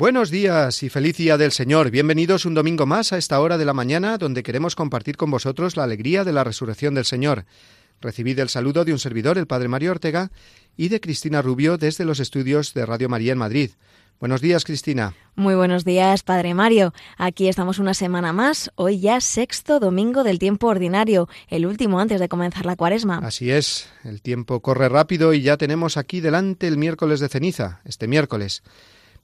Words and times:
Buenos 0.00 0.30
días 0.30 0.82
y 0.82 0.88
feliz 0.88 1.18
día 1.18 1.36
del 1.36 1.52
Señor. 1.52 1.90
Bienvenidos 1.90 2.46
un 2.46 2.54
domingo 2.54 2.86
más 2.86 3.12
a 3.12 3.18
esta 3.18 3.38
hora 3.38 3.58
de 3.58 3.66
la 3.66 3.74
mañana 3.74 4.16
donde 4.16 4.42
queremos 4.42 4.74
compartir 4.74 5.18
con 5.18 5.30
vosotros 5.30 5.76
la 5.76 5.84
alegría 5.84 6.24
de 6.24 6.32
la 6.32 6.42
resurrección 6.42 6.94
del 6.94 7.04
Señor. 7.04 7.44
Recibid 8.00 8.38
el 8.38 8.48
saludo 8.48 8.86
de 8.86 8.92
un 8.92 8.98
servidor, 8.98 9.36
el 9.36 9.46
Padre 9.46 9.68
Mario 9.68 9.90
Ortega, 9.90 10.30
y 10.74 10.88
de 10.88 11.02
Cristina 11.02 11.42
Rubio 11.42 11.76
desde 11.76 12.06
los 12.06 12.18
estudios 12.18 12.72
de 12.72 12.86
Radio 12.86 13.10
María 13.10 13.32
en 13.32 13.38
Madrid. 13.40 13.72
Buenos 14.18 14.40
días, 14.40 14.64
Cristina. 14.64 15.14
Muy 15.34 15.54
buenos 15.54 15.84
días, 15.84 16.22
Padre 16.22 16.54
Mario. 16.54 16.94
Aquí 17.18 17.48
estamos 17.48 17.78
una 17.78 17.92
semana 17.92 18.32
más, 18.32 18.70
hoy 18.76 19.00
ya 19.00 19.20
sexto 19.20 19.80
domingo 19.80 20.24
del 20.24 20.38
tiempo 20.38 20.68
ordinario, 20.68 21.28
el 21.48 21.66
último 21.66 22.00
antes 22.00 22.20
de 22.20 22.28
comenzar 22.30 22.64
la 22.64 22.76
cuaresma. 22.76 23.18
Así 23.18 23.50
es, 23.50 23.90
el 24.04 24.22
tiempo 24.22 24.60
corre 24.60 24.88
rápido 24.88 25.34
y 25.34 25.42
ya 25.42 25.58
tenemos 25.58 25.98
aquí 25.98 26.22
delante 26.22 26.68
el 26.68 26.78
miércoles 26.78 27.20
de 27.20 27.28
ceniza, 27.28 27.82
este 27.84 28.08
miércoles. 28.08 28.62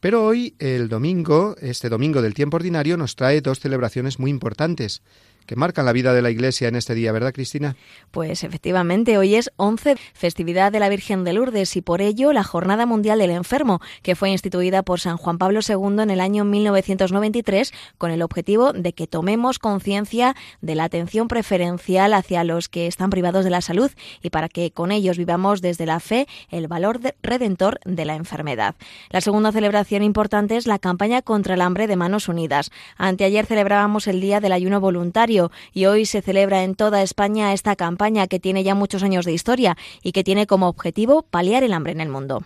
Pero 0.01 0.25
hoy, 0.25 0.55
el 0.59 0.89
domingo, 0.89 1.57
este 1.61 1.89
domingo 1.89 2.23
del 2.23 2.35
tiempo 2.35 2.57
ordinario, 2.57 2.97
nos 2.97 3.17
trae 3.17 3.41
dos 3.41 3.61
celebraciones 3.61 4.19
muy 4.19 4.31
importantes 4.31 5.03
que 5.47 5.57
marcan 5.57 5.87
la 5.87 5.93
vida 5.93 6.13
de 6.13 6.23
la 6.23 6.31
Iglesia 6.31 6.69
en 6.69 6.77
este 6.77 6.95
día, 6.95 7.13
¿verdad, 7.13 7.33
Cristina? 7.33 7.77
Pues 8.11 8.45
efectivamente, 8.45 9.17
hoy 9.19 9.37
es 9.37 9.51
11, 9.57 9.97
festividad 10.13 10.73
de 10.73 10.81
la 10.81 10.89
Virgen 10.89 11.25
de 11.25 11.33
Lourdes, 11.33 11.77
y 11.77 11.83
por 11.83 12.03
ello 12.03 12.33
la 12.33 12.45
Jornada 12.45 12.85
Mundial 12.87 13.19
del 13.19 13.31
Enfermo, 13.31 13.81
que 14.03 14.17
fue 14.17 14.31
instituida 14.31 14.83
por 14.83 15.01
San 15.01 15.17
Juan 15.17 15.39
Pablo 15.39 15.61
II 15.67 16.03
en 16.03 16.11
el 16.11 16.21
año 16.21 16.45
1993 16.45 17.73
con 17.99 18.11
el 18.11 18.23
objetivo 18.23 18.73
de 18.73 18.93
que 18.93 19.07
tomemos 19.07 19.59
conciencia 19.59 20.35
de 20.61 20.75
la 20.75 20.85
atención 20.85 21.29
preferencial 21.29 22.13
hacia 22.15 22.45
los 22.45 22.69
que 22.69 22.87
están 22.87 23.11
privados 23.11 23.45
de 23.45 23.51
la 23.51 23.61
salud 23.61 23.91
y 24.23 24.31
para 24.31 24.49
que 24.49 24.71
con 24.71 24.93
ellos 24.93 25.19
vivamos 25.19 25.63
desde 25.63 25.87
la 25.87 26.01
fe 26.01 26.27
el 26.51 26.69
valor 26.69 27.01
redentor 27.23 27.79
de 27.85 28.05
la 28.05 28.15
enfermedad. 28.15 28.75
La 29.11 29.21
segunda 29.21 29.53
celebración 29.53 30.03
importante 30.03 30.57
es 30.57 30.67
la 30.67 30.79
campaña 30.79 31.23
contra 31.23 31.55
el 31.55 31.61
hambre 31.61 31.87
de 31.87 31.97
Manos 31.97 32.29
Unidas. 32.29 32.71
Anteayer 32.97 33.47
celebrábamos 33.47 34.07
el 34.07 34.21
Día 34.21 34.41
del 34.41 34.53
Ayuno 34.53 34.81
Voluntario 34.81 35.36
y 35.73 35.87
hoy 35.87 36.07
se 36.07 36.23
celebra 36.23 36.63
en 36.65 36.75
toda 36.75 37.03
España 37.03 37.53
esta 37.53 37.77
campaña 37.77 38.27
que 38.27 38.41
tiene 38.41 38.65
ya 38.65 38.75
muchos 38.75 39.03
años 39.03 39.25
de 39.25 39.33
historia 39.33 39.77
y 40.03 40.13
que 40.13 40.25
tiene 40.25 40.47
como 40.47 40.69
objetivo 40.69 41.23
paliar 41.23 41.63
el 41.63 41.73
hambre 41.73 41.93
en 41.93 42.01
el 42.01 42.09
mundo. 42.09 42.45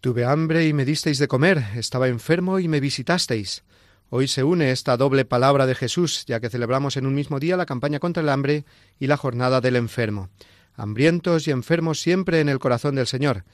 Tuve 0.00 0.24
hambre 0.24 0.66
y 0.66 0.72
me 0.72 0.84
disteis 0.84 1.18
de 1.18 1.28
comer, 1.28 1.64
estaba 1.76 2.08
enfermo 2.08 2.58
y 2.58 2.68
me 2.68 2.80
visitasteis. 2.80 3.64
Hoy 4.10 4.28
se 4.28 4.44
une 4.44 4.70
esta 4.70 4.96
doble 4.96 5.24
palabra 5.24 5.66
de 5.66 5.74
Jesús, 5.74 6.24
ya 6.26 6.40
que 6.40 6.50
celebramos 6.50 6.96
en 6.96 7.06
un 7.06 7.14
mismo 7.14 7.40
día 7.40 7.56
la 7.56 7.66
campaña 7.66 7.98
contra 8.00 8.22
el 8.22 8.28
hambre 8.28 8.64
y 9.00 9.06
la 9.06 9.16
jornada 9.16 9.60
del 9.60 9.76
enfermo. 9.76 10.28
Hambrientos 10.76 11.48
y 11.48 11.52
enfermos 11.52 12.00
siempre 12.00 12.40
en 12.40 12.48
el 12.48 12.58
corazón 12.58 12.96
del 12.96 13.06
Señor. 13.06 13.44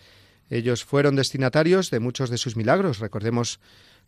Ellos 0.50 0.84
fueron 0.84 1.16
destinatarios 1.16 1.90
de 1.90 2.00
muchos 2.00 2.28
de 2.28 2.36
sus 2.36 2.56
milagros. 2.56 2.98
Recordemos 2.98 3.60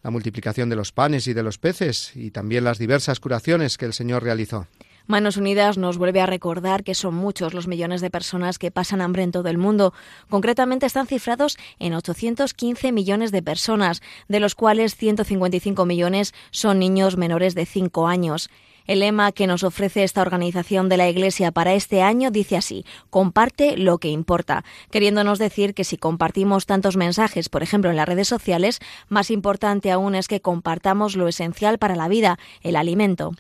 la 0.02 0.10
multiplicación 0.10 0.68
de 0.68 0.76
los 0.76 0.92
panes 0.92 1.26
y 1.28 1.32
de 1.32 1.42
los 1.42 1.58
peces 1.58 2.14
y 2.16 2.32
también 2.32 2.64
las 2.64 2.78
diversas 2.78 3.20
curaciones 3.20 3.78
que 3.78 3.86
el 3.86 3.92
Señor 3.92 4.24
realizó. 4.24 4.66
Manos 5.06 5.36
Unidas 5.36 5.78
nos 5.78 5.98
vuelve 5.98 6.20
a 6.20 6.26
recordar 6.26 6.84
que 6.84 6.94
son 6.94 7.14
muchos 7.14 7.54
los 7.54 7.66
millones 7.66 8.00
de 8.00 8.10
personas 8.10 8.58
que 8.58 8.70
pasan 8.70 9.00
hambre 9.00 9.22
en 9.22 9.32
todo 9.32 9.48
el 9.48 9.58
mundo. 9.58 9.92
Concretamente 10.28 10.86
están 10.86 11.06
cifrados 11.06 11.58
en 11.78 11.94
815 11.94 12.92
millones 12.92 13.32
de 13.32 13.42
personas, 13.42 14.00
de 14.28 14.40
los 14.40 14.54
cuales 14.54 14.96
155 14.96 15.86
millones 15.86 16.34
son 16.50 16.78
niños 16.78 17.16
menores 17.16 17.54
de 17.54 17.66
5 17.66 18.06
años. 18.06 18.48
El 18.86 19.00
lema 19.00 19.32
que 19.32 19.46
nos 19.46 19.62
ofrece 19.62 20.02
esta 20.02 20.22
organización 20.22 20.88
de 20.88 20.96
la 20.96 21.08
Iglesia 21.08 21.52
para 21.52 21.74
este 21.74 22.02
año 22.02 22.30
dice 22.30 22.56
así, 22.56 22.84
comparte 23.10 23.76
lo 23.76 23.98
que 23.98 24.08
importa, 24.08 24.64
queriéndonos 24.90 25.38
decir 25.38 25.74
que 25.74 25.84
si 25.84 25.96
compartimos 25.96 26.66
tantos 26.66 26.96
mensajes, 26.96 27.48
por 27.48 27.62
ejemplo 27.62 27.90
en 27.90 27.96
las 27.96 28.08
redes 28.08 28.28
sociales, 28.28 28.80
más 29.08 29.30
importante 29.30 29.90
aún 29.90 30.14
es 30.14 30.28
que 30.28 30.40
compartamos 30.40 31.16
lo 31.16 31.28
esencial 31.28 31.78
para 31.78 31.96
la 31.96 32.08
vida, 32.08 32.38
el 32.62 32.76
alimento. 32.76 33.32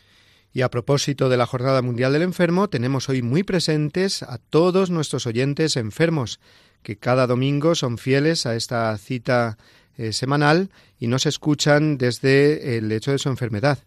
Y 0.54 0.60
a 0.60 0.70
propósito 0.70 1.28
de 1.28 1.38
la 1.38 1.46
Jornada 1.46 1.80
Mundial 1.80 2.12
del 2.12 2.22
Enfermo, 2.22 2.68
tenemos 2.68 3.08
hoy 3.08 3.22
muy 3.22 3.42
presentes 3.42 4.22
a 4.22 4.38
todos 4.38 4.90
nuestros 4.90 5.26
oyentes 5.26 5.76
enfermos, 5.76 6.40
que 6.82 6.96
cada 6.96 7.26
domingo 7.26 7.74
son 7.74 7.96
fieles 7.96 8.44
a 8.44 8.54
esta 8.54 8.96
cita 8.98 9.56
eh, 9.96 10.12
semanal 10.12 10.70
y 10.98 11.06
nos 11.06 11.26
escuchan 11.26 11.96
desde 11.96 12.76
el 12.76 12.92
hecho 12.92 13.12
de 13.12 13.18
su 13.18 13.28
enfermedad. 13.28 13.78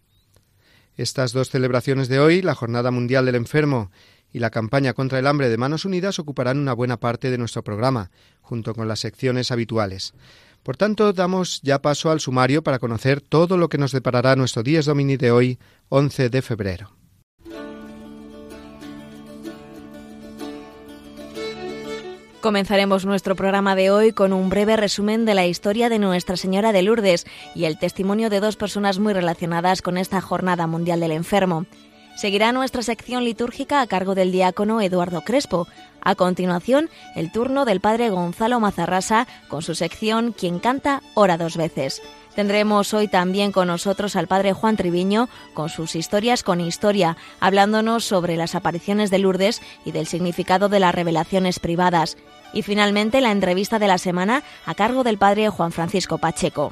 Estas 0.98 1.34
dos 1.34 1.50
celebraciones 1.50 2.08
de 2.08 2.20
hoy, 2.20 2.42
la 2.42 2.56
Jornada 2.56 2.90
Mundial 2.90 3.26
del 3.26 3.36
Enfermo 3.36 3.92
y 4.32 4.40
la 4.40 4.50
campaña 4.50 4.94
contra 4.94 5.20
el 5.20 5.28
hambre 5.28 5.50
de 5.50 5.58
Manos 5.58 5.86
Unidas, 5.86 6.20
ocuparán 6.20 6.58
una 6.58 6.74
buena 6.74 6.98
parte 7.00 7.32
de 7.32 7.38
nuestro 7.38 7.64
programa, 7.64 8.12
junto 8.42 8.74
con 8.74 8.88
las 8.88 9.00
secciones 9.00 9.52
habituales. 9.52 10.14
Por 10.64 10.78
tanto, 10.78 11.14
damos 11.14 11.62
ya 11.64 11.82
paso 11.82 12.12
al 12.12 12.20
sumario 12.20 12.64
para 12.64 12.80
conocer 12.80 13.22
todo 13.22 13.58
lo 13.58 13.70
que 13.70 13.78
nos 13.78 13.92
deparará 13.92 14.36
nuestro 14.36 14.64
Días 14.64 14.86
Domini 14.86 15.18
de 15.18 15.32
hoy, 15.32 15.60
11 15.90 16.30
de 16.30 16.42
febrero. 16.42 17.05
Comenzaremos 22.46 23.08
nuestro 23.08 23.36
programa 23.36 23.76
de 23.76 23.90
hoy 23.90 24.14
con 24.14 24.32
un 24.32 24.50
breve 24.50 24.78
resumen 24.78 25.26
de 25.26 25.34
la 25.34 25.48
historia 25.48 25.90
de 25.90 25.98
Nuestra 25.98 26.38
Señora 26.38 26.74
de 26.74 26.84
Lourdes 26.84 27.26
y 27.56 27.66
el 27.66 27.80
testimonio 27.80 28.30
de 28.30 28.40
dos 28.40 28.56
personas 28.56 29.00
muy 29.00 29.14
relacionadas 29.14 29.82
con 29.82 29.98
esta 29.98 30.22
Jornada 30.22 30.68
Mundial 30.68 31.00
del 31.00 31.14
Enfermo. 31.14 31.66
Seguirá 32.16 32.52
nuestra 32.52 32.84
sección 32.84 33.24
litúrgica 33.24 33.82
a 33.82 33.88
cargo 33.88 34.14
del 34.14 34.32
diácono 34.32 34.80
Eduardo 34.80 35.22
Crespo. 35.22 35.68
A 36.02 36.14
continuación, 36.14 36.92
el 37.16 37.32
turno 37.32 37.66
del 37.66 37.82
padre 37.82 38.12
Gonzalo 38.12 38.60
Mazarrasa 38.60 39.26
con 39.48 39.64
su 39.64 39.74
sección 39.74 40.32
Quien 40.32 40.60
canta, 40.60 41.02
ora 41.16 41.38
dos 41.38 41.58
veces. 41.58 42.00
Tendremos 42.36 42.94
hoy 42.94 43.08
también 43.08 43.54
con 43.54 43.68
nosotros 43.68 44.16
al 44.18 44.28
padre 44.28 44.52
Juan 44.54 44.76
Triviño 44.76 45.30
con 45.54 45.70
sus 45.70 45.96
historias 45.96 46.44
con 46.44 46.60
historia, 46.60 47.16
hablándonos 47.40 48.04
sobre 48.04 48.36
las 48.36 48.56
apariciones 48.56 49.10
de 49.10 49.20
Lourdes 49.20 49.62
y 49.86 49.94
del 49.94 50.06
significado 50.06 50.68
de 50.68 50.82
las 50.82 50.94
revelaciones 50.94 51.60
privadas. 51.60 52.18
Y 52.56 52.64
finalmente 52.64 53.22
la 53.22 53.32
entrevista 53.32 53.78
de 53.78 53.88
la 53.88 54.00
semana 54.00 54.42
a 54.66 54.74
cargo 54.74 55.04
del 55.04 55.20
padre 55.20 55.50
Juan 55.50 55.72
Francisco 55.72 56.18
Pacheco. 56.18 56.72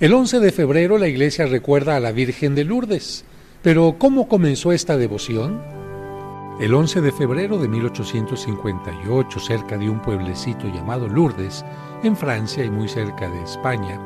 El 0.00 0.12
11 0.12 0.40
de 0.40 0.50
febrero 0.50 0.98
la 0.98 1.06
iglesia 1.06 1.46
recuerda 1.46 1.96
a 1.96 2.00
la 2.00 2.10
Virgen 2.10 2.56
de 2.56 2.64
Lourdes. 2.64 3.24
Pero 3.62 3.94
¿cómo 3.96 4.28
comenzó 4.28 4.72
esta 4.72 4.96
devoción? 4.96 5.62
El 6.60 6.74
11 6.74 7.00
de 7.00 7.12
febrero 7.12 7.58
de 7.58 7.68
1858, 7.68 9.40
cerca 9.40 9.78
de 9.78 9.88
un 9.88 10.02
pueblecito 10.02 10.66
llamado 10.66 11.08
Lourdes, 11.08 11.64
en 12.02 12.16
Francia 12.16 12.64
y 12.64 12.70
muy 12.70 12.88
cerca 12.88 13.28
de 13.30 13.42
España, 13.42 14.00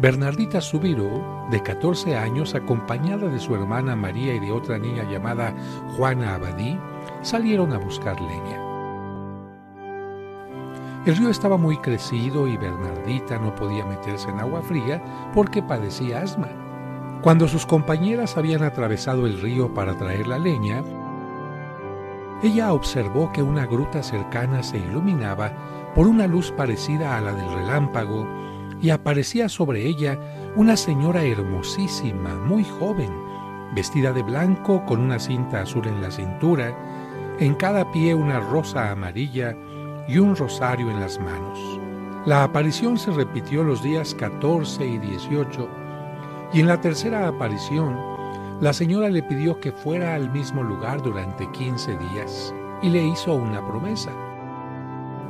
Bernardita 0.00 0.62
Subiró, 0.62 1.46
de 1.50 1.62
14 1.62 2.16
años, 2.16 2.54
acompañada 2.54 3.28
de 3.28 3.38
su 3.38 3.54
hermana 3.54 3.94
María 3.94 4.34
y 4.34 4.38
de 4.40 4.50
otra 4.50 4.78
niña 4.78 5.04
llamada 5.04 5.54
Juana 5.94 6.36
Abadí, 6.36 6.78
salieron 7.20 7.74
a 7.74 7.78
buscar 7.78 8.18
leña. 8.18 8.58
El 11.04 11.16
río 11.16 11.28
estaba 11.28 11.58
muy 11.58 11.76
crecido 11.76 12.48
y 12.48 12.56
Bernardita 12.56 13.38
no 13.38 13.54
podía 13.54 13.84
meterse 13.84 14.30
en 14.30 14.40
agua 14.40 14.62
fría 14.62 15.02
porque 15.34 15.62
padecía 15.62 16.22
asma. 16.22 16.48
Cuando 17.20 17.46
sus 17.46 17.66
compañeras 17.66 18.38
habían 18.38 18.62
atravesado 18.62 19.26
el 19.26 19.38
río 19.38 19.74
para 19.74 19.98
traer 19.98 20.26
la 20.26 20.38
leña, 20.38 20.82
ella 22.42 22.72
observó 22.72 23.30
que 23.32 23.42
una 23.42 23.66
gruta 23.66 24.02
cercana 24.02 24.62
se 24.62 24.78
iluminaba 24.78 25.52
por 25.94 26.06
una 26.06 26.26
luz 26.26 26.52
parecida 26.52 27.18
a 27.18 27.20
la 27.20 27.34
del 27.34 27.52
relámpago 27.52 28.26
y 28.82 28.90
aparecía 28.90 29.48
sobre 29.48 29.86
ella 29.86 30.18
una 30.56 30.76
señora 30.76 31.22
hermosísima, 31.22 32.34
muy 32.34 32.64
joven, 32.64 33.10
vestida 33.74 34.12
de 34.12 34.22
blanco 34.22 34.84
con 34.86 35.00
una 35.00 35.18
cinta 35.18 35.62
azul 35.62 35.86
en 35.86 36.00
la 36.00 36.10
cintura, 36.10 36.74
en 37.38 37.54
cada 37.54 37.90
pie 37.92 38.14
una 38.14 38.40
rosa 38.40 38.90
amarilla 38.90 39.56
y 40.08 40.18
un 40.18 40.34
rosario 40.34 40.90
en 40.90 41.00
las 41.00 41.18
manos. 41.20 41.80
La 42.26 42.44
aparición 42.44 42.98
se 42.98 43.10
repitió 43.12 43.64
los 43.64 43.82
días 43.82 44.14
14 44.14 44.84
y 44.84 44.98
18 44.98 45.68
Y 46.52 46.60
en 46.60 46.66
la 46.66 46.78
tercera 46.80 47.26
aparición, 47.26 47.96
la 48.60 48.74
señora 48.74 49.08
le 49.08 49.22
pidió 49.22 49.58
que 49.58 49.72
fuera 49.72 50.14
al 50.14 50.30
mismo 50.30 50.62
lugar 50.62 51.00
durante 51.00 51.50
15 51.50 51.96
días 51.96 52.54
y 52.82 52.90
le 52.90 53.02
hizo 53.02 53.34
una 53.34 53.66
promesa. 53.66 54.10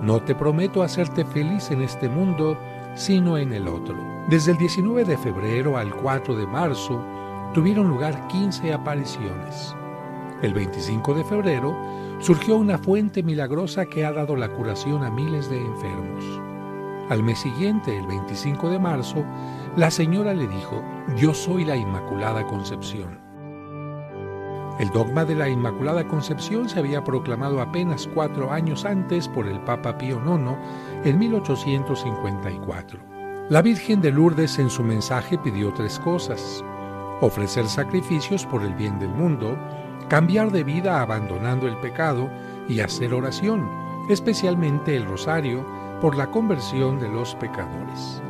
No 0.02 0.20
te 0.20 0.34
prometo 0.34 0.82
hacerte 0.82 1.24
feliz 1.24 1.70
en 1.70 1.82
este 1.82 2.08
mundo, 2.08 2.58
sino 3.00 3.38
en 3.38 3.54
el 3.54 3.66
otro. 3.66 3.96
Desde 4.28 4.52
el 4.52 4.58
19 4.58 5.06
de 5.06 5.16
febrero 5.16 5.78
al 5.78 5.90
4 5.90 6.36
de 6.36 6.46
marzo 6.46 7.02
tuvieron 7.54 7.88
lugar 7.88 8.28
15 8.28 8.74
apariciones. 8.74 9.74
El 10.42 10.52
25 10.52 11.14
de 11.14 11.24
febrero 11.24 11.74
surgió 12.18 12.56
una 12.56 12.76
fuente 12.76 13.22
milagrosa 13.22 13.86
que 13.86 14.04
ha 14.04 14.12
dado 14.12 14.36
la 14.36 14.50
curación 14.50 15.02
a 15.02 15.10
miles 15.10 15.48
de 15.48 15.58
enfermos. 15.58 16.24
Al 17.08 17.22
mes 17.22 17.38
siguiente, 17.38 17.96
el 17.96 18.06
25 18.06 18.68
de 18.68 18.78
marzo, 18.78 19.24
la 19.76 19.90
señora 19.90 20.34
le 20.34 20.46
dijo, 20.46 20.82
yo 21.16 21.32
soy 21.32 21.64
la 21.64 21.76
Inmaculada 21.76 22.46
Concepción. 22.46 23.29
El 24.80 24.88
dogma 24.88 25.26
de 25.26 25.34
la 25.34 25.46
Inmaculada 25.46 26.08
Concepción 26.08 26.66
se 26.66 26.78
había 26.78 27.04
proclamado 27.04 27.60
apenas 27.60 28.08
cuatro 28.14 28.50
años 28.50 28.86
antes 28.86 29.28
por 29.28 29.46
el 29.46 29.60
Papa 29.60 29.98
Pío 29.98 30.18
IX 30.24 30.56
en 31.04 31.18
1854. 31.18 32.98
La 33.50 33.60
Virgen 33.60 34.00
de 34.00 34.10
Lourdes 34.10 34.58
en 34.58 34.70
su 34.70 34.82
mensaje 34.82 35.36
pidió 35.36 35.70
tres 35.74 35.98
cosas. 35.98 36.64
Ofrecer 37.20 37.66
sacrificios 37.66 38.46
por 38.46 38.62
el 38.62 38.72
bien 38.72 38.98
del 38.98 39.10
mundo, 39.10 39.54
cambiar 40.08 40.50
de 40.50 40.64
vida 40.64 41.02
abandonando 41.02 41.68
el 41.68 41.76
pecado 41.80 42.30
y 42.66 42.80
hacer 42.80 43.12
oración, 43.12 43.68
especialmente 44.08 44.96
el 44.96 45.04
rosario, 45.04 45.62
por 46.00 46.16
la 46.16 46.30
conversión 46.30 46.98
de 46.98 47.08
los 47.10 47.34
pecadores. 47.34 48.22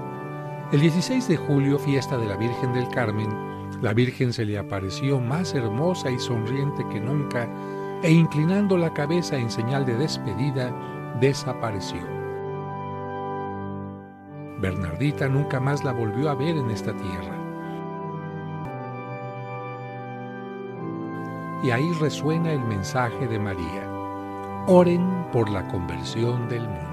El 0.73 0.81
16 0.81 1.29
de 1.29 1.37
julio, 1.37 1.79
fiesta 1.79 2.19
de 2.19 2.27
la 2.27 2.35
Virgen 2.35 2.73
del 2.73 2.89
Carmen, 2.89 3.50
la 3.81 3.93
Virgen 3.93 4.33
se 4.33 4.45
le 4.45 4.59
apareció 4.59 5.21
más 5.21 5.55
hermosa 5.55 6.11
y 6.11 6.19
sonriente 6.19 6.87
que 6.91 7.01
nunca 7.01 7.49
e 8.03 8.11
inclinando 8.11 8.77
la 8.77 8.93
cabeza 8.93 9.37
en 9.37 9.51
señal 9.51 9.85
de 9.85 9.95
despedida, 9.97 10.73
desapareció. 11.21 12.01
Bernardita 14.61 15.29
nunca 15.29 15.61
más 15.61 15.85
la 15.85 15.93
volvió 15.93 16.31
a 16.31 16.35
ver 16.35 16.57
en 16.57 16.71
esta 16.71 16.95
tierra. 16.95 17.41
y 21.63 21.71
ahí 21.71 21.93
resuena 22.01 22.53
el 22.53 22.61
mensaje 22.61 23.27
de 23.27 23.39
María. 23.39 23.87
Oren 24.67 25.27
por 25.33 25.51
la 25.51 25.67
conversión 25.69 26.49
del 26.49 26.63
mundo. 26.63 26.90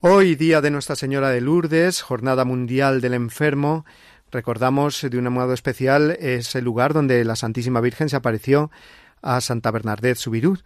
Hoy, 0.00 0.36
día 0.36 0.60
de 0.60 0.70
Nuestra 0.70 0.94
Señora 0.94 1.30
de 1.30 1.40
Lourdes, 1.40 2.02
Jornada 2.02 2.44
Mundial 2.44 3.00
del 3.00 3.14
Enfermo, 3.14 3.84
recordamos 4.30 5.02
de 5.02 5.18
un 5.18 5.24
modo 5.32 5.52
especial 5.52 6.16
ese 6.20 6.62
lugar 6.62 6.94
donde 6.94 7.24
la 7.24 7.34
Santísima 7.34 7.80
Virgen 7.80 8.08
se 8.08 8.14
apareció 8.14 8.70
a 9.22 9.40
Santa 9.40 9.72
Bernadette 9.72 10.16
Subirú 10.16 10.56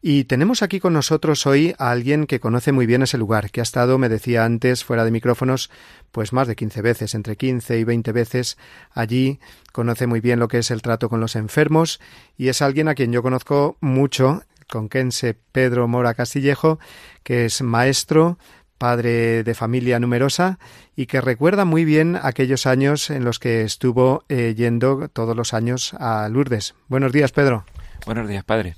y 0.00 0.24
tenemos 0.24 0.62
aquí 0.62 0.78
con 0.78 0.92
nosotros 0.92 1.44
hoy 1.44 1.74
a 1.76 1.90
alguien 1.90 2.28
que 2.28 2.38
conoce 2.38 2.70
muy 2.70 2.86
bien 2.86 3.02
ese 3.02 3.18
lugar, 3.18 3.50
que 3.50 3.58
ha 3.58 3.64
estado, 3.64 3.98
me 3.98 4.08
decía 4.08 4.44
antes, 4.44 4.84
fuera 4.84 5.04
de 5.04 5.10
micrófonos, 5.10 5.72
pues 6.12 6.32
más 6.32 6.46
de 6.46 6.54
quince 6.54 6.80
veces, 6.80 7.16
entre 7.16 7.34
quince 7.34 7.80
y 7.80 7.82
veinte 7.82 8.12
veces 8.12 8.58
allí, 8.92 9.40
conoce 9.72 10.06
muy 10.06 10.20
bien 10.20 10.38
lo 10.38 10.46
que 10.46 10.58
es 10.58 10.70
el 10.70 10.82
trato 10.82 11.08
con 11.08 11.18
los 11.18 11.34
enfermos 11.34 11.98
y 12.36 12.46
es 12.46 12.62
alguien 12.62 12.86
a 12.86 12.94
quien 12.94 13.10
yo 13.10 13.24
conozco 13.24 13.76
mucho, 13.80 14.44
conquense 14.70 15.34
Pedro 15.50 15.88
Mora 15.88 16.14
Castillejo, 16.14 16.78
que 17.24 17.46
es 17.46 17.60
maestro, 17.60 18.38
padre 18.78 19.42
de 19.42 19.54
familia 19.54 19.98
numerosa 20.00 20.58
y 20.96 21.06
que 21.06 21.20
recuerda 21.20 21.64
muy 21.64 21.84
bien 21.84 22.18
aquellos 22.20 22.66
años 22.66 23.10
en 23.10 23.24
los 23.24 23.38
que 23.38 23.62
estuvo 23.62 24.24
eh, 24.28 24.54
yendo 24.56 25.08
todos 25.08 25.36
los 25.36 25.52
años 25.52 25.94
a 25.94 26.28
Lourdes. 26.28 26.74
Buenos 26.88 27.12
días, 27.12 27.32
Pedro. 27.32 27.64
Buenos 28.06 28.28
días, 28.28 28.44
padre. 28.44 28.76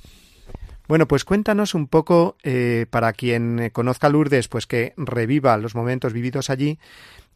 Bueno, 0.88 1.06
pues 1.06 1.25
cuéntanos 1.25 1.75
un 1.75 1.87
poco, 1.87 2.37
eh, 2.43 2.87
para 2.91 3.12
quien 3.12 3.70
conozca 3.73 4.08
Lourdes, 4.08 4.49
pues 4.49 4.67
que 4.67 4.93
reviva 4.97 5.56
los 5.56 5.76
momentos 5.76 6.12
vividos 6.12 6.50
allí, 6.50 6.81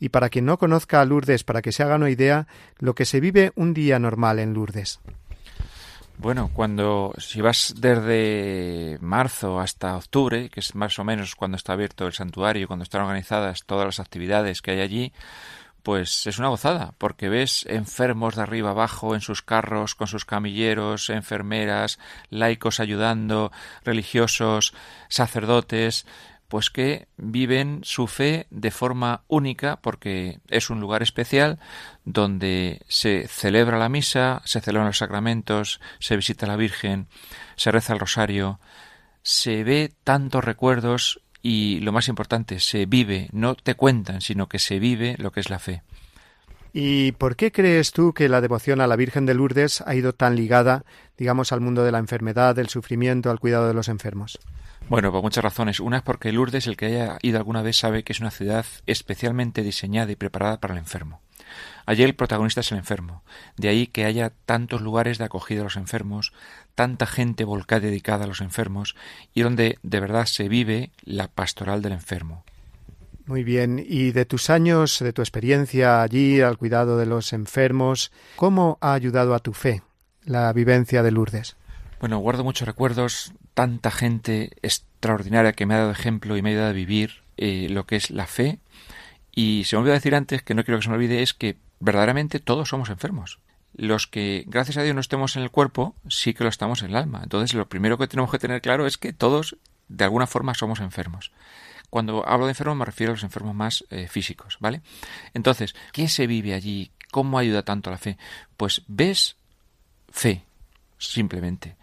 y 0.00 0.08
para 0.08 0.28
quien 0.28 0.44
no 0.46 0.58
conozca 0.58 1.04
Lourdes, 1.04 1.44
para 1.44 1.62
que 1.62 1.70
se 1.70 1.84
haga 1.84 1.94
una 1.94 2.10
idea, 2.10 2.48
lo 2.80 2.96
que 2.96 3.04
se 3.04 3.20
vive 3.20 3.52
un 3.54 3.72
día 3.72 4.00
normal 4.00 4.40
en 4.40 4.54
Lourdes. 4.54 4.98
Bueno, 6.16 6.50
cuando 6.54 7.12
si 7.18 7.40
vas 7.40 7.74
desde 7.76 8.98
marzo 9.00 9.60
hasta 9.60 9.96
octubre, 9.96 10.48
que 10.48 10.60
es 10.60 10.74
más 10.74 10.98
o 10.98 11.04
menos 11.04 11.34
cuando 11.34 11.56
está 11.56 11.72
abierto 11.72 12.06
el 12.06 12.12
santuario, 12.12 12.66
cuando 12.66 12.84
están 12.84 13.02
organizadas 13.02 13.64
todas 13.64 13.84
las 13.84 14.00
actividades 14.00 14.62
que 14.62 14.70
hay 14.70 14.80
allí, 14.80 15.12
pues 15.84 16.26
es 16.26 16.38
una 16.38 16.48
gozada, 16.48 16.94
porque 16.96 17.28
ves 17.28 17.66
enfermos 17.68 18.36
de 18.36 18.42
arriba 18.42 18.70
abajo 18.70 19.14
en 19.14 19.20
sus 19.20 19.42
carros, 19.42 19.94
con 19.94 20.06
sus 20.06 20.24
camilleros, 20.24 21.10
enfermeras, 21.10 21.98
laicos 22.30 22.80
ayudando, 22.80 23.52
religiosos, 23.84 24.72
sacerdotes, 25.08 26.06
pues 26.54 26.70
que 26.70 27.08
viven 27.16 27.80
su 27.82 28.06
fe 28.06 28.46
de 28.50 28.70
forma 28.70 29.24
única 29.26 29.80
porque 29.82 30.38
es 30.48 30.70
un 30.70 30.78
lugar 30.78 31.02
especial 31.02 31.58
donde 32.04 32.80
se 32.86 33.26
celebra 33.26 33.76
la 33.76 33.88
misa, 33.88 34.40
se 34.44 34.60
celebran 34.60 34.86
los 34.86 34.98
sacramentos, 34.98 35.80
se 35.98 36.14
visita 36.14 36.46
a 36.46 36.50
la 36.50 36.54
Virgen, 36.54 37.08
se 37.56 37.72
reza 37.72 37.92
el 37.92 37.98
rosario, 37.98 38.60
se 39.24 39.64
ve 39.64 39.94
tantos 40.04 40.44
recuerdos 40.44 41.20
y 41.42 41.80
lo 41.80 41.90
más 41.90 42.06
importante, 42.06 42.60
se 42.60 42.86
vive, 42.86 43.30
no 43.32 43.56
te 43.56 43.74
cuentan, 43.74 44.20
sino 44.20 44.48
que 44.48 44.60
se 44.60 44.78
vive 44.78 45.16
lo 45.18 45.32
que 45.32 45.40
es 45.40 45.50
la 45.50 45.58
fe. 45.58 45.82
¿Y 46.72 47.10
por 47.10 47.34
qué 47.34 47.50
crees 47.50 47.90
tú 47.90 48.12
que 48.12 48.28
la 48.28 48.40
devoción 48.40 48.80
a 48.80 48.86
la 48.86 48.94
Virgen 48.94 49.26
de 49.26 49.34
Lourdes 49.34 49.82
ha 49.84 49.96
ido 49.96 50.12
tan 50.12 50.36
ligada, 50.36 50.84
digamos, 51.18 51.50
al 51.50 51.60
mundo 51.60 51.82
de 51.82 51.90
la 51.90 51.98
enfermedad, 51.98 52.54
del 52.54 52.68
sufrimiento, 52.68 53.32
al 53.32 53.40
cuidado 53.40 53.66
de 53.66 53.74
los 53.74 53.88
enfermos? 53.88 54.38
Bueno, 54.88 55.10
por 55.10 55.22
muchas 55.22 55.42
razones. 55.42 55.80
Una 55.80 55.98
es 55.98 56.02
porque 56.02 56.30
Lourdes, 56.30 56.66
el 56.66 56.76
que 56.76 56.86
haya 56.86 57.18
ido 57.22 57.38
alguna 57.38 57.62
vez, 57.62 57.78
sabe 57.78 58.04
que 58.04 58.12
es 58.12 58.20
una 58.20 58.30
ciudad 58.30 58.66
especialmente 58.86 59.62
diseñada 59.62 60.12
y 60.12 60.16
preparada 60.16 60.60
para 60.60 60.74
el 60.74 60.78
enfermo. 60.78 61.20
Allí 61.86 62.02
el 62.02 62.14
protagonista 62.14 62.60
es 62.60 62.72
el 62.72 62.78
enfermo. 62.78 63.22
De 63.56 63.68
ahí 63.68 63.86
que 63.86 64.04
haya 64.04 64.32
tantos 64.46 64.82
lugares 64.82 65.18
de 65.18 65.24
acogida 65.24 65.60
a 65.60 65.64
los 65.64 65.76
enfermos, 65.76 66.32
tanta 66.74 67.06
gente 67.06 67.44
volcada 67.44 67.80
dedicada 67.80 68.24
a 68.24 68.28
los 68.28 68.40
enfermos 68.40 68.94
y 69.32 69.42
donde 69.42 69.78
de 69.82 70.00
verdad 70.00 70.26
se 70.26 70.48
vive 70.48 70.90
la 71.02 71.28
pastoral 71.28 71.82
del 71.82 71.92
enfermo. 71.92 72.44
Muy 73.26 73.42
bien. 73.42 73.82
Y 73.86 74.12
de 74.12 74.26
tus 74.26 74.50
años, 74.50 74.98
de 74.98 75.12
tu 75.12 75.22
experiencia 75.22 76.02
allí, 76.02 76.42
al 76.42 76.58
cuidado 76.58 76.98
de 76.98 77.06
los 77.06 77.32
enfermos, 77.32 78.12
¿cómo 78.36 78.78
ha 78.82 78.92
ayudado 78.92 79.34
a 79.34 79.38
tu 79.38 79.54
fe 79.54 79.82
la 80.24 80.52
vivencia 80.52 81.02
de 81.02 81.10
Lourdes? 81.10 81.56
Bueno, 82.00 82.18
guardo 82.18 82.44
muchos 82.44 82.68
recuerdos, 82.68 83.32
tanta 83.54 83.90
gente 83.90 84.50
extraordinaria 84.62 85.52
que 85.52 85.66
me 85.66 85.74
ha 85.74 85.78
dado 85.78 85.90
ejemplo 85.90 86.36
y 86.36 86.42
me 86.42 86.50
ha 86.50 86.52
ayudado 86.52 86.70
a 86.70 86.74
vivir 86.74 87.22
eh, 87.36 87.68
lo 87.70 87.86
que 87.86 87.96
es 87.96 88.10
la 88.10 88.26
fe. 88.26 88.58
Y 89.34 89.64
se 89.64 89.76
me 89.76 89.80
olvidó 89.80 89.94
decir 89.94 90.14
antes, 90.14 90.42
que 90.42 90.54
no 90.54 90.64
quiero 90.64 90.78
que 90.78 90.84
se 90.84 90.90
me 90.90 90.96
olvide, 90.96 91.22
es 91.22 91.34
que 91.34 91.56
verdaderamente 91.80 92.40
todos 92.40 92.68
somos 92.68 92.90
enfermos. 92.90 93.38
Los 93.76 94.06
que, 94.06 94.44
gracias 94.46 94.76
a 94.76 94.82
Dios, 94.82 94.94
no 94.94 95.00
estemos 95.00 95.36
en 95.36 95.42
el 95.42 95.50
cuerpo, 95.50 95.96
sí 96.08 96.34
que 96.34 96.44
lo 96.44 96.50
estamos 96.50 96.82
en 96.82 96.90
el 96.90 96.96
alma. 96.96 97.20
Entonces, 97.22 97.54
lo 97.54 97.68
primero 97.68 97.98
que 97.98 98.06
tenemos 98.06 98.30
que 98.30 98.38
tener 98.38 98.60
claro 98.60 98.86
es 98.86 98.98
que 98.98 99.12
todos, 99.12 99.56
de 99.88 100.04
alguna 100.04 100.26
forma, 100.26 100.54
somos 100.54 100.80
enfermos. 100.80 101.32
Cuando 101.90 102.26
hablo 102.26 102.46
de 102.46 102.52
enfermos 102.52 102.76
me 102.76 102.84
refiero 102.84 103.12
a 103.12 103.14
los 103.14 103.22
enfermos 103.22 103.54
más 103.54 103.84
eh, 103.90 104.08
físicos, 104.08 104.56
¿vale? 104.60 104.82
Entonces, 105.32 105.74
¿qué 105.92 106.08
se 106.08 106.26
vive 106.26 106.54
allí? 106.54 106.90
¿Cómo 107.10 107.38
ayuda 107.38 107.62
tanto 107.62 107.90
la 107.90 107.98
fe? 107.98 108.18
Pues 108.56 108.82
ves 108.88 109.36
fe, 110.10 110.42
simplemente, 110.98 111.76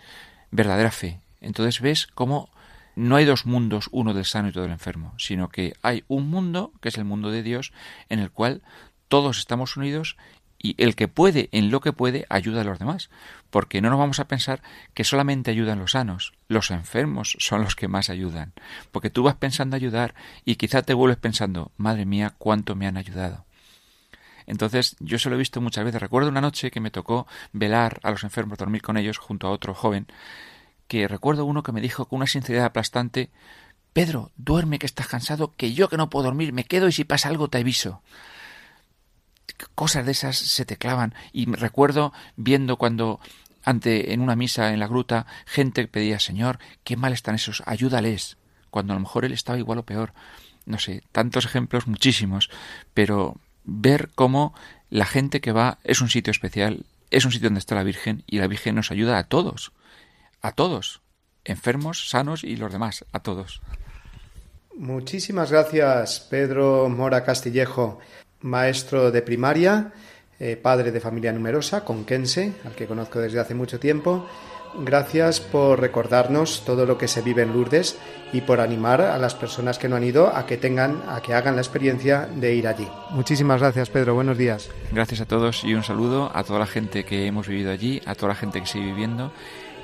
verdadera 0.49 0.91
fe. 0.91 1.19
Entonces 1.41 1.81
ves 1.81 2.07
cómo 2.07 2.49
no 2.95 3.15
hay 3.15 3.25
dos 3.25 3.45
mundos, 3.45 3.89
uno 3.91 4.13
del 4.13 4.25
sano 4.25 4.47
y 4.47 4.49
otro 4.51 4.61
del 4.63 4.71
enfermo, 4.71 5.13
sino 5.17 5.49
que 5.49 5.73
hay 5.81 6.03
un 6.07 6.29
mundo, 6.29 6.71
que 6.81 6.89
es 6.89 6.97
el 6.97 7.05
mundo 7.05 7.31
de 7.31 7.43
Dios, 7.43 7.73
en 8.09 8.19
el 8.19 8.31
cual 8.31 8.61
todos 9.07 9.39
estamos 9.39 9.75
unidos 9.77 10.17
y 10.63 10.75
el 10.77 10.95
que 10.95 11.07
puede, 11.07 11.49
en 11.51 11.71
lo 11.71 11.81
que 11.81 11.91
puede, 11.91 12.25
ayuda 12.29 12.61
a 12.61 12.63
los 12.63 12.77
demás. 12.77 13.09
Porque 13.49 13.81
no 13.81 13.89
nos 13.89 13.97
vamos 13.97 14.19
a 14.19 14.27
pensar 14.27 14.61
que 14.93 15.03
solamente 15.03 15.51
ayudan 15.51 15.79
los 15.79 15.91
sanos, 15.91 16.33
los 16.47 16.69
enfermos 16.69 17.35
son 17.39 17.63
los 17.63 17.75
que 17.75 17.87
más 17.87 18.09
ayudan. 18.09 18.53
Porque 18.91 19.09
tú 19.09 19.23
vas 19.23 19.35
pensando 19.35 19.75
ayudar 19.75 20.13
y 20.45 20.55
quizá 20.55 20.83
te 20.83 20.93
vuelves 20.93 21.17
pensando, 21.17 21.71
madre 21.77 22.05
mía, 22.05 22.35
cuánto 22.37 22.75
me 22.75 22.87
han 22.87 22.97
ayudado. 22.97 23.45
Entonces, 24.45 24.95
yo 24.99 25.17
se 25.17 25.29
lo 25.29 25.35
he 25.35 25.39
visto 25.39 25.61
muchas 25.61 25.83
veces. 25.83 26.01
Recuerdo 26.01 26.29
una 26.29 26.41
noche 26.41 26.71
que 26.71 26.79
me 26.79 26.91
tocó 26.91 27.27
velar 27.53 27.99
a 28.03 28.11
los 28.11 28.23
enfermos, 28.23 28.57
dormir 28.57 28.81
con 28.81 28.97
ellos 28.97 29.17
junto 29.17 29.47
a 29.47 29.51
otro 29.51 29.73
joven, 29.73 30.07
que 30.91 31.07
recuerdo 31.07 31.45
uno 31.45 31.63
que 31.63 31.71
me 31.71 31.79
dijo 31.79 32.03
con 32.03 32.17
una 32.17 32.27
sinceridad 32.27 32.65
aplastante, 32.65 33.29
Pedro, 33.93 34.29
duerme 34.35 34.77
que 34.77 34.85
estás 34.85 35.07
cansado, 35.07 35.53
que 35.55 35.71
yo 35.71 35.87
que 35.87 35.95
no 35.95 36.09
puedo 36.09 36.25
dormir 36.25 36.51
me 36.51 36.65
quedo 36.65 36.89
y 36.89 36.91
si 36.91 37.05
pasa 37.05 37.29
algo 37.29 37.47
te 37.47 37.59
aviso 37.59 38.01
cosas 39.73 40.05
de 40.05 40.11
esas 40.11 40.37
se 40.37 40.65
te 40.65 40.75
clavan. 40.75 41.13
Y 41.31 41.45
recuerdo 41.45 42.11
viendo 42.35 42.75
cuando 42.75 43.21
ante 43.63 44.11
en 44.11 44.19
una 44.19 44.35
misa 44.35 44.73
en 44.73 44.81
la 44.81 44.87
gruta 44.87 45.27
gente 45.45 45.87
pedía 45.87 46.19
Señor, 46.19 46.59
qué 46.83 46.97
mal 46.97 47.13
están 47.13 47.35
esos, 47.35 47.63
ayúdales, 47.65 48.35
cuando 48.69 48.91
a 48.91 48.97
lo 48.97 49.01
mejor 49.01 49.23
él 49.23 49.31
estaba 49.31 49.59
igual 49.59 49.79
o 49.79 49.83
peor. 49.83 50.13
no 50.65 50.77
sé, 50.77 51.03
tantos 51.13 51.45
ejemplos, 51.45 51.87
muchísimos, 51.87 52.49
pero 52.93 53.37
ver 53.63 54.09
cómo 54.13 54.53
la 54.89 55.05
gente 55.05 55.39
que 55.39 55.53
va 55.53 55.77
es 55.85 56.01
un 56.01 56.09
sitio 56.09 56.31
especial, 56.31 56.85
es 57.11 57.23
un 57.23 57.31
sitio 57.31 57.47
donde 57.47 57.59
está 57.59 57.75
la 57.75 57.83
Virgen 57.83 58.23
y 58.27 58.39
la 58.39 58.47
Virgen 58.47 58.75
nos 58.75 58.91
ayuda 58.91 59.17
a 59.17 59.23
todos, 59.23 59.71
a 60.41 60.51
todos, 60.53 61.01
enfermos, 61.45 62.09
sanos 62.09 62.43
y 62.43 62.55
los 62.55 62.71
demás, 62.71 63.05
a 63.11 63.19
todos. 63.19 63.61
Muchísimas 64.75 65.51
gracias, 65.51 66.19
Pedro 66.29 66.89
Mora 66.89 67.23
Castillejo, 67.23 67.99
maestro 68.41 69.11
de 69.11 69.21
primaria, 69.21 69.91
eh, 70.39 70.55
padre 70.57 70.91
de 70.91 70.99
familia 70.99 71.31
numerosa, 71.31 71.85
conquense, 71.85 72.53
al 72.65 72.73
que 72.73 72.87
conozco 72.87 73.19
desde 73.19 73.39
hace 73.39 73.53
mucho 73.53 73.79
tiempo. 73.79 74.27
Gracias 74.73 75.41
por 75.41 75.81
recordarnos 75.81 76.63
todo 76.65 76.85
lo 76.85 76.97
que 76.97 77.09
se 77.09 77.21
vive 77.21 77.41
en 77.41 77.51
Lourdes 77.51 77.97
y 78.31 78.39
por 78.39 78.61
animar 78.61 79.01
a 79.01 79.17
las 79.17 79.35
personas 79.35 79.77
que 79.77 79.89
no 79.89 79.97
han 79.97 80.03
ido 80.05 80.33
a 80.33 80.45
que 80.45 80.55
tengan, 80.55 81.03
a 81.09 81.21
que 81.21 81.33
hagan 81.33 81.55
la 81.55 81.61
experiencia 81.61 82.29
de 82.33 82.55
ir 82.55 82.67
allí. 82.67 82.87
Muchísimas 83.09 83.59
gracias, 83.59 83.89
Pedro. 83.89 84.15
Buenos 84.15 84.37
días. 84.37 84.69
Gracias 84.93 85.19
a 85.19 85.25
todos 85.25 85.65
y 85.65 85.73
un 85.73 85.83
saludo 85.83 86.31
a 86.33 86.45
toda 86.45 86.59
la 86.59 86.67
gente 86.67 87.03
que 87.03 87.27
hemos 87.27 87.49
vivido 87.49 87.69
allí, 87.69 88.01
a 88.05 88.15
toda 88.15 88.29
la 88.29 88.35
gente 88.35 88.61
que 88.61 88.65
sigue 88.67 88.85
viviendo 88.85 89.33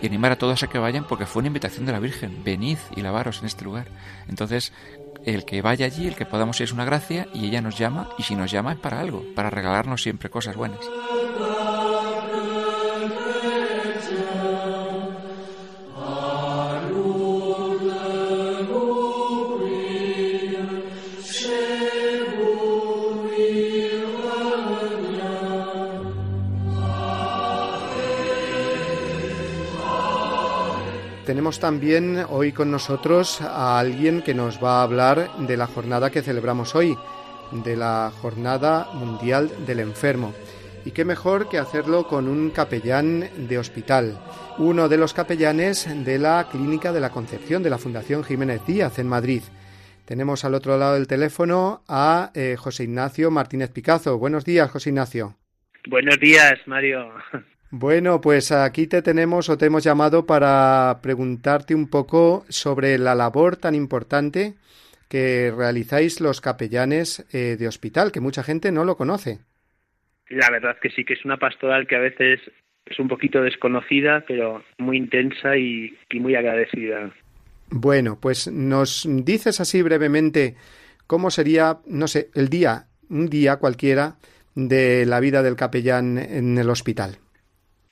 y 0.02 0.08
animar 0.08 0.32
a 0.32 0.38
todos 0.38 0.64
a 0.64 0.68
que 0.68 0.78
vayan 0.78 1.06
porque 1.06 1.26
fue 1.26 1.42
una 1.42 1.48
invitación 1.48 1.86
de 1.86 1.92
la 1.92 2.00
Virgen. 2.00 2.44
Venid 2.44 2.78
y 2.96 3.02
lavaros 3.02 3.40
en 3.40 3.46
este 3.48 3.64
lugar. 3.64 3.88
Entonces, 4.28 4.74
el 5.26 5.46
que 5.46 5.62
vaya 5.62 5.86
allí, 5.86 6.08
el 6.08 6.16
que 6.16 6.26
podamos 6.26 6.60
ir 6.60 6.66
es 6.66 6.74
una 6.74 6.86
gracia 6.86 7.28
y 7.34 7.46
ella 7.46 7.62
nos 7.62 7.78
llama 7.78 8.10
y 8.18 8.24
si 8.24 8.36
nos 8.36 8.52
llama 8.52 8.74
es 8.74 8.80
para 8.80 9.00
algo, 9.00 9.24
para 9.36 9.50
regalarnos 9.50 10.02
siempre 10.02 10.30
cosas 10.30 10.56
buenas. 10.56 10.80
Tenemos 31.28 31.60
también 31.60 32.24
hoy 32.30 32.54
con 32.54 32.72
nosotros 32.72 33.42
a 33.42 33.80
alguien 33.80 34.22
que 34.22 34.34
nos 34.34 34.64
va 34.64 34.80
a 34.80 34.84
hablar 34.84 35.30
de 35.40 35.58
la 35.58 35.68
jornada 35.68 36.10
que 36.10 36.22
celebramos 36.22 36.74
hoy, 36.74 36.98
de 37.52 37.76
la 37.76 38.14
Jornada 38.22 38.88
Mundial 38.94 39.52
del 39.66 39.82
Enfermo. 39.82 40.34
Y 40.86 40.92
qué 40.92 41.04
mejor 41.04 41.50
que 41.50 41.58
hacerlo 41.58 42.08
con 42.08 42.30
un 42.30 42.50
capellán 42.52 43.28
de 43.50 43.58
hospital, 43.58 44.18
uno 44.58 44.88
de 44.88 44.96
los 44.96 45.14
capellanes 45.14 45.90
de 46.06 46.18
la 46.18 46.48
Clínica 46.50 46.94
de 46.94 47.02
la 47.02 47.10
Concepción 47.10 47.62
de 47.62 47.72
la 47.72 47.78
Fundación 47.78 48.24
Jiménez 48.24 48.66
Díaz 48.66 48.98
en 48.98 49.10
Madrid. 49.10 49.42
Tenemos 50.06 50.46
al 50.46 50.56
otro 50.56 50.78
lado 50.78 50.94
del 50.94 51.08
teléfono 51.08 51.84
a 51.90 52.32
eh, 52.36 52.56
José 52.58 52.86
Ignacio 52.86 53.32
Martínez 53.32 53.70
Picazo. 53.72 54.18
Buenos 54.18 54.46
días, 54.46 54.72
José 54.72 54.92
Ignacio. 54.92 55.36
Buenos 55.90 56.22
días, 56.22 56.58
Mario. 56.68 57.12
Bueno, 57.70 58.22
pues 58.22 58.52
aquí 58.52 58.88
te 58.88 59.02
tenemos 59.02 59.50
o 59.50 59.58
te 59.58 59.66
hemos 59.66 59.84
llamado 59.84 60.26
para 60.26 61.00
preguntarte 61.02 61.76
un 61.76 61.90
poco 61.90 62.46
sobre 62.48 62.98
la 62.98 63.14
labor 63.14 63.58
tan 63.58 63.76
importante 63.76 64.56
que 65.10 65.54
realizáis 65.56 66.22
los 66.22 66.40
capellanes 66.40 67.26
eh, 67.34 67.58
de 67.58 67.68
hospital, 67.68 68.12
que 68.12 68.22
mucha 68.22 68.44
gente 68.44 68.72
no 68.72 68.86
lo 68.86 68.96
conoce. 68.96 69.40
La 70.30 70.50
verdad 70.50 70.78
que 70.82 70.90
sí, 70.90 71.04
que 71.04 71.14
es 71.14 71.26
una 71.26 71.38
pastoral 71.38 71.88
que 71.88 71.96
a 71.96 72.00
veces 72.00 72.40
es 72.86 73.00
un 73.00 73.08
poquito 73.08 73.42
desconocida, 73.42 74.24
pero 74.28 74.64
muy 74.78 74.98
intensa 74.98 75.58
y, 75.58 75.98
y 76.10 76.20
muy 76.20 76.36
agradecida. 76.36 77.12
Bueno, 77.70 78.18
pues 78.20 78.50
nos 78.50 79.06
dices 79.08 79.60
así 79.60 79.82
brevemente 79.82 80.56
cómo 81.06 81.32
sería, 81.32 81.80
no 81.86 82.08
sé, 82.08 82.30
el 82.34 82.48
día, 82.48 82.86
un 83.10 83.28
día 83.28 83.58
cualquiera 83.58 84.16
de 84.56 85.06
la 85.06 85.20
vida 85.20 85.44
del 85.44 85.56
capellán 85.56 86.18
en 86.18 86.58
el 86.58 86.70
hospital. 86.70 87.18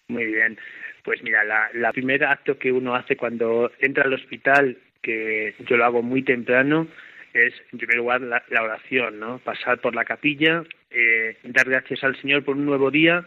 Muy 0.08 0.26
bien. 0.26 0.58
Pues 1.04 1.22
mira, 1.24 1.44
la, 1.44 1.70
la 1.74 1.92
primer 1.92 2.24
acto 2.24 2.58
que 2.58 2.72
uno 2.72 2.96
hace 2.96 3.16
cuando 3.16 3.72
entra 3.80 4.04
al 4.04 4.14
hospital, 4.14 4.78
que 5.02 5.54
yo 5.68 5.78
lo 5.78 5.86
hago 5.86 6.02
muy 6.02 6.24
temprano, 6.24 6.88
es 7.34 7.54
en 7.72 7.80
primer 7.80 7.98
lugar 7.98 8.22
la, 8.22 8.44
oración, 8.62 9.20
¿no? 9.20 9.40
Pasar 9.40 9.80
por 9.80 9.94
la 9.94 10.06
capilla, 10.06 10.64
eh, 10.90 11.38
dar 11.44 11.70
gracias 11.70 12.04
al 12.04 12.20
Señor 12.22 12.44
por 12.44 12.56
un 12.56 12.66
nuevo 12.66 12.90
día, 12.92 13.26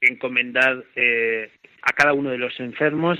encomendar 0.00 0.84
eh, 0.96 1.50
a 1.82 1.92
cada 1.92 2.12
uno 2.14 2.30
de 2.30 2.38
los 2.38 2.58
enfermos, 2.60 3.18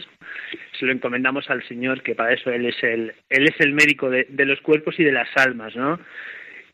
se 0.79 0.87
lo 0.87 0.93
encomendamos 0.93 1.51
al 1.51 1.63
Señor, 1.69 2.03
que 2.03 2.15
para 2.15 2.33
eso 2.33 2.51
Él 2.51 2.67
es 2.67 2.83
el, 2.83 3.13
Él 3.29 3.45
es 3.45 3.61
el 3.61 3.73
médico 3.73 4.09
de, 4.11 4.27
de 4.29 4.47
los 4.47 4.61
cuerpos 4.63 4.99
y 4.99 5.05
de 5.05 5.13
las 5.13 5.29
almas, 5.37 5.77
¿no? 5.77 6.01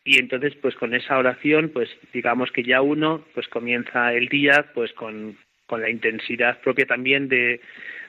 Y 0.05 0.19
entonces, 0.19 0.55
pues 0.55 0.75
con 0.77 0.95
esa 0.95 1.19
oración, 1.19 1.71
pues 1.71 1.91
digamos 2.13 2.51
que 2.53 2.63
ya 2.63 2.81
uno, 2.81 3.25
pues 3.35 3.49
comienza 3.49 4.15
el 4.15 4.29
día, 4.29 4.71
pues 4.73 4.93
con, 4.93 5.37
con 5.69 5.83
la 5.83 5.91
intensidad 5.91 6.61
propia 6.61 6.87
también 6.87 7.29
de, 7.29 7.61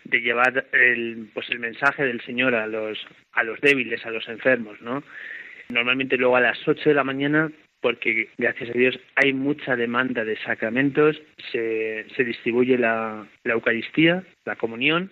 de 0.06 0.22
llevar 0.22 0.66
el, 0.72 1.30
pues 1.34 1.50
el 1.50 1.60
mensaje 1.60 2.04
del 2.04 2.22
Señor 2.22 2.56
a 2.56 2.66
los, 2.66 2.98
a 3.34 3.44
los 3.44 3.60
débiles, 3.62 4.04
a 4.06 4.12
los 4.12 4.28
enfermos, 4.28 4.82
¿no? 4.82 5.04
Normalmente 5.70 6.18
luego 6.18 6.38
a 6.38 6.42
las 6.42 6.58
8 6.68 6.90
de 6.90 6.96
la 6.96 7.04
mañana, 7.04 7.52
porque 7.82 8.30
gracias 8.38 8.70
a 8.72 8.78
Dios 8.78 9.00
hay 9.16 9.34
mucha 9.34 9.76
demanda 9.76 10.24
de 10.26 10.38
sacramentos, 10.38 11.22
se, 11.52 12.06
se 12.16 12.24
distribuye 12.24 12.78
la, 12.78 13.28
la 13.44 13.54
Eucaristía, 13.54 14.24
la 14.46 14.56
comunión, 14.56 15.12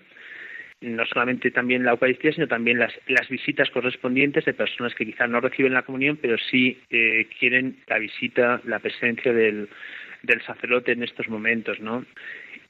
no 0.81 1.05
solamente 1.05 1.51
también 1.51 1.83
la 1.83 1.91
Eucaristía, 1.91 2.31
sino 2.31 2.47
también 2.47 2.79
las, 2.79 2.93
las 3.07 3.27
visitas 3.29 3.69
correspondientes 3.71 4.45
de 4.45 4.53
personas 4.53 4.95
que 4.95 5.05
quizás 5.05 5.29
no 5.29 5.41
reciben 5.41 5.73
la 5.73 5.83
comunión, 5.83 6.17
pero 6.17 6.37
sí 6.37 6.79
eh, 6.89 7.27
quieren 7.39 7.77
la 7.87 7.99
visita, 7.99 8.61
la 8.63 8.79
presencia 8.79 9.33
del, 9.33 9.69
del 10.23 10.41
sacerdote 10.43 10.91
en 10.91 11.03
estos 11.03 11.29
momentos, 11.29 11.79
¿no? 11.79 12.05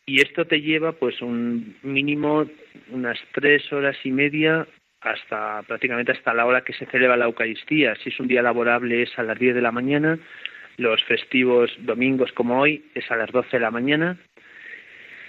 Y 0.05 0.21
esto 0.21 0.45
te 0.45 0.61
lleva, 0.61 0.93
pues, 0.93 1.21
un 1.21 1.75
mínimo 1.83 2.47
unas 2.89 3.19
tres 3.33 3.71
horas 3.73 3.97
y 4.03 4.11
media 4.11 4.65
hasta 5.01 5.61
prácticamente 5.63 6.11
hasta 6.11 6.33
la 6.33 6.45
hora 6.45 6.61
que 6.61 6.73
se 6.73 6.85
celebra 6.87 7.17
la 7.17 7.25
Eucaristía. 7.25 7.95
Si 7.95 8.09
es 8.09 8.19
un 8.19 8.27
día 8.27 8.41
laborable 8.41 9.03
es 9.03 9.17
a 9.19 9.23
las 9.23 9.37
10 9.37 9.55
de 9.55 9.61
la 9.61 9.71
mañana, 9.71 10.17
los 10.77 11.03
festivos 11.03 11.71
domingos 11.79 12.31
como 12.31 12.59
hoy 12.59 12.85
es 12.93 13.09
a 13.11 13.15
las 13.15 13.31
12 13.31 13.49
de 13.51 13.59
la 13.59 13.71
mañana 13.71 14.17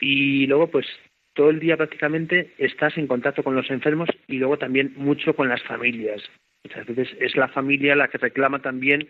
y 0.00 0.46
luego 0.46 0.68
pues 0.68 0.86
todo 1.34 1.50
el 1.50 1.60
día 1.60 1.76
prácticamente 1.76 2.52
estás 2.58 2.96
en 2.98 3.06
contacto 3.06 3.42
con 3.42 3.54
los 3.54 3.70
enfermos 3.70 4.08
y 4.26 4.38
luego 4.38 4.58
también 4.58 4.92
mucho 4.96 5.34
con 5.34 5.48
las 5.48 5.62
familias. 5.62 6.22
Muchas 6.64 6.86
veces 6.86 7.16
es 7.20 7.36
la 7.36 7.48
familia 7.48 7.96
la 7.96 8.08
que 8.08 8.18
reclama 8.18 8.60
también 8.60 9.08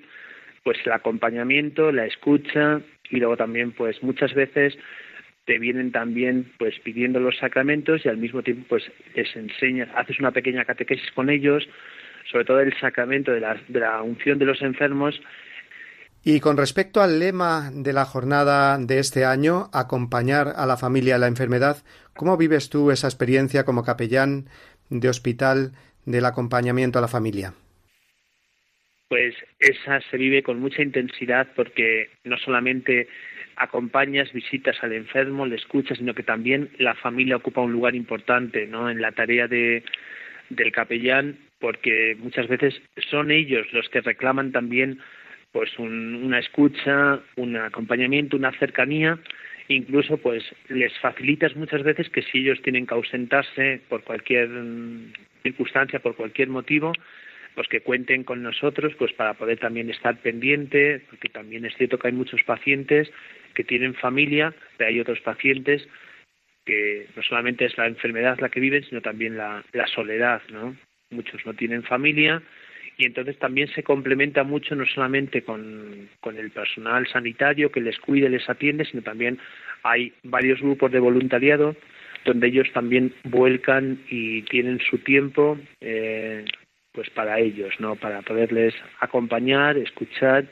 pues 0.62 0.79
el 0.85 0.93
acompañamiento, 0.93 1.93
la 1.93 2.07
escucha 2.07 2.81
y 3.11 3.17
luego 3.17 3.37
también 3.37 3.73
pues 3.73 4.03
muchas 4.03 4.35
veces 4.35 4.77
te 5.49 5.59
vienen 5.59 5.93
también 5.93 6.53
pues 6.59 6.75
pidiendo 6.85 7.21
los 7.21 7.38
sacramentos 7.38 8.05
y 8.05 8.09
al 8.09 8.19
mismo 8.19 8.43
tiempo 8.43 8.67
pues 8.69 8.85
les 9.15 9.35
enseñas, 9.35 9.88
haces 9.97 10.21
una 10.21 10.31
pequeña 10.31 10.65
catequesis 10.65 11.11
con 11.12 11.31
ellos, 11.31 11.67
sobre 12.31 12.45
todo 12.45 12.61
el 12.61 12.79
sacramento 12.79 13.33
de 13.33 13.41
la, 13.41 13.59
de 13.67 13.81
la 13.81 14.03
unción 14.03 14.38
de 14.38 14.45
los 14.45 14.61
enfermos. 14.61 15.19
Y 16.23 16.41
con 16.41 16.59
respecto 16.59 17.00
al 17.00 17.19
lema 17.19 17.71
de 17.73 17.95
la 17.95 18.05
jornada 18.05 18.77
de 18.77 18.99
este 18.99 19.25
año, 19.25 19.71
acompañar 19.73 20.53
a 20.55 20.67
la 20.67 20.77
familia 20.77 21.15
a 21.15 21.19
la 21.19 21.29
enfermedad, 21.29 21.79
¿cómo 22.15 22.37
vives 22.37 22.69
tú 22.69 22.91
esa 22.91 23.07
experiencia 23.07 23.65
como 23.65 23.85
capellán 23.85 24.50
de 24.91 25.09
hospital 25.09 25.73
del 26.05 26.27
acompañamiento 26.27 26.99
a 26.99 27.03
la 27.03 27.09
familia? 27.09 27.55
Pues 29.09 29.35
esa 29.59 30.00
se 30.03 30.17
vive 30.17 30.43
con 30.43 30.61
mucha 30.61 30.83
intensidad 30.83 31.49
porque 31.57 32.11
no 32.25 32.37
solamente 32.38 33.09
acompañas, 33.57 34.33
visitas 34.33 34.77
al 34.83 34.93
enfermo, 34.93 35.47
le 35.47 35.57
escuchas, 35.57 35.99
sino 35.99 36.15
que 36.15 36.23
también 36.23 36.71
la 36.79 36.95
familia 36.95 37.37
ocupa 37.37 37.61
un 37.61 37.73
lugar 37.73 37.95
importante 37.95 38.67
¿no? 38.67 38.91
en 38.91 39.00
la 39.00 39.12
tarea 39.12 39.49
de, 39.49 39.83
del 40.50 40.73
capellán, 40.73 41.38
porque 41.59 42.17
muchas 42.21 42.47
veces 42.47 42.81
son 43.11 43.31
ellos 43.31 43.67
los 43.73 43.88
que 43.88 44.00
reclaman 44.00 44.53
también 44.53 45.00
pues 45.50 45.77
una 45.79 46.38
escucha, 46.38 47.21
un 47.37 47.57
acompañamiento, 47.57 48.37
una 48.37 48.53
cercanía, 48.59 49.19
incluso 49.69 50.19
pues 50.19 50.45
les 50.69 50.97
facilitas 50.99 51.57
muchas 51.57 51.83
veces 51.83 52.09
que 52.11 52.23
si 52.23 52.38
ellos 52.38 52.61
tienen 52.62 52.87
que 52.87 52.95
ausentarse 52.95 53.81
por 53.88 54.05
cualquier 54.05 54.49
circunstancia, 55.43 56.00
por 56.00 56.17
cualquier 56.17 56.49
motivo, 56.49 56.93
pues 57.59 57.67
que 57.67 57.81
cuenten 57.81 58.23
con 58.23 58.41
nosotros 58.41 58.95
pues 58.97 59.12
para 59.15 59.35
poder 59.35 59.59
también 59.59 59.91
estar 59.91 60.17
pendiente, 60.19 61.03
porque 61.11 61.29
también 61.29 61.65
es 61.65 61.75
cierto 61.77 61.99
que 61.99 62.07
hay 62.07 62.12
muchos 62.12 62.41
pacientes 62.45 63.11
que 63.53 63.65
tienen 63.65 63.95
familia, 63.95 64.55
pero 64.77 64.91
hay 64.91 65.00
otros 65.00 65.19
pacientes 65.23 65.85
que 66.65 67.09
no 67.17 67.23
solamente 67.25 67.65
es 67.65 67.77
la 67.77 67.88
enfermedad 67.88 68.38
la 68.38 68.49
que 68.49 68.61
viven, 68.61 68.85
sino 68.85 69.00
también 69.00 69.37
la, 69.37 69.65
soledad, 69.93 70.41
¿no? 70.53 70.77
Muchos 71.11 71.45
no 71.45 71.53
tienen 71.53 71.83
familia 71.83 72.41
y 72.97 73.07
entonces 73.07 73.37
también 73.41 73.67
se 73.75 73.83
complementa 73.83 74.45
mucho 74.45 74.77
no 74.77 74.87
solamente 74.87 75.43
con, 75.43 76.09
con 76.21 76.38
el 76.38 76.53
personal 76.53 77.09
sanitario 77.09 77.73
que 77.73 77.81
les 77.81 77.99
cuide, 77.99 78.29
les 78.29 78.49
atiende, 78.49 78.85
sino 78.85 79.03
también 79.03 79.37
hay 79.83 80.12
varios 80.23 80.61
grupos 80.61 80.93
de 80.93 81.00
voluntariado 81.00 81.75
donde 82.25 82.49
ellos 82.49 82.71
también 82.73 83.12
vuelcan 83.25 83.99
y 84.09 84.43
tienen 84.43 84.79
su 84.81 84.99
tiempo 84.99 85.59
eh, 85.81 86.45
pues 86.99 87.11
para 87.11 87.38
ellos, 87.38 87.73
¿no? 87.78 87.95
Para 87.95 88.23
poderles 88.23 88.75
acompañar, 88.99 89.78
escuchar 89.78 90.49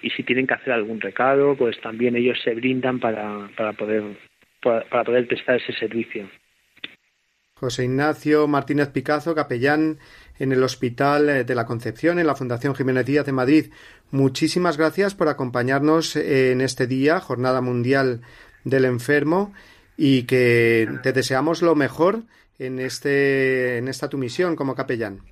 y 0.00 0.08
si 0.08 0.22
tienen 0.22 0.46
que 0.46 0.54
hacer 0.54 0.72
algún 0.72 0.98
recado, 0.98 1.54
pues 1.54 1.78
también 1.82 2.16
ellos 2.16 2.38
se 2.42 2.54
brindan 2.54 2.98
para, 2.98 3.50
para 3.54 3.74
poder 3.74 4.16
para 4.62 5.04
poder 5.04 5.28
prestar 5.28 5.56
ese 5.56 5.74
servicio. 5.74 6.26
José 7.52 7.84
Ignacio 7.84 8.48
Martínez 8.48 8.88
Picazo, 8.88 9.34
capellán 9.34 9.98
en 10.38 10.52
el 10.52 10.62
Hospital 10.62 11.28
eh, 11.28 11.44
de 11.44 11.54
la 11.54 11.66
Concepción, 11.66 12.18
en 12.18 12.26
la 12.26 12.34
Fundación 12.34 12.74
Jiménez 12.74 13.04
Díaz 13.04 13.26
de 13.26 13.32
Madrid. 13.32 13.66
Muchísimas 14.10 14.78
gracias 14.78 15.14
por 15.14 15.28
acompañarnos 15.28 16.16
en 16.16 16.62
este 16.62 16.86
día, 16.86 17.20
Jornada 17.20 17.60
Mundial 17.60 18.22
del 18.64 18.86
Enfermo, 18.86 19.52
y 19.98 20.22
que 20.22 20.88
te 21.02 21.12
deseamos 21.12 21.60
lo 21.60 21.74
mejor 21.74 22.22
en, 22.58 22.78
este, 22.78 23.76
en 23.76 23.88
esta 23.88 24.08
tu 24.08 24.16
misión 24.16 24.56
como 24.56 24.74
capellán. 24.74 25.29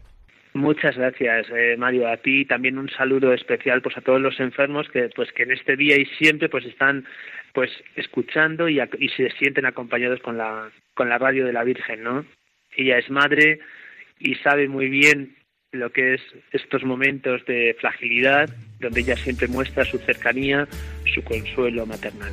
Muchas 0.59 0.97
gracias, 0.97 1.47
eh, 1.55 1.77
Mario. 1.79 2.09
A 2.09 2.17
ti 2.17 2.45
también 2.45 2.79
un 2.79 2.91
saludo 2.91 3.33
especial 3.33 3.81
pues 3.81 3.97
a 3.97 4.01
todos 4.01 4.21
los 4.21 4.41
enfermos 4.41 4.89
que 4.89 5.09
pues 5.15 5.33
que 5.33 5.45
en 5.45 5.53
este 5.53 5.77
día 5.77 5.97
y 5.97 6.05
siempre 6.19 6.49
pues 6.49 6.65
están 6.65 7.07
pues 7.55 7.71
escuchando 7.95 8.69
y, 8.69 8.81
y 8.99 9.09
se 9.11 9.31
sienten 9.39 9.67
acompañados 9.67 10.21
con 10.21 10.37
la 10.37 10.69
con 10.95 11.09
la 11.09 11.17
radio 11.17 11.47
de 11.47 11.53
la 11.53 11.63
Virgen, 11.63 12.03
¿no? 12.03 12.25
Ella 12.77 12.99
es 12.99 13.09
madre 13.09 13.61
y 14.19 14.35
sabe 14.35 14.67
muy 14.67 14.89
bien 14.89 15.37
lo 15.71 15.93
que 15.93 16.15
es 16.15 16.23
estos 16.51 16.83
momentos 16.83 17.45
de 17.47 17.77
fragilidad, 17.79 18.51
donde 18.81 19.01
ella 19.01 19.17
siempre 19.17 19.47
muestra 19.47 19.85
su 19.85 19.99
cercanía, 19.99 20.67
su 21.15 21.23
consuelo 21.23 21.87
maternal. 21.87 22.33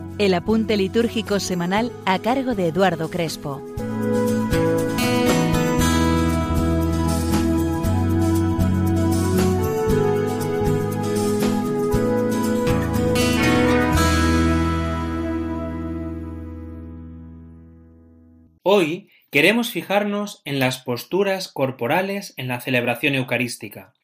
el 0.25 0.35
apunte 0.35 0.77
litúrgico 0.77 1.39
semanal 1.39 1.91
a 2.05 2.19
cargo 2.19 2.53
de 2.53 2.67
Eduardo 2.67 3.09
Crespo. 3.09 3.59
Hoy 18.61 19.09
queremos 19.31 19.71
fijarnos 19.71 20.43
en 20.45 20.59
las 20.59 20.77
posturas 20.83 21.47
corporales 21.47 22.35
en 22.37 22.47
la 22.47 22.61
celebración 22.61 23.15
eucarística. 23.15 23.95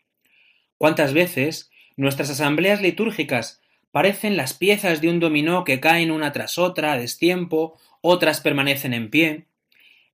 ¿Cuántas 0.80 1.14
veces 1.14 1.70
nuestras 1.96 2.32
asambleas 2.32 2.82
litúrgicas 2.82 3.62
parecen 3.92 4.38
las 4.38 4.54
piezas 4.54 5.02
de 5.02 5.10
un 5.10 5.20
dominó 5.20 5.64
que 5.64 5.80
caen 5.80 6.12
una 6.12 6.32
tras 6.32 6.58
otra 6.58 6.94
a 6.94 6.98
destiempo, 6.98 7.80
otras 8.02 8.42
permanecen 8.42 8.94
en 8.94 9.10
pie? 9.10 9.46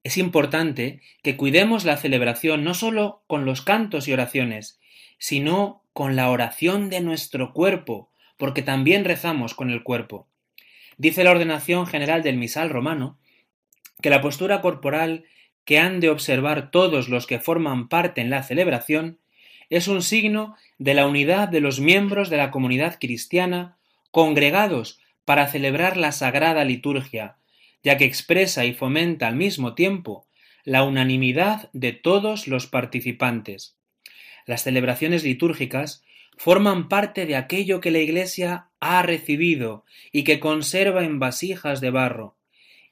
Es 0.04 0.18
importante 0.18 1.02
que 1.22 1.38
cuidemos 1.38 1.86
la 1.86 1.98
celebración 1.98 2.64
no 2.64 2.74
solo 2.74 3.24
con 3.28 3.46
los 3.46 3.62
cantos 3.62 4.08
y 4.08 4.14
oraciones, 4.14 4.80
sino 5.18 5.84
con 5.94 6.16
la 6.16 6.30
oración 6.30 6.90
de 6.90 7.02
nuestro 7.02 7.54
cuerpo, 7.54 8.10
porque 8.38 8.62
también 8.62 9.06
rezamos 9.06 9.54
con 9.54 9.70
el 9.70 9.84
cuerpo. 9.84 10.28
Dice 10.98 11.24
la 11.24 11.32
ordenación 11.32 11.88
general 11.88 12.24
del 12.24 12.38
misal 12.38 12.70
romano 12.70 13.18
que 14.02 14.10
la 14.10 14.22
postura 14.22 14.62
corporal 14.62 15.26
que 15.66 15.80
han 15.80 16.00
de 16.00 16.10
observar 16.10 16.72
todos 16.72 17.08
los 17.08 17.26
que 17.26 17.40
forman 17.40 17.88
parte 17.88 18.22
en 18.22 18.30
la 18.30 18.44
celebración 18.44 19.20
es 19.70 19.88
un 19.88 20.02
signo 20.02 20.56
de 20.78 20.94
la 20.94 21.08
unidad 21.08 21.50
de 21.50 21.62
los 21.62 21.80
miembros 21.80 22.30
de 22.30 22.38
la 22.38 22.52
comunidad 22.52 22.98
cristiana 23.00 23.78
congregados 24.12 25.00
para 25.26 25.48
celebrar 25.48 25.98
la 25.98 26.12
sagrada 26.12 26.66
liturgia, 26.66 27.38
ya 27.84 27.98
que 27.98 28.06
expresa 28.06 28.66
y 28.66 28.74
fomenta 28.74 29.28
al 29.28 29.36
mismo 29.36 29.74
tiempo 29.74 30.28
la 30.64 30.84
unanimidad 30.84 31.70
de 31.74 31.92
todos 31.92 32.48
los 32.48 32.68
participantes. 32.68 33.78
Las 34.46 34.64
celebraciones 34.64 35.24
litúrgicas 35.24 36.04
forman 36.38 36.90
parte 36.90 37.26
de 37.26 37.36
aquello 37.36 37.80
que 37.80 37.92
la 37.92 38.00
Iglesia 38.00 38.68
ha 38.80 39.02
recibido 39.02 39.86
y 40.12 40.24
que 40.24 40.40
conserva 40.40 41.04
en 41.04 41.20
vasijas 41.20 41.82
de 41.82 41.92
barro, 41.92 42.38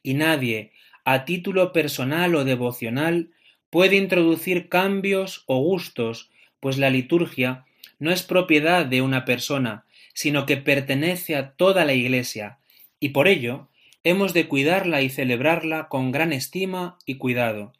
y 0.03 0.13
nadie, 0.13 0.71
a 1.05 1.25
título 1.25 1.73
personal 1.73 2.35
o 2.35 2.43
devocional, 2.43 3.31
puede 3.69 3.95
introducir 3.95 4.69
cambios 4.69 5.43
o 5.47 5.59
gustos, 5.59 6.29
pues 6.59 6.77
la 6.77 6.89
liturgia 6.89 7.65
no 8.01 8.11
es 8.11 8.23
propiedad 8.23 8.87
de 8.87 9.03
una 9.03 9.25
persona, 9.25 9.85
sino 10.15 10.47
que 10.47 10.57
pertenece 10.57 11.35
a 11.35 11.51
toda 11.51 11.85
la 11.85 11.93
Iglesia, 11.93 12.57
y 12.99 13.09
por 13.09 13.27
ello 13.27 13.69
hemos 14.03 14.33
de 14.33 14.47
cuidarla 14.47 15.03
y 15.03 15.09
celebrarla 15.09 15.87
con 15.87 16.11
gran 16.11 16.33
estima 16.33 16.97
y 17.05 17.17
cuidado. 17.17 17.73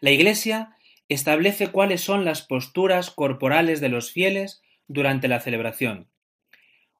La 0.00 0.12
Iglesia 0.12 0.76
establece 1.10 1.68
cuáles 1.68 2.00
son 2.00 2.24
las 2.24 2.40
posturas 2.40 3.10
corporales 3.10 3.82
de 3.82 3.90
los 3.90 4.12
fieles 4.12 4.62
durante 4.88 5.28
la 5.28 5.40
celebración. 5.40 6.08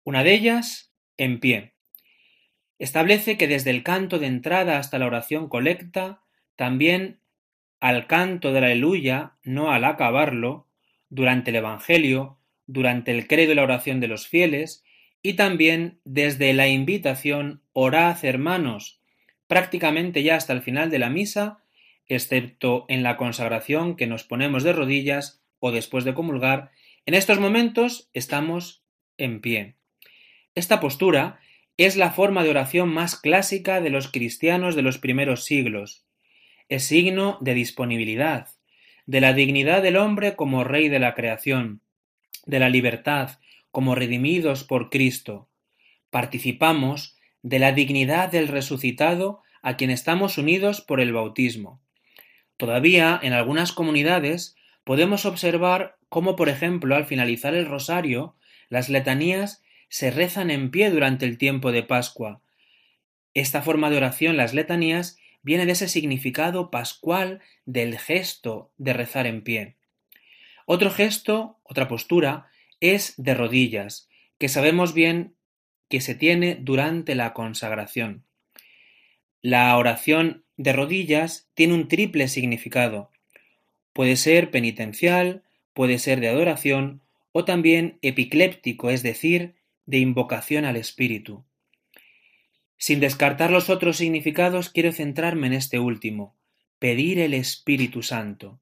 Una 0.05 0.23
de 0.23 0.35
ellas, 0.35 0.93
en 1.17 1.41
pie. 1.41 1.73
Establece 2.79 3.39
que 3.39 3.49
desde 3.49 3.71
el 3.71 3.83
canto 3.83 4.19
de 4.19 4.27
entrada 4.27 4.77
hasta 4.77 4.99
la 4.99 5.07
oración 5.07 5.49
colecta, 5.49 6.21
también 6.57 7.21
al 7.81 8.07
canto 8.07 8.53
de 8.53 8.61
la 8.61 8.67
aleluya, 8.67 9.33
no 9.45 9.71
al 9.73 9.85
acabarlo, 9.85 10.67
durante 11.09 11.51
el 11.51 11.57
Evangelio, 11.57 12.37
durante 12.73 13.11
el 13.11 13.27
credo 13.27 13.53
y 13.53 13.55
la 13.57 13.65
oración 13.65 14.01
de 14.01 14.09
los 14.09 14.29
fieles, 14.29 14.85
y 15.23 15.35
también 15.35 16.01
desde 16.05 16.53
la 16.53 16.69
invitación 16.69 17.63
orad 17.73 18.25
hermanos, 18.25 19.01
prácticamente 19.47 20.23
ya 20.23 20.37
hasta 20.37 20.53
el 20.53 20.63
final 20.63 20.91
de 20.91 21.01
la 21.01 21.11
misa, 21.11 21.65
excepto 22.07 22.87
en 22.89 23.03
la 23.03 23.17
consagración 23.17 23.97
que 23.97 24.07
nos 24.07 24.25
ponemos 24.25 24.63
de 24.63 24.73
rodillas 24.73 25.43
o 25.59 25.73
después 25.73 26.05
de 26.05 26.15
comulgar, 26.15 26.71
en 27.07 27.15
estos 27.15 27.41
momentos 27.41 28.09
estamos 28.13 28.85
en 29.19 29.41
pie. 29.41 29.77
Esta 30.55 30.81
postura 30.81 31.41
es 31.77 31.97
la 31.97 32.13
forma 32.13 32.45
de 32.45 32.51
oración 32.51 32.89
más 32.89 33.17
clásica 33.17 33.81
de 33.81 33.91
los 33.91 34.09
cristianos 34.09 34.77
de 34.77 34.83
los 34.83 34.99
primeros 34.99 35.45
siglos. 35.45 36.07
Es 36.69 36.85
signo 36.85 37.39
de 37.41 37.55
disponibilidad, 37.55 38.49
de 39.07 39.21
la 39.21 39.33
dignidad 39.33 39.83
del 39.83 39.97
hombre 39.97 40.37
como 40.37 40.63
rey 40.63 40.89
de 40.89 41.01
la 41.01 41.15
creación, 41.15 41.83
de 42.51 42.59
la 42.59 42.69
libertad 42.69 43.39
como 43.71 43.95
redimidos 43.95 44.65
por 44.65 44.91
Cristo. 44.91 45.49
Participamos 46.11 47.17
de 47.43 47.61
la 47.61 47.73
dignidad 47.73 48.31
del 48.31 48.49
resucitado 48.49 49.43
a 49.63 49.77
quien 49.77 49.91
estamos 49.91 50.37
unidos 50.37 50.81
por 50.81 51.01
el 51.01 51.13
bautismo. 51.13 51.81
Todavía 52.57 53.19
en 53.23 53.33
algunas 53.33 53.73
comunidades 53.73 54.57
podemos 54.85 55.25
observar 55.25 55.97
cómo, 56.09 56.35
por 56.35 56.49
ejemplo, 56.49 56.97
al 56.97 57.07
finalizar 57.07 57.55
el 57.55 57.67
rosario, 57.67 58.35
las 58.69 58.89
letanías 58.89 59.63
se 59.89 60.11
rezan 60.11 60.51
en 60.51 60.71
pie 60.71 60.91
durante 60.91 61.27
el 61.27 61.39
tiempo 61.39 61.73
de 61.73 61.85
Pascua. 61.85 62.43
Esta 63.33 63.63
forma 63.63 63.91
de 63.91 63.97
oración, 63.97 64.37
las 64.37 64.55
letanías, 64.55 65.19
viene 65.43 65.67
de 65.67 65.73
ese 65.73 65.89
significado 65.89 66.71
pascual 66.71 67.41
del 67.65 67.99
gesto 67.99 68.73
de 68.77 68.93
rezar 68.93 69.27
en 69.27 69.43
pie. 69.43 69.77
Otro 70.73 70.93
gesto, 70.93 71.59
otra 71.65 71.89
postura, 71.89 72.49
es 72.79 73.15
de 73.17 73.35
rodillas, 73.35 74.09
que 74.39 74.49
sabemos 74.49 74.95
bien 74.95 75.35
que 75.89 76.01
se 76.01 76.15
tiene 76.15 76.55
durante 76.61 77.17
la 77.17 77.33
consagración. 77.33 78.23
La 79.43 79.77
oración 79.77 80.45
de 80.57 80.73
rodillas 80.73 81.51
tiene 81.55 81.75
un 81.75 81.89
triple 81.89 82.29
significado. 82.29 83.11
Puede 83.93 84.15
ser 84.15 84.53
penitencial, 84.53 85.43
puede 85.75 85.99
ser 85.99 86.21
de 86.21 86.29
adoración 86.29 87.03
o 87.33 87.45
también 87.45 87.99
epicléptico, 88.01 88.91
es 88.91 89.03
decir, 89.03 89.57
de 89.87 89.99
invocación 89.99 90.65
al 90.65 90.77
Espíritu. 90.77 91.43
Sin 92.77 93.01
descartar 93.01 93.51
los 93.51 93.71
otros 93.71 93.97
significados, 93.97 94.71
quiero 94.71 94.93
centrarme 94.93 95.49
en 95.49 95.55
este 95.55 95.81
último, 95.81 96.37
pedir 96.79 97.19
el 97.19 97.35
Espíritu 97.35 98.05
Santo. 98.05 98.61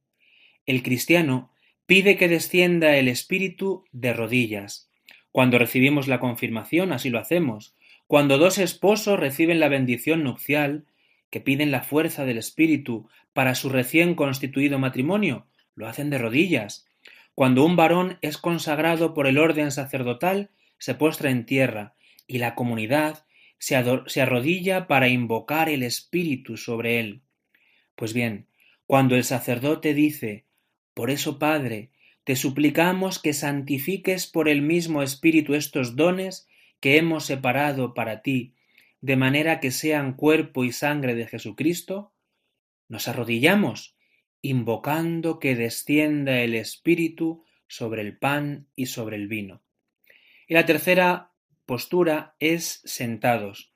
El 0.64 0.82
cristiano 0.82 1.52
pide 1.88 2.18
que 2.18 2.29
descienda 2.29 2.98
el 2.98 3.09
Espíritu 3.09 3.87
de 3.92 4.12
rodillas, 4.12 4.90
Cuando 5.33 5.59
recibimos 5.59 6.07
la 6.07 6.20
confirmación, 6.20 6.92
así 6.92 7.09
lo 7.09 7.18
hacemos. 7.18 7.74
Cuando 8.07 8.37
dos 8.37 8.59
esposos 8.59 9.18
reciben 9.18 9.59
la 9.59 9.68
bendición 9.68 10.22
nupcial, 10.22 10.85
que 11.31 11.40
piden 11.40 11.70
la 11.70 11.81
fuerza 11.81 12.27
del 12.27 12.37
Espíritu 12.37 13.09
para 13.33 13.55
su 13.55 13.70
recién 13.70 14.14
constituido 14.14 14.79
matrimonio, 14.79 15.46
lo 15.74 15.88
hacen 15.88 16.11
de 16.11 16.18
rodillas. 16.18 16.87
Cuando 17.35 17.64
un 17.64 17.77
varón 17.77 18.18
es 18.20 18.37
consagrado 18.37 19.14
por 19.14 19.27
el 19.27 19.38
orden 19.38 19.70
sacerdotal, 19.70 20.51
se 20.77 20.94
postra 20.94 21.31
en 21.31 21.46
tierra, 21.46 21.94
y 22.27 22.37
la 22.37 22.55
comunidad 22.55 23.24
se, 23.57 23.77
arrodilla 23.77 24.88
para 24.88 25.09
invocar 25.09 25.70
el 25.70 25.83
Espíritu 25.83 26.59
sobre 26.59 27.01
él. 27.01 27.22
Pues 27.94 28.12
bien, 28.12 28.46
cuando 28.87 29.16
el 29.16 29.24
sacerdote 29.24 29.94
dice, 29.94 30.44
Por 30.98 31.12
eso, 31.12 31.38
Padre, 31.38 31.92
te 32.24 32.34
suplicamos 32.34 33.20
que 33.20 33.32
santifiques 33.32 34.26
por 34.26 34.48
el 34.48 34.62
mismo 34.62 35.00
Espíritu 35.00 35.54
estos 35.54 35.94
dones 35.94 36.48
que 36.80 36.96
hemos 36.96 37.24
separado 37.24 37.94
para 37.94 38.20
ti, 38.20 38.56
de 39.00 39.14
manera 39.14 39.61
que 39.61 39.70
sean 39.70 40.14
cuerpo 40.14 40.64
y 40.64 40.72
sangre 40.72 41.14
de 41.14 41.28
Jesucristo, 41.28 42.11
nos 42.88 43.06
arrodillamos, 43.06 43.94
invocando 44.42 45.38
que 45.38 45.54
descienda 45.54 46.40
el 46.40 46.56
Espíritu 46.56 47.44
sobre 47.68 48.02
el 48.02 48.18
pan 48.18 48.66
y 48.74 48.87
sobre 48.87 49.14
el 49.14 49.28
vino. 49.28 49.62
Y 50.48 50.54
la 50.54 50.66
tercera 50.66 51.30
postura 51.64 52.34
es 52.40 52.82
sentados. 52.84 53.70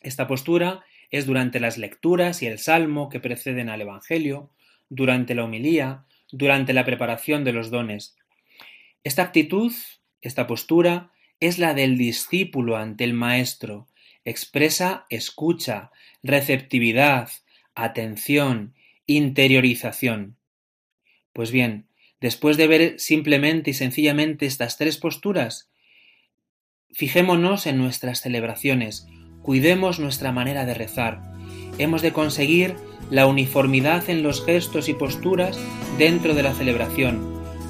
Esta 0.00 0.26
postura 0.26 0.82
es 1.10 1.26
durante 1.26 1.60
las 1.60 1.76
lecturas 1.76 2.42
y 2.42 2.46
el 2.46 2.58
salmo 2.58 3.10
que 3.10 3.20
preceden 3.20 3.68
al 3.68 3.82
Evangelio, 3.82 4.50
durante 4.88 5.34
la 5.34 5.44
homilía, 5.44 6.06
durante 6.30 6.72
la 6.72 6.84
preparación 6.84 7.44
de 7.44 7.52
los 7.52 7.70
dones. 7.70 8.16
Esta 9.04 9.22
actitud, 9.22 9.72
esta 10.20 10.46
postura, 10.46 11.12
es 11.40 11.58
la 11.58 11.74
del 11.74 11.96
discípulo 11.96 12.76
ante 12.76 13.04
el 13.04 13.14
Maestro, 13.14 13.88
expresa 14.24 15.06
escucha, 15.08 15.90
receptividad, 16.22 17.30
atención, 17.74 18.74
interiorización. 19.06 20.36
Pues 21.32 21.50
bien, 21.52 21.86
después 22.20 22.56
de 22.56 22.66
ver 22.66 23.00
simplemente 23.00 23.70
y 23.70 23.74
sencillamente 23.74 24.46
estas 24.46 24.76
tres 24.76 24.98
posturas, 24.98 25.70
fijémonos 26.92 27.66
en 27.66 27.78
nuestras 27.78 28.20
celebraciones, 28.20 29.06
cuidemos 29.42 30.00
nuestra 30.00 30.32
manera 30.32 30.66
de 30.66 30.74
rezar. 30.74 31.22
Hemos 31.78 32.02
de 32.02 32.12
conseguir 32.12 32.74
la 33.10 33.26
uniformidad 33.26 34.08
en 34.08 34.22
los 34.22 34.44
gestos 34.44 34.88
y 34.88 34.94
posturas 34.94 35.58
dentro 35.98 36.34
de 36.34 36.42
la 36.42 36.54
celebración, 36.54 37.20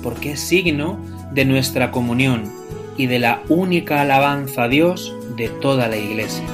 porque 0.03 0.33
es 0.33 0.41
signo 0.41 0.99
de 1.33 1.45
nuestra 1.45 1.91
comunión 1.91 2.53
y 2.97 3.07
de 3.07 3.19
la 3.19 3.43
única 3.49 4.01
alabanza 4.03 4.65
a 4.65 4.69
Dios 4.69 5.15
de 5.37 5.49
toda 5.49 5.89
la 5.89 5.97
Iglesia. 5.97 6.45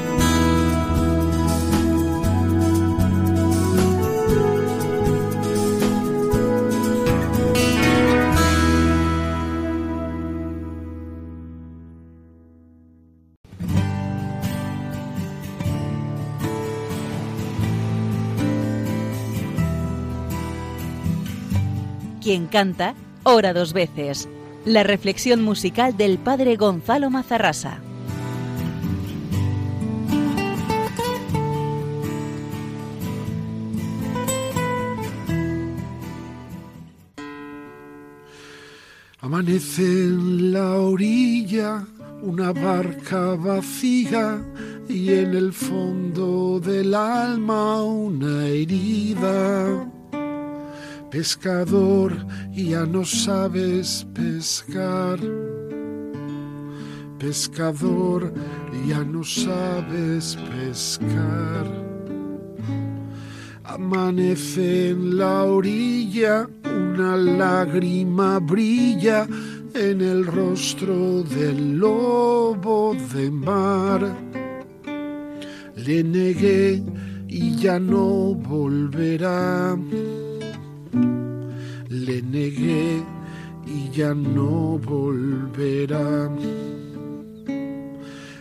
Quien 22.25 22.47
canta, 22.47 22.95
ora 23.23 23.53
dos 23.53 23.75
veces. 23.75 24.31
La 24.65 24.83
reflexión 24.83 25.43
musical 25.43 25.95
del 25.95 26.17
padre 26.17 26.57
Gonzalo 26.57 27.11
Mazarrasa. 27.11 27.83
Amanece 39.21 39.83
en 39.83 40.51
la 40.55 40.81
orilla 40.81 41.87
una 42.23 42.55
barca 42.55 43.35
vacía 43.35 44.43
y 44.89 45.13
en 45.13 45.35
el 45.35 45.53
fondo 45.53 46.59
del 46.59 46.95
alma 46.95 47.85
una 47.85 48.47
herida. 48.47 49.94
Pescador, 51.15 52.11
ya 52.51 52.85
no 52.85 53.05
sabes 53.05 54.05
pescar. 54.13 55.21
Pescador, 57.21 58.35
ya 58.89 59.05
no 59.05 59.23
sabes 59.23 60.37
pescar. 60.51 61.67
Amanece 63.63 64.91
en 64.91 65.17
la 65.17 65.45
orilla 65.45 66.49
una 66.65 67.17
lágrima 67.17 68.41
brilla 68.41 69.25
en 69.73 70.01
el 70.01 70.27
rostro 70.27 71.23
del 71.23 71.79
lobo 71.79 72.97
de 73.15 73.31
mar. 73.31 74.01
Le 75.77 76.03
negué 76.03 76.83
y 77.29 77.55
ya 77.55 77.79
no 77.79 78.35
volverá. 78.35 79.77
Le 81.89 82.23
negué 82.23 83.03
y 83.67 83.91
ya 83.91 84.15
no 84.15 84.79
volverá. 84.79 86.31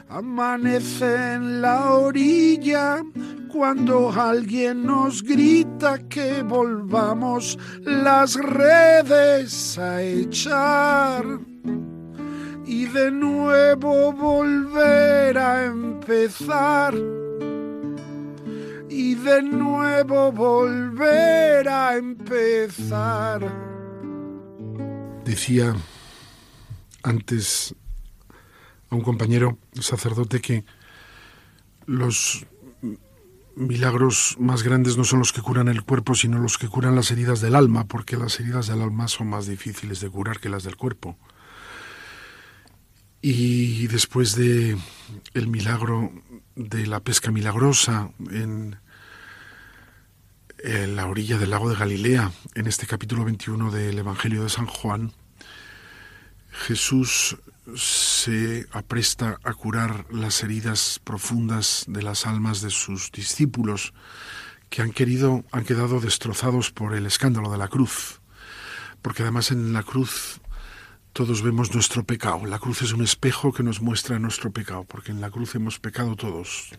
Amanece 0.10 1.34
en 1.34 1.62
la 1.62 1.94
orilla 1.94 3.04
cuando 3.52 4.12
alguien 4.12 4.86
nos 4.86 5.24
grita 5.24 6.00
que 6.08 6.44
volvamos 6.44 7.58
las 7.84 8.36
redes 8.36 9.78
a 9.78 10.02
echar 10.02 11.24
y 12.66 12.86
de 12.86 13.12
nuevo 13.12 14.12
volver 14.14 15.38
a 15.38 15.66
empezar 15.66 16.94
y 18.94 19.16
de 19.16 19.42
nuevo 19.42 20.32
volver 20.32 21.68
a 21.68 21.98
empezar. 21.98 23.42
Decía 25.26 25.76
antes 27.02 27.74
a 28.92 28.96
un 28.96 29.02
compañero 29.02 29.58
sacerdote 29.80 30.42
que 30.42 30.64
los 31.88 32.46
milagros 33.56 34.36
más 34.40 34.62
grandes 34.62 34.96
no 34.96 35.04
son 35.04 35.20
los 35.20 35.34
que 35.34 35.42
curan 35.42 35.70
el 35.70 35.84
cuerpo, 35.84 36.14
sino 36.14 36.38
los 36.38 36.60
que 36.60 36.68
curan 36.68 36.96
las 36.96 37.10
heridas 37.10 37.42
del 37.42 37.56
alma, 37.56 37.86
porque 37.86 38.16
las 38.16 38.40
heridas 38.40 38.68
del 38.68 38.82
alma 38.82 39.08
son 39.08 39.28
más 39.28 39.48
difíciles 39.48 40.02
de 40.02 40.10
curar 40.10 40.40
que 40.40 40.50
las 40.50 40.64
del 40.64 40.78
cuerpo. 40.78 41.18
Y 43.26 43.88
después 43.88 44.36
de 44.36 44.78
el 45.34 45.48
milagro 45.48 46.12
de 46.58 46.86
la 46.86 47.00
pesca 47.00 47.32
milagrosa 47.32 48.12
en, 48.30 48.76
la 50.62 51.08
orilla 51.08 51.38
del 51.38 51.52
lago 51.52 51.70
de 51.70 51.78
Galilea, 51.78 52.34
en 52.54 52.68
este 52.68 52.86
capítulo 52.86 53.24
21 53.24 53.72
del 53.72 53.98
Evangelio 53.98 54.44
de 54.44 54.50
San 54.50 54.66
Juan, 54.66 55.14
Jesús 56.52 57.38
se 57.78 58.68
apresta 58.74 59.40
a 59.46 59.54
curar 59.54 60.06
las 60.12 60.44
heridas 60.44 61.00
profundas 61.02 61.86
de 61.88 62.02
las 62.02 62.28
almas 62.28 62.60
de 62.60 62.72
sus 62.72 63.10
discípulos 63.10 63.94
que 64.70 64.82
han 64.82 64.92
querido, 64.92 65.46
han 65.54 65.64
quedado 65.64 66.02
destrozados 66.02 66.72
por 66.72 66.94
el 66.94 67.06
escándalo 67.06 67.50
de 67.50 67.58
la 67.58 67.70
cruz. 67.70 68.20
Porque 69.02 69.22
además 69.22 69.52
en 69.52 69.72
la 69.72 69.84
cruz 69.84 70.42
todos 71.14 71.44
vemos 71.44 71.74
nuestro 71.76 72.04
pecado. 72.04 72.46
La 72.48 72.58
cruz 72.58 72.82
es 72.82 72.92
un 72.92 73.04
espejo 73.04 73.54
que 73.54 73.62
nos 73.62 73.82
muestra 73.82 74.18
nuestro 74.18 74.52
pecado, 74.52 74.84
porque 74.84 75.12
en 75.12 75.22
la 75.22 75.30
cruz 75.30 75.54
hemos 75.54 75.80
pecado 75.80 76.16
todos. 76.16 76.72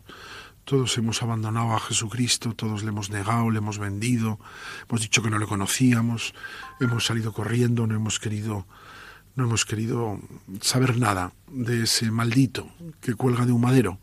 Todos 0.64 0.98
hemos 0.98 1.22
abandonado 1.22 1.72
a 1.72 1.80
Jesucristo, 1.80 2.52
todos 2.54 2.82
le 2.82 2.88
hemos 2.88 3.10
negado, 3.10 3.50
le 3.50 3.58
hemos 3.58 3.78
vendido, 3.78 4.40
hemos 4.88 5.02
dicho 5.02 5.22
que 5.22 5.30
no 5.30 5.38
le 5.38 5.46
conocíamos, 5.46 6.34
hemos 6.80 7.06
salido 7.06 7.32
corriendo, 7.32 7.86
no 7.86 7.94
hemos 7.94 8.18
querido 8.18 8.66
no 9.36 9.44
hemos 9.44 9.64
querido 9.64 10.20
saber 10.60 10.96
nada 10.96 11.32
de 11.48 11.82
ese 11.82 12.10
maldito 12.12 12.68
que 13.00 13.14
cuelga 13.14 13.44
de 13.46 13.52
un 13.52 13.60
madero. 13.60 13.98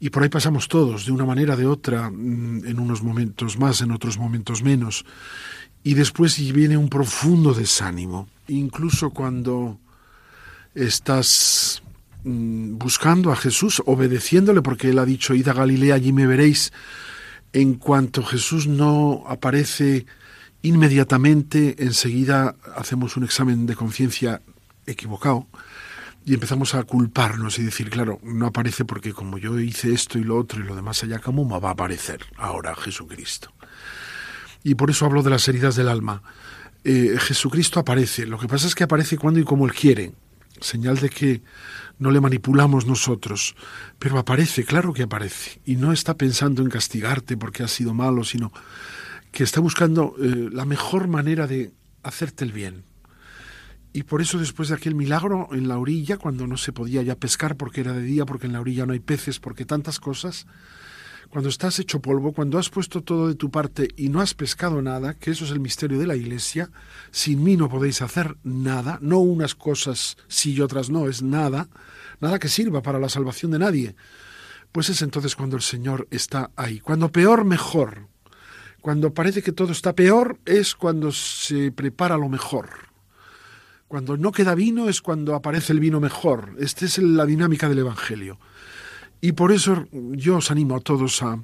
Y 0.00 0.10
por 0.10 0.22
ahí 0.22 0.28
pasamos 0.28 0.66
todos, 0.66 1.06
de 1.06 1.12
una 1.12 1.24
manera, 1.24 1.56
de 1.56 1.66
otra, 1.66 2.10
mm, 2.10 2.66
en 2.66 2.80
unos 2.80 3.02
momentos 3.02 3.58
más, 3.58 3.80
en 3.80 3.92
otros 3.92 4.18
momentos 4.18 4.62
menos. 4.62 5.04
Y 5.84 5.94
después 5.94 6.36
viene 6.52 6.76
un 6.76 6.88
profundo 6.88 7.54
desánimo, 7.54 8.26
incluso 8.48 9.10
cuando 9.10 9.78
estás 10.74 11.82
mm, 12.24 12.78
buscando 12.78 13.30
a 13.30 13.36
Jesús, 13.36 13.82
obedeciéndole, 13.84 14.62
porque 14.62 14.88
Él 14.88 14.98
ha 14.98 15.04
dicho, 15.04 15.34
id 15.34 15.46
a 15.46 15.52
Galilea, 15.52 15.94
allí 15.94 16.12
me 16.12 16.26
veréis. 16.26 16.72
En 17.52 17.74
cuanto 17.74 18.24
Jesús 18.24 18.66
no 18.66 19.24
aparece 19.28 20.06
inmediatamente 20.62 21.76
enseguida 21.78 22.56
hacemos 22.74 23.18
un 23.18 23.24
examen 23.24 23.66
de 23.66 23.76
conciencia 23.76 24.40
equivocado, 24.86 25.46
y 26.24 26.32
empezamos 26.32 26.74
a 26.74 26.82
culparnos 26.84 27.58
y 27.58 27.62
decir, 27.62 27.90
claro, 27.90 28.18
no 28.22 28.46
aparece 28.46 28.86
porque 28.86 29.12
como 29.12 29.36
yo 29.36 29.58
hice 29.60 29.92
esto 29.92 30.18
y 30.18 30.24
lo 30.24 30.38
otro 30.38 30.60
y 30.60 30.66
lo 30.66 30.74
demás 30.74 31.02
allá, 31.04 31.18
¿cómo 31.18 31.46
va 31.60 31.68
a 31.68 31.72
aparecer 31.72 32.20
ahora 32.38 32.74
Jesucristo? 32.74 33.52
Y 34.64 34.74
por 34.74 34.90
eso 34.90 35.06
hablo 35.06 35.22
de 35.22 35.30
las 35.30 35.46
heridas 35.46 35.76
del 35.76 35.88
alma. 35.88 36.22
Eh, 36.82 37.16
Jesucristo 37.20 37.78
aparece, 37.78 38.26
lo 38.26 38.38
que 38.38 38.48
pasa 38.48 38.66
es 38.66 38.74
que 38.74 38.84
aparece 38.84 39.16
cuando 39.16 39.38
y 39.38 39.44
como 39.44 39.66
Él 39.66 39.72
quiere, 39.72 40.12
señal 40.60 40.98
de 40.98 41.10
que 41.10 41.42
no 41.98 42.10
le 42.10 42.20
manipulamos 42.20 42.86
nosotros, 42.86 43.54
pero 43.98 44.18
aparece, 44.18 44.64
claro 44.64 44.92
que 44.92 45.04
aparece, 45.04 45.60
y 45.64 45.76
no 45.76 45.92
está 45.92 46.16
pensando 46.16 46.62
en 46.62 46.68
castigarte 46.68 47.36
porque 47.36 47.62
has 47.62 47.70
sido 47.70 47.94
malo, 47.94 48.24
sino 48.24 48.52
que 49.30 49.44
está 49.44 49.60
buscando 49.60 50.14
eh, 50.20 50.48
la 50.52 50.64
mejor 50.64 51.08
manera 51.08 51.46
de 51.46 51.72
hacerte 52.02 52.44
el 52.44 52.52
bien. 52.52 52.84
Y 53.92 54.02
por 54.02 54.20
eso 54.20 54.38
después 54.38 54.68
de 54.68 54.74
aquel 54.74 54.94
milagro 54.94 55.48
en 55.52 55.68
la 55.68 55.78
orilla, 55.78 56.16
cuando 56.16 56.46
no 56.46 56.56
se 56.56 56.72
podía 56.72 57.02
ya 57.02 57.14
pescar 57.14 57.56
porque 57.56 57.80
era 57.80 57.92
de 57.92 58.02
día, 58.02 58.26
porque 58.26 58.46
en 58.46 58.52
la 58.52 58.60
orilla 58.60 58.86
no 58.86 58.92
hay 58.92 58.98
peces, 58.98 59.38
porque 59.38 59.64
tantas 59.64 60.00
cosas, 60.00 60.46
cuando 61.30 61.48
estás 61.48 61.78
hecho 61.78 62.00
polvo, 62.00 62.32
cuando 62.32 62.58
has 62.58 62.70
puesto 62.70 63.02
todo 63.02 63.28
de 63.28 63.34
tu 63.34 63.50
parte 63.50 63.88
y 63.96 64.08
no 64.08 64.20
has 64.20 64.34
pescado 64.34 64.82
nada, 64.82 65.14
que 65.14 65.30
eso 65.30 65.44
es 65.44 65.50
el 65.50 65.60
misterio 65.60 65.98
de 65.98 66.06
la 66.06 66.16
Iglesia, 66.16 66.70
sin 67.10 67.42
mí 67.42 67.56
no 67.56 67.68
podéis 67.68 68.02
hacer 68.02 68.36
nada, 68.44 68.98
no 69.00 69.18
unas 69.18 69.54
cosas 69.54 70.16
sí 70.28 70.54
y 70.54 70.60
otras 70.60 70.90
no, 70.90 71.08
es 71.08 71.22
nada, 71.22 71.68
nada 72.20 72.38
que 72.38 72.48
sirva 72.48 72.82
para 72.82 72.98
la 72.98 73.08
salvación 73.08 73.50
de 73.50 73.58
nadie. 73.58 73.96
Pues 74.72 74.88
es 74.88 75.02
entonces 75.02 75.36
cuando 75.36 75.56
el 75.56 75.62
Señor 75.62 76.08
está 76.10 76.50
ahí. 76.56 76.80
Cuando 76.80 77.10
peor, 77.10 77.44
mejor. 77.44 78.08
Cuando 78.80 79.14
parece 79.14 79.42
que 79.42 79.52
todo 79.52 79.72
está 79.72 79.94
peor, 79.94 80.38
es 80.44 80.74
cuando 80.74 81.12
se 81.12 81.70
prepara 81.70 82.16
lo 82.16 82.28
mejor. 82.28 82.68
Cuando 83.88 84.16
no 84.16 84.32
queda 84.32 84.56
vino 84.56 84.88
es 84.88 85.00
cuando 85.00 85.36
aparece 85.36 85.72
el 85.72 85.80
vino 85.80 86.00
mejor. 86.00 86.56
Esta 86.58 86.84
es 86.84 86.98
la 86.98 87.26
dinámica 87.26 87.68
del 87.68 87.78
Evangelio. 87.78 88.38
Y 89.24 89.32
por 89.32 89.52
eso 89.52 89.88
yo 89.90 90.36
os 90.36 90.50
animo 90.50 90.76
a 90.76 90.80
todos 90.80 91.22
a, 91.22 91.42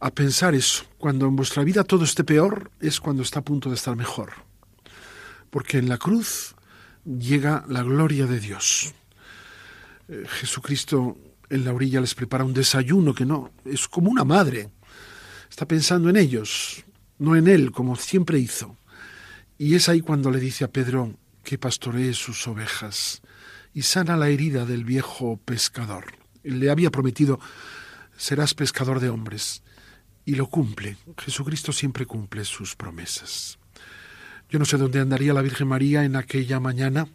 a 0.00 0.10
pensar 0.10 0.56
eso. 0.56 0.82
Cuando 0.98 1.28
en 1.28 1.36
vuestra 1.36 1.62
vida 1.62 1.84
todo 1.84 2.02
esté 2.02 2.24
peor, 2.24 2.72
es 2.80 2.98
cuando 2.98 3.22
está 3.22 3.38
a 3.38 3.44
punto 3.44 3.68
de 3.68 3.76
estar 3.76 3.94
mejor. 3.94 4.32
Porque 5.48 5.78
en 5.78 5.88
la 5.88 5.98
cruz 5.98 6.56
llega 7.04 7.64
la 7.68 7.84
gloria 7.84 8.26
de 8.26 8.40
Dios. 8.40 8.92
Eh, 10.08 10.24
Jesucristo 10.26 11.16
en 11.48 11.64
la 11.64 11.72
orilla 11.72 12.00
les 12.00 12.16
prepara 12.16 12.42
un 12.42 12.52
desayuno 12.52 13.14
que 13.14 13.24
no, 13.24 13.52
es 13.64 13.86
como 13.86 14.10
una 14.10 14.24
madre. 14.24 14.70
Está 15.48 15.64
pensando 15.64 16.10
en 16.10 16.16
ellos, 16.16 16.84
no 17.20 17.36
en 17.36 17.46
él, 17.46 17.70
como 17.70 17.94
siempre 17.94 18.40
hizo. 18.40 18.76
Y 19.58 19.76
es 19.76 19.88
ahí 19.88 20.00
cuando 20.00 20.32
le 20.32 20.40
dice 20.40 20.64
a 20.64 20.72
Pedro 20.72 21.14
que 21.44 21.56
pastoree 21.56 22.14
sus 22.14 22.48
ovejas 22.48 23.22
y 23.72 23.82
sana 23.82 24.16
la 24.16 24.28
herida 24.28 24.66
del 24.66 24.84
viejo 24.84 25.36
pescador 25.36 26.25
le 26.50 26.70
había 26.70 26.90
prometido, 26.90 27.40
serás 28.16 28.54
pescador 28.54 29.00
de 29.00 29.08
hombres, 29.08 29.62
y 30.24 30.34
lo 30.34 30.48
cumple. 30.48 30.96
Jesucristo 31.18 31.72
siempre 31.72 32.06
cumple 32.06 32.44
sus 32.44 32.74
promesas. 32.74 33.58
Yo 34.48 34.58
no 34.58 34.64
sé 34.64 34.76
dónde 34.76 35.00
andaría 35.00 35.34
la 35.34 35.42
Virgen 35.42 35.68
María 35.68 36.04
en 36.04 36.16
aquella 36.16 36.60
mañana, 36.60 37.08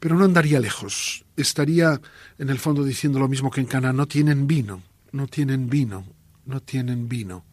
pero 0.00 0.16
no 0.16 0.24
andaría 0.24 0.60
lejos. 0.60 1.24
Estaría 1.36 2.00
en 2.38 2.50
el 2.50 2.58
fondo 2.58 2.84
diciendo 2.84 3.18
lo 3.18 3.28
mismo 3.28 3.50
que 3.50 3.60
en 3.60 3.66
Cana, 3.66 3.92
no 3.92 4.06
tienen 4.06 4.46
vino, 4.46 4.82
no 5.12 5.26
tienen 5.26 5.68
vino, 5.68 6.04
no 6.46 6.60
tienen 6.60 7.08
vino 7.08 7.44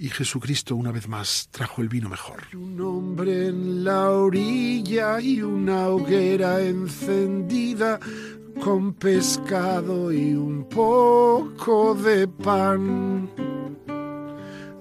y 0.00 0.08
Jesucristo 0.08 0.76
una 0.76 0.92
vez 0.92 1.08
más 1.08 1.48
trajo 1.50 1.82
el 1.82 1.90
vino 1.90 2.08
mejor. 2.08 2.44
Un 2.54 2.80
hombre 2.80 3.48
en 3.48 3.84
la 3.84 4.08
orilla 4.08 5.20
y 5.20 5.42
una 5.42 5.88
hoguera 5.88 6.62
encendida 6.62 8.00
con 8.60 8.92
pescado 8.92 10.12
y 10.12 10.34
un 10.34 10.64
poco 10.64 11.94
de 11.94 12.28
pan. 12.28 13.28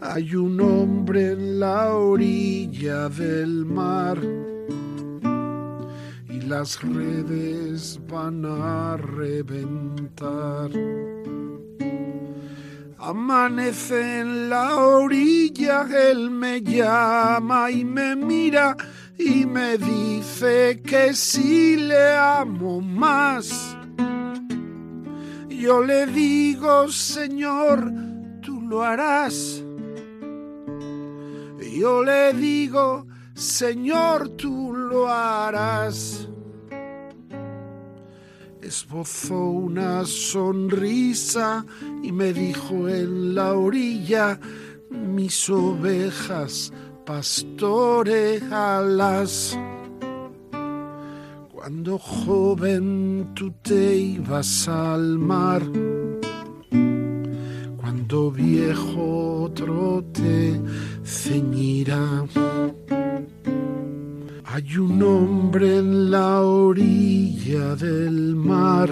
Hay 0.01 0.35
un 0.35 0.59
hombre 0.59 1.31
en 1.31 1.59
la 1.59 1.95
orilla 1.95 3.09
del 3.09 3.65
mar 3.65 4.17
y 6.29 6.41
las 6.41 6.81
redes 6.81 7.99
van 8.09 8.45
a 8.45 8.97
reventar. 8.97 10.71
Amanece 12.97 14.19
en 14.19 14.49
la 14.49 14.75
orilla, 14.75 15.87
él 16.09 16.29
me 16.29 16.61
llama 16.61 17.71
y 17.71 17.85
me 17.85 18.15
mira 18.15 18.75
y 19.19 19.45
me 19.45 19.77
dice 19.77 20.81
que 20.81 21.13
si 21.13 21.75
le 21.75 22.13
amo 22.15 22.79
más. 22.79 23.68
Yo 25.59 25.83
le 25.83 26.07
digo, 26.07 26.87
Señor, 26.87 27.91
tú 28.41 28.61
lo 28.61 28.83
harás. 28.83 29.63
Yo 31.77 32.03
le 32.03 32.33
digo, 32.33 33.05
Señor, 33.35 34.29
tú 34.29 34.73
lo 34.73 35.07
harás 35.07 36.29
esbozó 38.69 39.35
una 39.35 40.05
sonrisa 40.05 41.65
y 42.03 42.11
me 42.11 42.33
dijo 42.33 42.87
en 42.87 43.33
la 43.33 43.53
orilla, 43.53 44.39
mis 44.91 45.49
ovejas 45.49 46.71
pastorealas. 47.03 49.57
Cuando 51.69 51.99
joven 51.99 53.29
tú 53.35 53.51
te 53.61 53.95
ibas 53.95 54.67
al 54.67 55.19
mar, 55.19 55.61
cuando 57.77 58.31
viejo 58.31 59.43
otro 59.43 60.03
te 60.11 60.59
ceñirá. 61.05 62.25
Hay 64.45 64.77
un 64.77 65.03
hombre 65.03 65.77
en 65.77 66.09
la 66.09 66.41
orilla 66.41 67.75
del 67.75 68.35
mar 68.35 68.89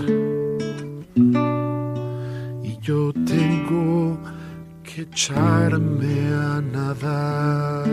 y 2.63 2.77
yo 2.79 3.11
tengo 3.25 4.19
que 4.83 5.01
echarme 5.01 6.29
a 6.31 6.61
nadar. 6.61 7.87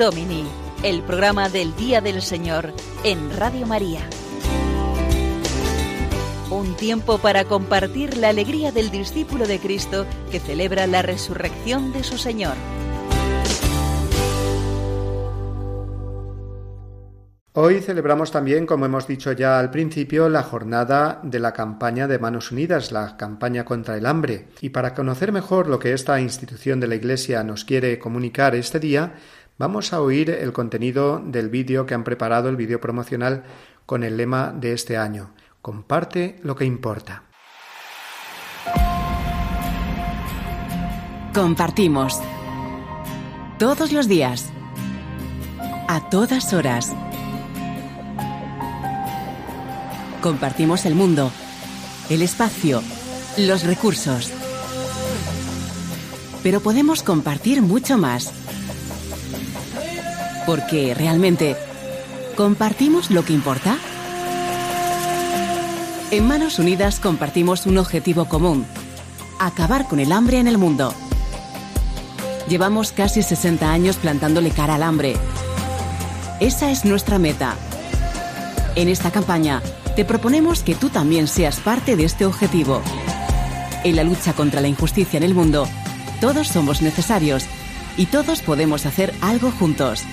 Domini, 0.00 0.46
el 0.82 1.02
programa 1.02 1.50
del 1.50 1.76
Día 1.76 2.00
del 2.00 2.22
Señor 2.22 2.72
en 3.04 3.36
Radio 3.36 3.66
María. 3.66 4.00
Un 6.50 6.74
tiempo 6.76 7.18
para 7.18 7.44
compartir 7.44 8.16
la 8.16 8.30
alegría 8.30 8.72
del 8.72 8.90
discípulo 8.90 9.46
de 9.46 9.58
Cristo 9.58 10.06
que 10.30 10.40
celebra 10.40 10.86
la 10.86 11.02
resurrección 11.02 11.92
de 11.92 12.02
su 12.02 12.16
Señor. 12.16 12.54
Hoy 17.52 17.80
celebramos 17.80 18.30
también, 18.30 18.64
como 18.64 18.86
hemos 18.86 19.06
dicho 19.06 19.32
ya 19.32 19.58
al 19.58 19.72
principio, 19.72 20.28
la 20.28 20.44
jornada 20.44 21.20
de 21.24 21.40
la 21.40 21.52
campaña 21.52 22.06
de 22.06 22.18
Manos 22.18 22.52
Unidas, 22.52 22.92
la 22.92 23.16
campaña 23.16 23.64
contra 23.64 23.98
el 23.98 24.06
hambre. 24.06 24.46
Y 24.60 24.70
para 24.70 24.94
conocer 24.94 25.32
mejor 25.32 25.66
lo 25.66 25.80
que 25.80 25.92
esta 25.92 26.20
institución 26.20 26.78
de 26.78 26.86
la 26.86 26.94
Iglesia 26.94 27.42
nos 27.42 27.64
quiere 27.64 27.98
comunicar 27.98 28.54
este 28.54 28.78
día, 28.78 29.14
Vamos 29.60 29.92
a 29.92 30.00
oír 30.00 30.30
el 30.30 30.54
contenido 30.54 31.22
del 31.22 31.50
vídeo 31.50 31.84
que 31.84 31.92
han 31.92 32.02
preparado, 32.02 32.48
el 32.48 32.56
vídeo 32.56 32.80
promocional 32.80 33.44
con 33.84 34.04
el 34.04 34.16
lema 34.16 34.54
de 34.58 34.72
este 34.72 34.96
año. 34.96 35.34
Comparte 35.60 36.40
lo 36.42 36.56
que 36.56 36.64
importa. 36.64 37.24
Compartimos. 41.34 42.22
Todos 43.58 43.92
los 43.92 44.08
días. 44.08 44.50
A 45.88 46.08
todas 46.08 46.54
horas. 46.54 46.96
Compartimos 50.22 50.86
el 50.86 50.94
mundo, 50.94 51.30
el 52.08 52.22
espacio, 52.22 52.82
los 53.36 53.64
recursos. 53.64 54.32
Pero 56.42 56.60
podemos 56.60 57.02
compartir 57.02 57.60
mucho 57.60 57.98
más. 57.98 58.39
Porque 60.46 60.94
realmente, 60.94 61.56
¿compartimos 62.36 63.10
lo 63.10 63.24
que 63.24 63.32
importa? 63.32 63.76
En 66.10 66.26
Manos 66.26 66.58
Unidas 66.58 66.98
compartimos 66.98 67.66
un 67.66 67.78
objetivo 67.78 68.24
común, 68.24 68.66
acabar 69.38 69.86
con 69.86 70.00
el 70.00 70.10
hambre 70.10 70.38
en 70.38 70.48
el 70.48 70.58
mundo. 70.58 70.92
Llevamos 72.48 72.90
casi 72.90 73.22
60 73.22 73.70
años 73.70 73.96
plantándole 73.96 74.50
cara 74.50 74.74
al 74.74 74.82
hambre. 74.82 75.14
Esa 76.40 76.70
es 76.70 76.84
nuestra 76.84 77.18
meta. 77.18 77.54
En 78.74 78.88
esta 78.88 79.12
campaña 79.12 79.62
te 79.94 80.04
proponemos 80.04 80.62
que 80.62 80.74
tú 80.74 80.88
también 80.88 81.28
seas 81.28 81.60
parte 81.60 81.94
de 81.94 82.04
este 82.04 82.24
objetivo. 82.26 82.82
En 83.84 83.94
la 83.94 84.02
lucha 84.02 84.32
contra 84.32 84.60
la 84.60 84.68
injusticia 84.68 85.18
en 85.18 85.22
el 85.22 85.34
mundo, 85.34 85.68
todos 86.20 86.48
somos 86.48 86.82
necesarios 86.82 87.44
y 88.00 88.06
todos 88.06 88.40
podemos 88.40 88.86
hacer 88.86 89.12
algo 89.20 89.50
juntos. 89.50 90.04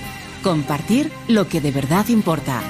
Compartir 0.42 1.10
lo 1.26 1.48
que 1.48 1.62
de 1.62 1.70
verdad 1.70 2.06
importa. 2.08 2.60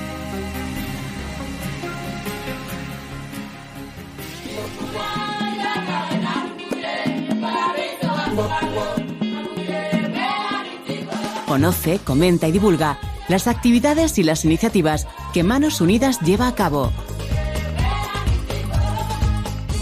Conoce, 11.48 11.98
comenta 11.98 12.46
y 12.46 12.52
divulga 12.52 13.00
las 13.26 13.48
actividades 13.48 14.18
y 14.18 14.22
las 14.22 14.44
iniciativas 14.44 15.08
que 15.34 15.42
Manos 15.42 15.80
Unidas 15.80 16.20
lleva 16.20 16.46
a 16.46 16.54
cabo. 16.54 16.92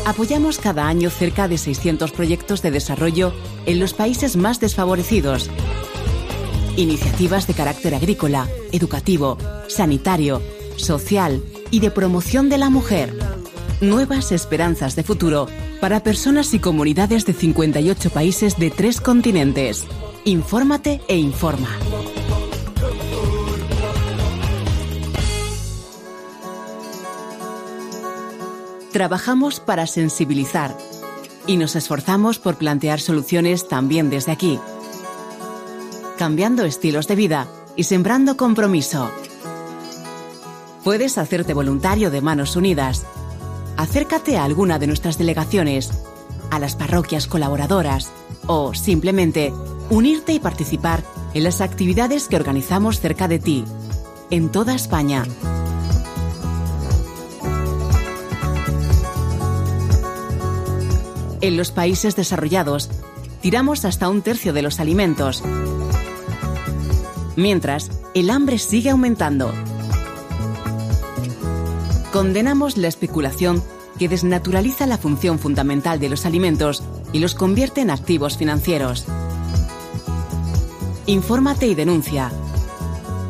Apoyamos 0.07 0.57
cada 0.59 0.89
año 0.89 1.11
cerca 1.11 1.47
de 1.47 1.59
600 1.59 2.11
proyectos 2.13 2.63
de 2.63 2.71
desarrollo 2.71 3.35
en 3.67 3.79
los 3.81 3.93
países 3.93 4.37
más 4.37 4.61
desfavorecidos. 4.61 5.51
Iniciativas 6.77 7.47
de 7.47 7.55
carácter 7.55 7.95
agrícola, 7.95 8.49
educativo, 8.73 9.39
sanitario, 9.69 10.41
social 10.77 11.43
y 11.71 11.81
de 11.81 11.91
promoción 11.91 12.49
de 12.49 12.59
la 12.59 12.71
mujer. 12.71 13.13
Nuevas 13.81 14.33
esperanzas 14.33 14.97
de 14.97 15.03
futuro 15.03 15.49
para 15.81 16.03
personas 16.03 16.55
y 16.55 16.59
comunidades 16.59 17.27
de 17.27 17.33
58 17.33 18.11
países 18.11 18.59
de 18.59 18.71
tres 18.71 19.01
continentes. 19.01 19.87
Infórmate 20.25 21.01
e 21.09 21.17
informa. 21.17 21.69
Trabajamos 28.93 29.61
para 29.61 29.87
sensibilizar 29.87 30.75
y 31.47 31.57
nos 31.57 31.77
esforzamos 31.77 32.39
por 32.39 32.57
plantear 32.57 33.01
soluciones 33.01 33.69
también 33.69 34.11
desde 34.11 34.33
aquí, 34.33 34.59
cambiando 36.19 36.65
estilos 36.65 37.07
de 37.07 37.17
vida 37.17 37.49
y 37.77 37.85
sembrando 37.85 38.37
compromiso. 38.37 39.11
Puedes 40.83 41.19
hacerte 41.19 41.55
voluntario 41.55 42.11
de 42.11 42.21
Manos 42.21 42.57
Unidas. 42.57 43.05
Acércate 43.77 44.39
a 44.39 44.45
alguna 44.45 44.79
de 44.79 44.87
nuestras 44.87 45.19
delegaciones, 45.19 45.91
a 46.51 46.59
las 46.59 46.77
parroquias 46.77 47.27
colaboradoras 47.27 48.13
o 48.47 48.73
simplemente 48.75 49.53
unirte 49.91 50.33
y 50.33 50.39
participar 50.39 51.03
en 51.35 51.45
las 51.45 51.61
actividades 51.61 52.29
que 52.29 52.37
organizamos 52.37 53.01
cerca 53.01 53.29
de 53.29 53.39
ti, 53.39 53.65
en 54.31 54.51
toda 54.51 54.75
España. 54.75 55.25
En 61.41 61.57
los 61.57 61.71
países 61.71 62.17
desarrollados, 62.17 62.91
tiramos 63.41 63.85
hasta 63.85 64.09
un 64.09 64.23
tercio 64.23 64.53
de 64.53 64.63
los 64.63 64.81
alimentos, 64.81 65.43
mientras 67.37 67.91
el 68.15 68.31
hambre 68.31 68.59
sigue 68.59 68.91
aumentando. 68.91 69.53
Condenamos 72.13 72.79
la 72.79 72.89
especulación 72.89 73.63
que 73.99 74.09
desnaturaliza 74.09 74.87
la 74.87 74.99
función 74.99 75.39
fundamental 75.39 76.01
de 76.01 76.09
los 76.09 76.27
alimentos 76.27 76.83
y 77.13 77.19
los 77.19 77.35
convierte 77.35 77.83
en 77.83 77.91
activos 77.91 78.37
financieros. 78.37 79.05
Infórmate 81.07 81.67
y 81.67 81.75
denuncia. 81.75 82.33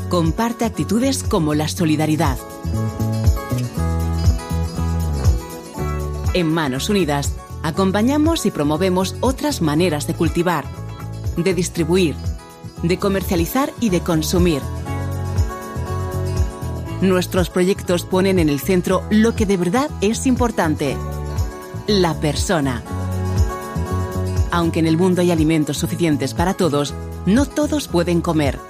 Comparte 0.08 0.64
actitudes 0.64 1.22
como 1.22 1.54
la 1.54 1.68
solidaridad. 1.68 2.38
En 6.32 6.52
Manos 6.52 6.88
Unidas, 6.88 7.32
acompañamos 7.66 8.46
y 8.46 8.52
promovemos 8.52 9.16
otras 9.20 9.60
maneras 9.60 10.06
de 10.06 10.14
cultivar, 10.14 10.64
de 11.36 11.52
distribuir, 11.52 12.14
de 12.84 12.96
comercializar 12.96 13.72
y 13.80 13.90
de 13.90 14.00
consumir. 14.02 14.62
Nuestros 17.00 17.50
proyectos 17.50 18.04
ponen 18.04 18.38
en 18.38 18.48
el 18.48 18.60
centro 18.60 19.02
lo 19.10 19.34
que 19.34 19.46
de 19.46 19.56
verdad 19.56 19.90
es 20.00 20.26
importante, 20.26 20.96
la 21.88 22.14
persona. 22.14 22.84
Aunque 24.52 24.78
en 24.78 24.86
el 24.86 24.96
mundo 24.96 25.20
hay 25.20 25.32
alimentos 25.32 25.76
suficientes 25.76 26.34
para 26.34 26.54
todos, 26.54 26.94
no 27.26 27.46
todos 27.46 27.88
pueden 27.88 28.20
comer. 28.20 28.60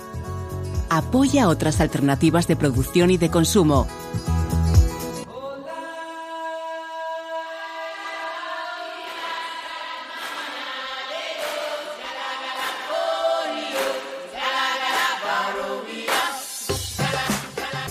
Apoya 0.89 1.49
otras 1.49 1.83
alternativas 1.83 2.47
de 2.47 2.57
producción 2.57 3.11
y 3.11 3.19
de 3.19 3.31
consumo. 3.31 3.87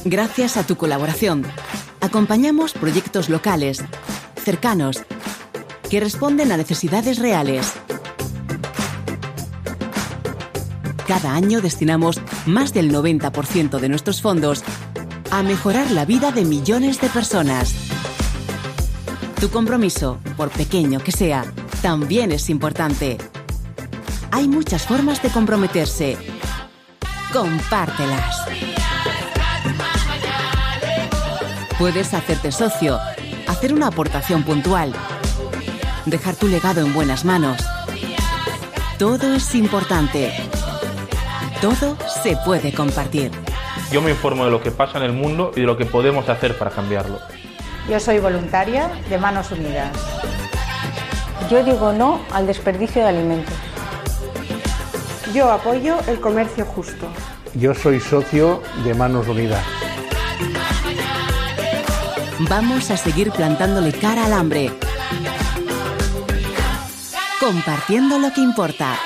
Gracias 0.07 0.55
a 0.55 0.63
tu 0.63 0.77
colaboración, 0.77 1.43
acompañamos 1.99 2.73
proyectos 2.73 3.27
locales, 3.27 3.83
cercanos, 4.35 5.01
que 5.89 5.99
responden 5.99 6.51
a 6.51 6.57
necesidades 6.57 7.17
reales. 7.17 7.73
Cada 11.07 11.33
año 11.33 11.59
destinamos 11.59 12.21
más 12.45 12.71
del 12.71 12.93
90% 12.93 13.79
de 13.79 13.89
nuestros 13.89 14.21
fondos 14.21 14.63
a 15.31 15.41
mejorar 15.41 15.89
la 15.89 16.05
vida 16.05 16.31
de 16.31 16.45
millones 16.45 17.01
de 17.01 17.09
personas. 17.09 17.73
Tu 19.39 19.49
compromiso, 19.49 20.19
por 20.37 20.51
pequeño 20.51 20.99
que 20.99 21.11
sea, 21.11 21.51
también 21.81 22.31
es 22.31 22.51
importante. 22.51 23.17
Hay 24.29 24.47
muchas 24.47 24.85
formas 24.85 25.23
de 25.23 25.29
comprometerse. 25.29 26.15
Compártelas. 27.33 28.74
Puedes 31.77 32.13
hacerte 32.13 32.53
socio, 32.53 32.97
hacer 33.47 33.73
una 33.73 33.87
aportación 33.87 34.43
puntual, 34.43 34.93
dejar 36.05 36.35
tu 36.35 36.47
legado 36.47 36.79
en 36.79 36.93
buenas 36.93 37.25
manos. 37.25 37.61
Todo 38.97 39.35
es 39.35 39.53
importante. 39.55 40.33
Todo 41.59 41.97
se 42.23 42.37
puede 42.45 42.73
compartir. 42.73 43.29
Yo 43.91 44.01
me 44.01 44.11
informo 44.11 44.45
de 44.45 44.51
lo 44.51 44.63
que 44.63 44.71
pasa 44.71 44.99
en 44.99 45.03
el 45.03 45.11
mundo 45.11 45.51
y 45.53 45.61
de 45.61 45.67
lo 45.67 45.75
que 45.75 45.85
podemos 45.85 46.29
hacer 46.29 46.57
para 46.57 46.71
cambiarlo. 46.71 47.19
Yo 47.89 47.99
soy 47.99 48.19
voluntaria 48.19 48.89
de 49.09 49.17
Manos 49.17 49.51
Unidas. 49.51 49.91
Yo 51.49 51.61
digo 51.61 51.91
no 51.91 52.21
al 52.31 52.47
desperdicio 52.47 53.01
de 53.01 53.09
alimentos. 53.09 53.53
Yo 55.33 55.51
apoyo 55.51 55.97
el 56.07 56.21
comercio 56.21 56.65
justo. 56.65 57.05
Yo 57.53 57.73
soy 57.73 57.99
socio 57.99 58.63
de 58.85 58.93
Manos 58.93 59.27
Unidas. 59.27 59.63
Vamos 62.39 62.89
a 62.91 62.97
seguir 62.97 63.31
plantándole 63.31 63.93
cara 63.93 64.25
al 64.25 64.33
hambre. 64.33 64.69
Compartiendo 67.39 68.19
lo 68.19 68.33
que 68.33 68.41
importa. 68.41 68.99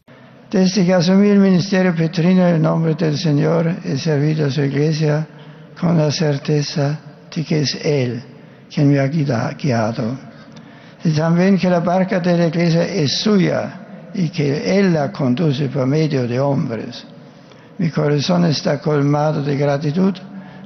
Desde 0.49 0.87
que 0.87 0.93
asumí 0.95 1.29
el 1.29 1.37
ministerio 1.37 1.93
petrino 1.93 2.47
en 2.47 2.63
nombre 2.63 2.95
del 2.95 3.15
Señor, 3.15 3.75
he 3.85 3.99
servido 3.99 4.47
a 4.47 4.49
su 4.49 4.63
iglesia 4.63 5.27
con 5.79 5.99
la 5.99 6.11
certeza 6.11 6.99
de 7.35 7.45
que 7.45 7.59
es 7.59 7.75
Él 7.75 8.23
quien 8.73 8.91
me 8.91 8.97
ha 8.97 9.07
guiado. 9.07 10.17
Y 11.05 11.11
también 11.11 11.59
que 11.59 11.69
la 11.69 11.81
barca 11.81 12.19
de 12.19 12.35
la 12.35 12.47
iglesia 12.47 12.85
es 12.85 13.19
suya 13.19 13.81
y 14.13 14.29
que 14.29 14.79
Él 14.79 14.93
la 14.93 15.11
conduce 15.11 15.69
por 15.69 15.87
medio 15.87 16.27
de 16.27 16.39
hombres. 16.39 17.05
Mi 17.77 17.89
corazón 17.89 18.45
está 18.45 18.79
colmado 18.79 19.41
de 19.41 19.57
gratitud 19.57 20.13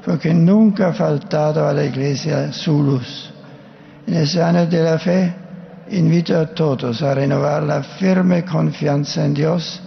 porque 0.05 0.33
nunca 0.33 0.89
ha 0.89 0.93
faltado 0.93 1.67
a 1.67 1.73
la 1.73 1.83
iglesia 1.83 2.51
su 2.51 2.81
luz. 2.83 3.31
En 4.05 4.15
este 4.15 4.41
año 4.41 4.65
de 4.65 4.83
la 4.83 4.97
fe, 4.99 5.33
invito 5.91 6.37
a 6.37 6.45
todos 6.47 7.01
a 7.01 7.13
renovar 7.13 7.63
la 7.63 7.83
firme 7.83 8.43
confianza 8.45 9.25
en 9.25 9.33
Dios 9.33 9.81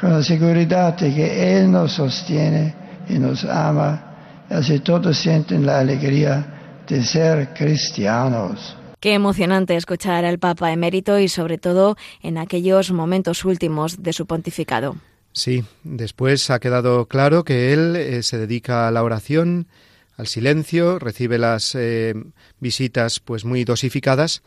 con 0.00 0.12
la 0.12 0.22
seguridad 0.22 0.96
de 0.96 1.14
que 1.14 1.58
Él 1.58 1.70
nos 1.70 1.92
sostiene 1.92 2.74
y 3.08 3.18
nos 3.18 3.44
ama, 3.44 4.02
y 4.50 4.54
así 4.54 4.80
todos 4.80 5.16
sienten 5.16 5.64
la 5.64 5.80
alegría 5.80 6.44
de 6.86 7.02
ser 7.02 7.52
cristianos. 7.54 8.76
Qué 9.00 9.12
emocionante 9.14 9.76
escuchar 9.76 10.24
al 10.24 10.38
Papa 10.38 10.72
emérito 10.72 11.18
y 11.18 11.28
sobre 11.28 11.58
todo 11.58 11.96
en 12.22 12.38
aquellos 12.38 12.92
momentos 12.92 13.44
últimos 13.44 14.02
de 14.02 14.12
su 14.12 14.26
pontificado. 14.26 14.96
Sí, 15.32 15.64
después 15.84 16.48
ha 16.50 16.60
quedado 16.60 17.06
claro 17.06 17.44
que 17.44 17.74
él 17.74 17.94
eh, 17.94 18.22
se 18.22 18.38
dedica 18.38 18.88
a 18.88 18.90
la 18.90 19.02
oración, 19.02 19.68
al 20.16 20.26
silencio, 20.28 20.98
recibe 20.98 21.36
las 21.36 21.74
eh, 21.74 22.14
visitas 22.58 23.20
pues 23.20 23.44
muy 23.44 23.64
dosificadas 23.64 24.42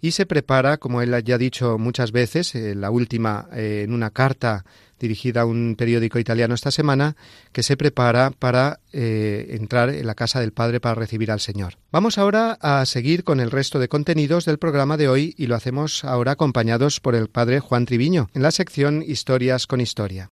y 0.00 0.12
se 0.12 0.26
prepara, 0.26 0.76
como 0.76 1.02
él 1.02 1.14
ya 1.24 1.36
ha 1.36 1.38
dicho 1.38 1.78
muchas 1.78 2.12
veces, 2.12 2.54
eh, 2.54 2.74
la 2.74 2.90
última 2.90 3.48
en 3.52 3.92
una 3.92 4.10
carta 4.10 4.64
dirigida 4.98 5.42
a 5.42 5.46
un 5.46 5.76
periódico 5.76 6.18
italiano 6.18 6.54
esta 6.54 6.70
semana, 6.70 7.16
que 7.52 7.62
se 7.62 7.76
prepara 7.76 8.30
para 8.30 8.80
eh, 8.92 9.48
entrar 9.50 9.90
en 9.90 10.06
la 10.06 10.14
casa 10.14 10.40
del 10.40 10.52
Padre 10.52 10.80
para 10.80 10.94
recibir 10.94 11.30
al 11.30 11.40
Señor. 11.40 11.78
Vamos 11.90 12.18
ahora 12.18 12.58
a 12.60 12.84
seguir 12.86 13.24
con 13.24 13.40
el 13.40 13.50
resto 13.50 13.78
de 13.78 13.88
contenidos 13.88 14.44
del 14.44 14.58
programa 14.58 14.96
de 14.96 15.08
hoy 15.08 15.34
y 15.36 15.46
lo 15.46 15.56
hacemos 15.56 16.04
ahora 16.04 16.32
acompañados 16.32 17.00
por 17.00 17.14
el 17.14 17.28
Padre 17.28 17.60
Juan 17.60 17.86
Triviño 17.86 18.28
en 18.34 18.42
la 18.42 18.50
sección 18.50 19.02
Historias 19.06 19.66
con 19.66 19.80
Historia. 19.80 20.30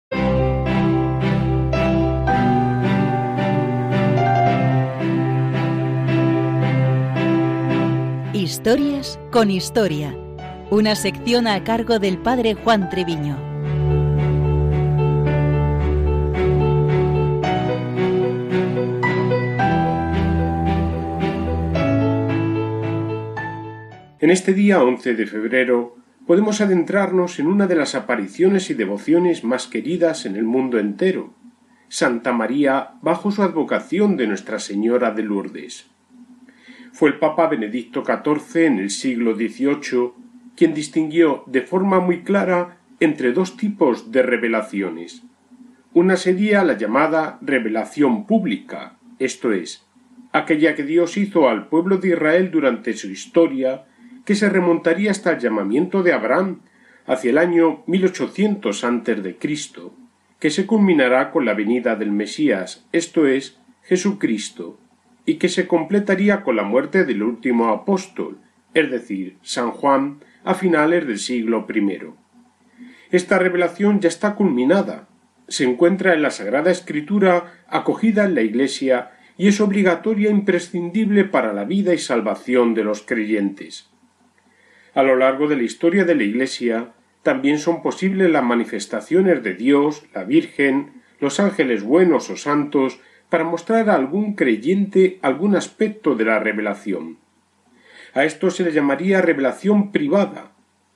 Historias 8.47 9.19
con 9.29 9.51
Historia, 9.51 10.15
una 10.71 10.95
sección 10.95 11.47
a 11.47 11.65
cargo 11.65 11.99
del 11.99 12.17
Padre 12.17 12.53
Juan 12.53 12.89
Triviño. 12.89 13.35
En 24.21 24.29
este 24.29 24.53
día 24.53 24.81
11 24.81 25.15
de 25.15 25.27
febrero 25.27 25.97
podemos 26.25 26.61
adentrarnos 26.61 27.39
en 27.39 27.47
una 27.47 27.67
de 27.67 27.75
las 27.75 27.95
apariciones 27.95 28.69
y 28.69 28.75
devociones 28.75 29.43
más 29.43 29.67
queridas 29.67 30.25
en 30.25 30.37
el 30.37 30.45
mundo 30.45 30.79
entero, 30.79 31.33
Santa 31.89 32.31
María 32.31 32.91
bajo 33.01 33.29
su 33.29 33.43
advocación 33.43 34.15
de 34.15 34.27
Nuestra 34.27 34.59
Señora 34.59 35.11
de 35.11 35.23
Lourdes. 35.23 35.96
Fue 36.97 37.09
el 37.09 37.19
Papa 37.19 37.45
Benedicto 37.45 38.03
XIV 38.03 38.65
en 38.65 38.79
el 38.79 38.89
siglo 38.89 39.35
XVIII 39.35 40.13
quien 40.55 40.73
distinguió 40.73 41.43
de 41.45 41.61
forma 41.61 41.99
muy 41.99 42.23
clara 42.23 42.79
entre 42.99 43.33
dos 43.33 43.55
tipos 43.55 44.11
de 44.11 44.23
revelaciones. 44.23 45.21
Una 45.93 46.17
sería 46.17 46.63
la 46.63 46.75
llamada 46.75 47.37
revelación 47.41 48.25
pública, 48.25 48.97
esto 49.19 49.51
es, 49.51 49.85
aquella 50.31 50.73
que 50.73 50.81
Dios 50.81 51.17
hizo 51.17 51.49
al 51.49 51.67
pueblo 51.67 51.97
de 51.97 52.07
Israel 52.07 52.49
durante 52.49 52.93
su 52.93 53.11
historia 53.11 53.85
que 54.25 54.33
se 54.33 54.49
remontaría 54.49 55.11
hasta 55.11 55.33
el 55.33 55.37
llamamiento 55.37 56.01
de 56.01 56.13
Abraham 56.13 56.61
hacia 57.05 57.29
el 57.29 57.37
año 57.37 57.83
1800 57.85 58.83
antes 58.83 59.21
de 59.21 59.35
Cristo, 59.35 59.93
que 60.39 60.49
se 60.49 60.65
culminará 60.65 61.29
con 61.29 61.45
la 61.45 61.53
venida 61.53 61.95
del 61.95 62.11
Mesías, 62.11 62.87
esto 62.91 63.27
es, 63.27 63.59
Jesucristo, 63.83 64.79
y 65.28 65.36
que 65.36 65.49
se 65.49 65.67
completaría 65.67 66.41
con 66.41 66.55
la 66.55 66.63
muerte 66.63 67.03
del 67.03 67.21
último 67.21 67.67
apóstol, 67.67 68.38
es 68.73 68.89
decir, 68.89 69.38
San 69.41 69.71
Juan, 69.71 70.23
a 70.45 70.53
finales 70.53 71.05
del 71.05 71.19
siglo 71.19 71.67
I. 71.69 71.99
Esta 73.11 73.38
revelación 73.38 73.99
ya 73.99 74.07
está 74.07 74.36
culminada, 74.36 75.09
se 75.49 75.65
encuentra 75.65 76.13
en 76.13 76.21
la 76.21 76.32
Sagrada 76.32 76.71
Escritura 76.71 77.65
acogida 77.67 78.23
en 78.23 78.36
la 78.36 78.41
Iglesia 78.41 79.11
y 79.38 79.49
es 79.49 79.59
obligatoria 79.59 80.30
e 80.30 80.32
imprescindible 80.32 81.25
para 81.25 81.51
la 81.51 81.65
vida 81.65 81.93
y 81.93 81.97
salvación 81.97 82.73
de 82.73 82.86
los 82.86 83.01
creyentes. 83.01 83.89
A 84.93 85.03
lo 85.03 85.17
largo 85.17 85.49
de 85.49 85.57
la 85.57 85.63
historia 85.63 86.05
de 86.05 86.15
la 86.15 86.23
Iglesia 86.23 86.93
también 87.21 87.59
son 87.59 87.82
posibles 87.82 88.32
las 88.32 88.45
manifestaciones 88.45 89.43
de 89.43 89.55
Dios, 89.55 90.05
la 90.13 90.23
Virgen, 90.23 91.03
los 91.19 91.41
ángeles 91.41 91.84
buenos 91.84 92.30
o 92.30 92.38
santos, 92.38 93.01
para 93.30 93.43
mostrar 93.43 93.89
a 93.89 93.95
algún 93.95 94.36
creyente 94.36 95.19
algún 95.21 95.55
aspecto 95.55 96.15
de 96.15 96.25
la 96.25 96.39
revelación. 96.39 97.17
A 98.13 98.23
esto 98.23 98.49
se 98.49 98.63
le 98.63 98.71
llamaría 98.71 99.21
revelación 99.21 99.91
privada. 99.91 100.51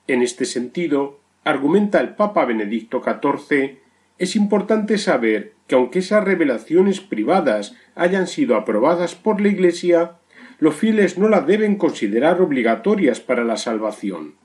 En 0.08 0.22
este 0.22 0.46
sentido, 0.46 1.20
argumenta 1.44 2.00
el 2.00 2.16
Papa 2.16 2.46
Benedicto 2.46 3.02
XIV, 3.04 3.80
es 4.18 4.36
importante 4.36 4.98
saber 4.98 5.54
que 5.68 5.76
aunque 5.76 6.00
esas 6.00 6.24
revelaciones 6.24 7.00
privadas 7.00 7.76
hayan 7.96 8.28
sido 8.28 8.56
aprobadas 8.56 9.16
por 9.16 9.42
la 9.42 9.48
Iglesia, 9.48 10.18
los 10.60 10.76
fieles 10.76 11.18
no 11.18 11.28
las 11.28 11.48
deben 11.48 11.76
considerar 11.76 12.42
obligatorias 12.42 13.20
para 13.20 13.44
la 13.44 13.58
salvación. 13.58 14.36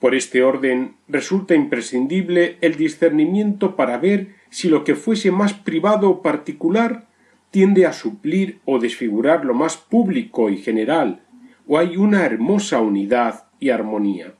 Por 0.00 0.14
este 0.14 0.42
orden 0.42 0.96
resulta 1.08 1.54
imprescindible 1.54 2.56
el 2.62 2.76
discernimiento 2.76 3.76
para 3.76 3.98
ver 3.98 4.28
si 4.48 4.70
lo 4.70 4.82
que 4.82 4.94
fuese 4.94 5.30
más 5.30 5.52
privado 5.52 6.08
o 6.08 6.22
particular 6.22 7.06
tiende 7.50 7.84
a 7.84 7.92
suplir 7.92 8.60
o 8.64 8.78
desfigurar 8.78 9.44
lo 9.44 9.52
más 9.54 9.76
público 9.76 10.48
y 10.48 10.56
general, 10.56 11.22
o 11.66 11.78
hay 11.78 11.96
una 11.98 12.24
hermosa 12.24 12.80
unidad 12.80 13.44
y 13.60 13.70
armonía. 13.70 14.34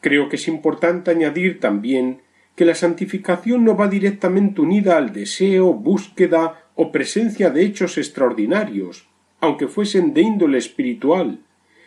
Creo 0.00 0.28
que 0.28 0.36
es 0.36 0.48
importante 0.48 1.10
añadir 1.10 1.60
también 1.60 2.22
que 2.56 2.64
la 2.64 2.74
santificación 2.74 3.64
no 3.64 3.76
va 3.76 3.88
directamente 3.88 4.60
unida 4.60 4.96
al 4.96 5.12
deseo, 5.12 5.74
búsqueda 5.74 6.68
o 6.74 6.90
presencia 6.90 7.50
de 7.50 7.64
hechos 7.64 7.98
extraordinarios, 7.98 9.08
aunque 9.40 9.68
fuesen 9.68 10.14
de 10.14 10.22
índole 10.22 10.58
espiritual, 10.58 11.40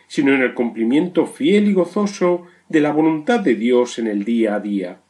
sino 0.06 0.34
en 0.34 0.42
el 0.42 0.54
cumplimiento 0.54 1.26
fiel 1.26 1.68
y 1.68 1.72
gozoso 1.72 2.46
de 2.68 2.80
la 2.80 2.92
voluntad 2.92 3.40
de 3.40 3.54
Dios 3.54 3.98
en 3.98 4.06
el 4.06 4.24
día 4.24 4.54
a 4.54 4.60
día. 4.60 5.00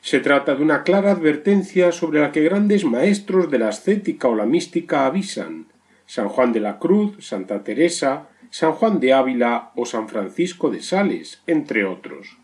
Se 0.00 0.20
trata 0.20 0.54
de 0.54 0.62
una 0.62 0.84
clara 0.84 1.10
advertencia 1.10 1.90
sobre 1.90 2.20
la 2.20 2.30
que 2.30 2.42
grandes 2.42 2.84
maestros 2.84 3.50
de 3.50 3.58
la 3.58 3.68
ascética 3.68 4.28
o 4.28 4.36
la 4.36 4.46
mística 4.46 5.06
avisan 5.06 5.66
San 6.06 6.28
Juan 6.28 6.52
de 6.52 6.60
la 6.60 6.78
Cruz, 6.78 7.26
Santa 7.26 7.64
Teresa, 7.64 8.28
San 8.50 8.72
Juan 8.72 9.00
de 9.00 9.12
Ávila 9.12 9.72
o 9.74 9.84
San 9.84 10.08
Francisco 10.08 10.70
de 10.70 10.80
Sales, 10.80 11.42
entre 11.48 11.84
otros. 11.84 12.38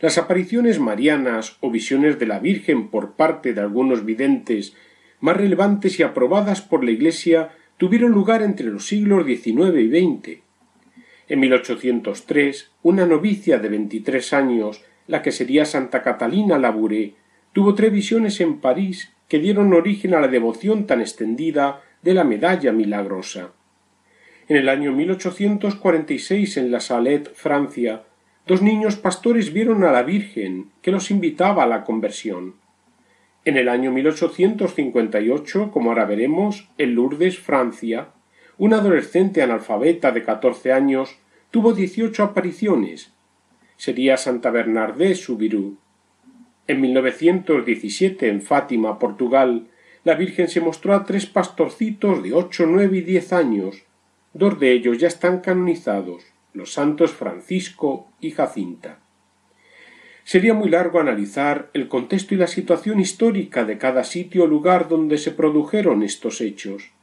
Las 0.00 0.18
apariciones 0.18 0.80
marianas 0.80 1.56
o 1.60 1.70
visiones 1.70 2.18
de 2.18 2.26
la 2.26 2.40
Virgen 2.40 2.88
por 2.88 3.12
parte 3.12 3.54
de 3.54 3.60
algunos 3.60 4.04
videntes 4.04 4.74
más 5.20 5.36
relevantes 5.36 5.98
y 6.00 6.02
aprobadas 6.02 6.60
por 6.60 6.84
la 6.84 6.90
Iglesia 6.90 7.52
tuvieron 7.78 8.10
lugar 8.10 8.42
entre 8.42 8.66
los 8.66 8.86
siglos 8.86 9.24
XIX 9.24 9.78
y 9.78 9.88
XX. 9.88 10.45
En 11.28 11.40
1803, 11.40 12.70
una 12.82 13.04
novicia 13.04 13.58
de 13.58 13.68
veintitrés 13.68 14.32
años, 14.32 14.84
la 15.08 15.22
que 15.22 15.32
sería 15.32 15.64
Santa 15.64 16.02
Catalina 16.02 16.58
Labouré, 16.58 17.14
tuvo 17.52 17.74
tres 17.74 17.92
visiones 17.92 18.40
en 18.40 18.60
París 18.60 19.12
que 19.28 19.40
dieron 19.40 19.72
origen 19.72 20.14
a 20.14 20.20
la 20.20 20.28
devoción 20.28 20.86
tan 20.86 21.00
extendida 21.00 21.82
de 22.02 22.14
la 22.14 22.22
medalla 22.22 22.72
milagrosa. 22.72 23.50
En 24.48 24.56
el 24.56 24.68
año 24.68 24.92
1846 24.92 26.56
en 26.58 26.70
La 26.70 26.78
Salette, 26.78 27.32
Francia, 27.34 28.04
dos 28.46 28.62
niños 28.62 28.94
pastores 28.94 29.52
vieron 29.52 29.82
a 29.82 29.90
la 29.90 30.04
Virgen 30.04 30.70
que 30.82 30.92
los 30.92 31.10
invitaba 31.10 31.64
a 31.64 31.66
la 31.66 31.82
conversión. 31.82 32.54
En 33.44 33.56
el 33.56 33.68
año 33.68 33.90
1858, 33.90 35.70
como 35.72 35.90
ahora 35.90 36.04
veremos, 36.04 36.68
en 36.78 36.94
Lourdes, 36.94 37.40
Francia, 37.40 38.10
un 38.58 38.72
adolescente 38.72 39.42
analfabeta 39.42 40.12
de 40.12 40.22
catorce 40.22 40.72
años 40.72 41.18
tuvo 41.50 41.72
dieciocho 41.72 42.22
apariciones. 42.22 43.12
Sería 43.76 44.16
Santa 44.16 44.50
Bernardés 44.50 45.20
su 45.20 45.36
virú. 45.36 45.76
En 46.66 46.80
1917, 46.80 48.28
en 48.28 48.42
Fátima, 48.42 48.98
Portugal, 48.98 49.68
la 50.04 50.14
Virgen 50.14 50.48
se 50.48 50.60
mostró 50.60 50.94
a 50.94 51.04
tres 51.04 51.26
pastorcitos 51.26 52.22
de 52.22 52.32
ocho, 52.32 52.66
nueve 52.66 52.98
y 52.98 53.00
diez 53.02 53.32
años. 53.32 53.84
Dos 54.32 54.58
de 54.58 54.72
ellos 54.72 54.98
ya 54.98 55.08
están 55.08 55.40
canonizados, 55.40 56.24
los 56.52 56.72
santos 56.72 57.12
Francisco 57.12 58.08
y 58.20 58.30
Jacinta. 58.30 59.00
Sería 60.24 60.54
muy 60.54 60.70
largo 60.70 60.98
analizar 60.98 61.70
el 61.72 61.88
contexto 61.88 62.34
y 62.34 62.38
la 62.38 62.46
situación 62.46 62.98
histórica 63.00 63.64
de 63.64 63.78
cada 63.78 64.02
sitio 64.02 64.44
o 64.44 64.46
lugar 64.46 64.88
donde 64.88 65.18
se 65.18 65.30
produjeron 65.30 66.02
estos 66.02 66.40
hechos. 66.40 66.95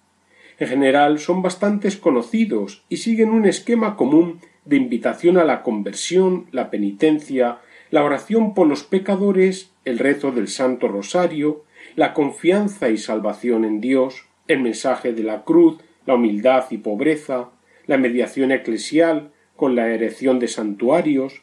En 0.60 0.68
general 0.68 1.20
son 1.20 1.42
bastantes 1.42 1.98
conocidos 1.98 2.84
y 2.90 2.98
siguen 2.98 3.30
un 3.30 3.46
esquema 3.46 3.96
común 3.96 4.40
de 4.66 4.78
invitación 4.78 5.38
a 5.38 5.44
la 5.44 5.64
conversión, 5.64 6.48
la 6.52 6.70
penitencia, 6.70 7.60
la 7.92 8.04
oración 8.04 8.54
por 8.54 8.68
los 8.68 8.84
pecadores, 8.84 9.72
el 9.86 10.00
rezo 10.00 10.32
del 10.32 10.48
Santo 10.48 10.88
Rosario, 10.88 11.64
la 11.96 12.14
confianza 12.14 12.90
y 12.90 12.98
salvación 12.98 13.66
en 13.66 13.82
Dios, 13.82 14.26
el 14.48 14.62
mensaje 14.62 15.14
de 15.14 15.24
la 15.24 15.44
cruz, 15.44 15.78
la 16.06 16.16
humildad 16.16 16.66
y 16.70 16.78
pobreza, 16.78 17.50
la 17.86 17.98
mediación 17.98 18.52
eclesial 18.52 19.32
con 19.56 19.76
la 19.76 19.90
erección 19.90 20.40
de 20.40 20.48
santuarios. 20.48 21.42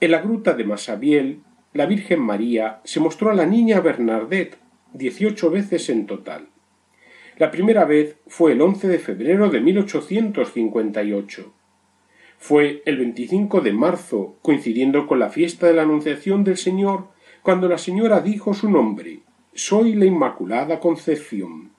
En 0.00 0.10
la 0.10 0.20
gruta 0.20 0.54
de 0.54 0.64
Masabiel, 0.64 1.40
la 1.72 1.86
Virgen 1.86 2.20
María 2.20 2.80
se 2.84 3.00
mostró 3.00 3.30
a 3.30 3.34
la 3.34 3.46
niña 3.46 3.80
Bernadette 3.80 4.58
dieciocho 4.92 5.50
veces 5.50 5.88
en 5.90 6.06
total. 6.06 6.48
La 7.40 7.50
primera 7.50 7.84
vez 7.86 8.18
fue 8.26 8.52
el 8.52 8.60
11 8.60 8.86
de 8.86 8.98
febrero 8.98 9.48
de 9.48 9.62
1858. 9.62 11.54
Fue 12.36 12.82
el 12.84 12.98
25 12.98 13.62
de 13.62 13.72
marzo, 13.72 14.36
coincidiendo 14.42 15.06
con 15.06 15.20
la 15.20 15.30
fiesta 15.30 15.66
de 15.66 15.72
la 15.72 15.84
Anunciación 15.84 16.44
del 16.44 16.58
Señor, 16.58 17.06
cuando 17.40 17.66
la 17.66 17.78
señora 17.78 18.20
dijo 18.20 18.52
su 18.52 18.70
nombre, 18.70 19.20
Soy 19.54 19.94
la 19.94 20.04
Inmaculada 20.04 20.80
Concepción. 20.80 21.70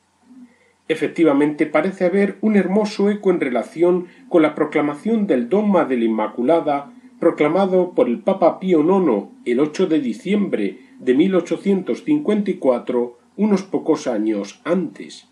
Efectivamente 0.88 1.68
parece 1.68 2.06
haber 2.06 2.40
un 2.42 2.56
hermoso 2.56 3.12
eco 3.12 3.30
en 3.30 3.40
relación 3.40 4.08
con 4.30 4.42
la 4.42 4.56
proclamación 4.56 5.28
del 5.28 5.48
dogma 5.48 5.86
de 5.86 5.98
la 5.98 6.06
Inmaculada 6.06 6.92
proclamado 7.20 7.92
por 7.92 8.08
el 8.08 8.22
Papa 8.22 8.60
Pío 8.60 8.82
IX 8.82 9.28
el 9.46 9.60
8 9.60 9.86
de 9.86 10.00
diciembre 10.00 10.80
de 10.98 11.14
1854, 11.14 13.20
unos 13.38 13.62
pocos 13.62 14.08
años 14.08 14.60
antes. 14.64 15.28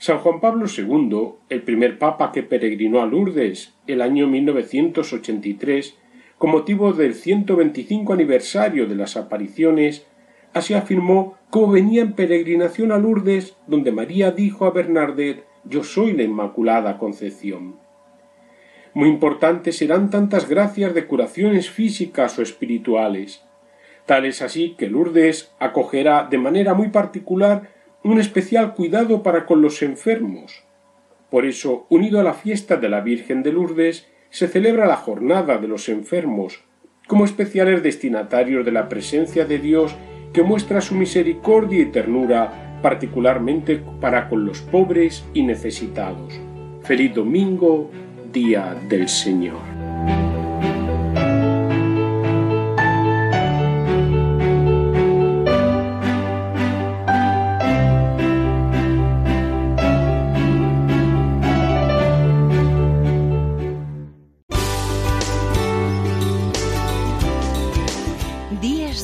San 0.00 0.20
Juan 0.20 0.40
Pablo 0.40 0.64
II, 0.64 1.34
el 1.50 1.60
primer 1.60 1.98
papa 1.98 2.32
que 2.32 2.42
peregrinó 2.42 3.02
a 3.02 3.06
Lourdes 3.06 3.74
el 3.86 4.00
año 4.00 4.26
1983, 4.28 5.94
con 6.38 6.52
motivo 6.52 6.94
del 6.94 7.12
125 7.12 8.14
aniversario 8.14 8.86
de 8.86 8.94
las 8.94 9.18
apariciones, 9.18 10.06
así 10.54 10.72
afirmó 10.72 11.36
cómo 11.50 11.72
venía 11.72 12.00
en 12.00 12.14
peregrinación 12.14 12.92
a 12.92 12.96
Lourdes, 12.96 13.58
donde 13.66 13.92
María 13.92 14.30
dijo 14.30 14.64
a 14.64 14.70
Bernardet 14.70 15.44
Yo 15.64 15.84
soy 15.84 16.14
la 16.14 16.22
Inmaculada 16.22 16.96
Concepción. 16.96 17.76
Muy 18.94 19.10
importantes 19.10 19.76
serán 19.76 20.08
tantas 20.08 20.48
gracias 20.48 20.94
de 20.94 21.06
curaciones 21.06 21.68
físicas 21.68 22.38
o 22.38 22.42
espirituales. 22.42 23.44
Tal 24.06 24.24
es 24.24 24.40
así 24.40 24.76
que 24.78 24.88
Lourdes 24.88 25.52
acogerá 25.58 26.26
de 26.30 26.38
manera 26.38 26.72
muy 26.72 26.88
particular 26.88 27.79
un 28.02 28.20
especial 28.20 28.74
cuidado 28.74 29.22
para 29.22 29.46
con 29.46 29.62
los 29.62 29.82
enfermos. 29.82 30.64
Por 31.30 31.44
eso, 31.44 31.86
unido 31.90 32.20
a 32.20 32.24
la 32.24 32.34
fiesta 32.34 32.76
de 32.76 32.88
la 32.88 33.00
Virgen 33.00 33.42
de 33.42 33.52
Lourdes, 33.52 34.08
se 34.30 34.48
celebra 34.48 34.86
la 34.86 34.96
jornada 34.96 35.58
de 35.58 35.68
los 35.68 35.88
enfermos, 35.88 36.60
como 37.06 37.24
especiales 37.24 37.82
destinatarios 37.82 38.64
de 38.64 38.72
la 38.72 38.88
presencia 38.88 39.44
de 39.44 39.58
Dios 39.58 39.94
que 40.32 40.42
muestra 40.42 40.80
su 40.80 40.94
misericordia 40.94 41.80
y 41.80 41.86
ternura 41.86 42.78
particularmente 42.82 43.82
para 44.00 44.28
con 44.28 44.44
los 44.44 44.60
pobres 44.60 45.24
y 45.34 45.42
necesitados. 45.42 46.40
Feliz 46.82 47.14
domingo, 47.14 47.90
día 48.32 48.76
del 48.88 49.08
Señor. 49.08 49.58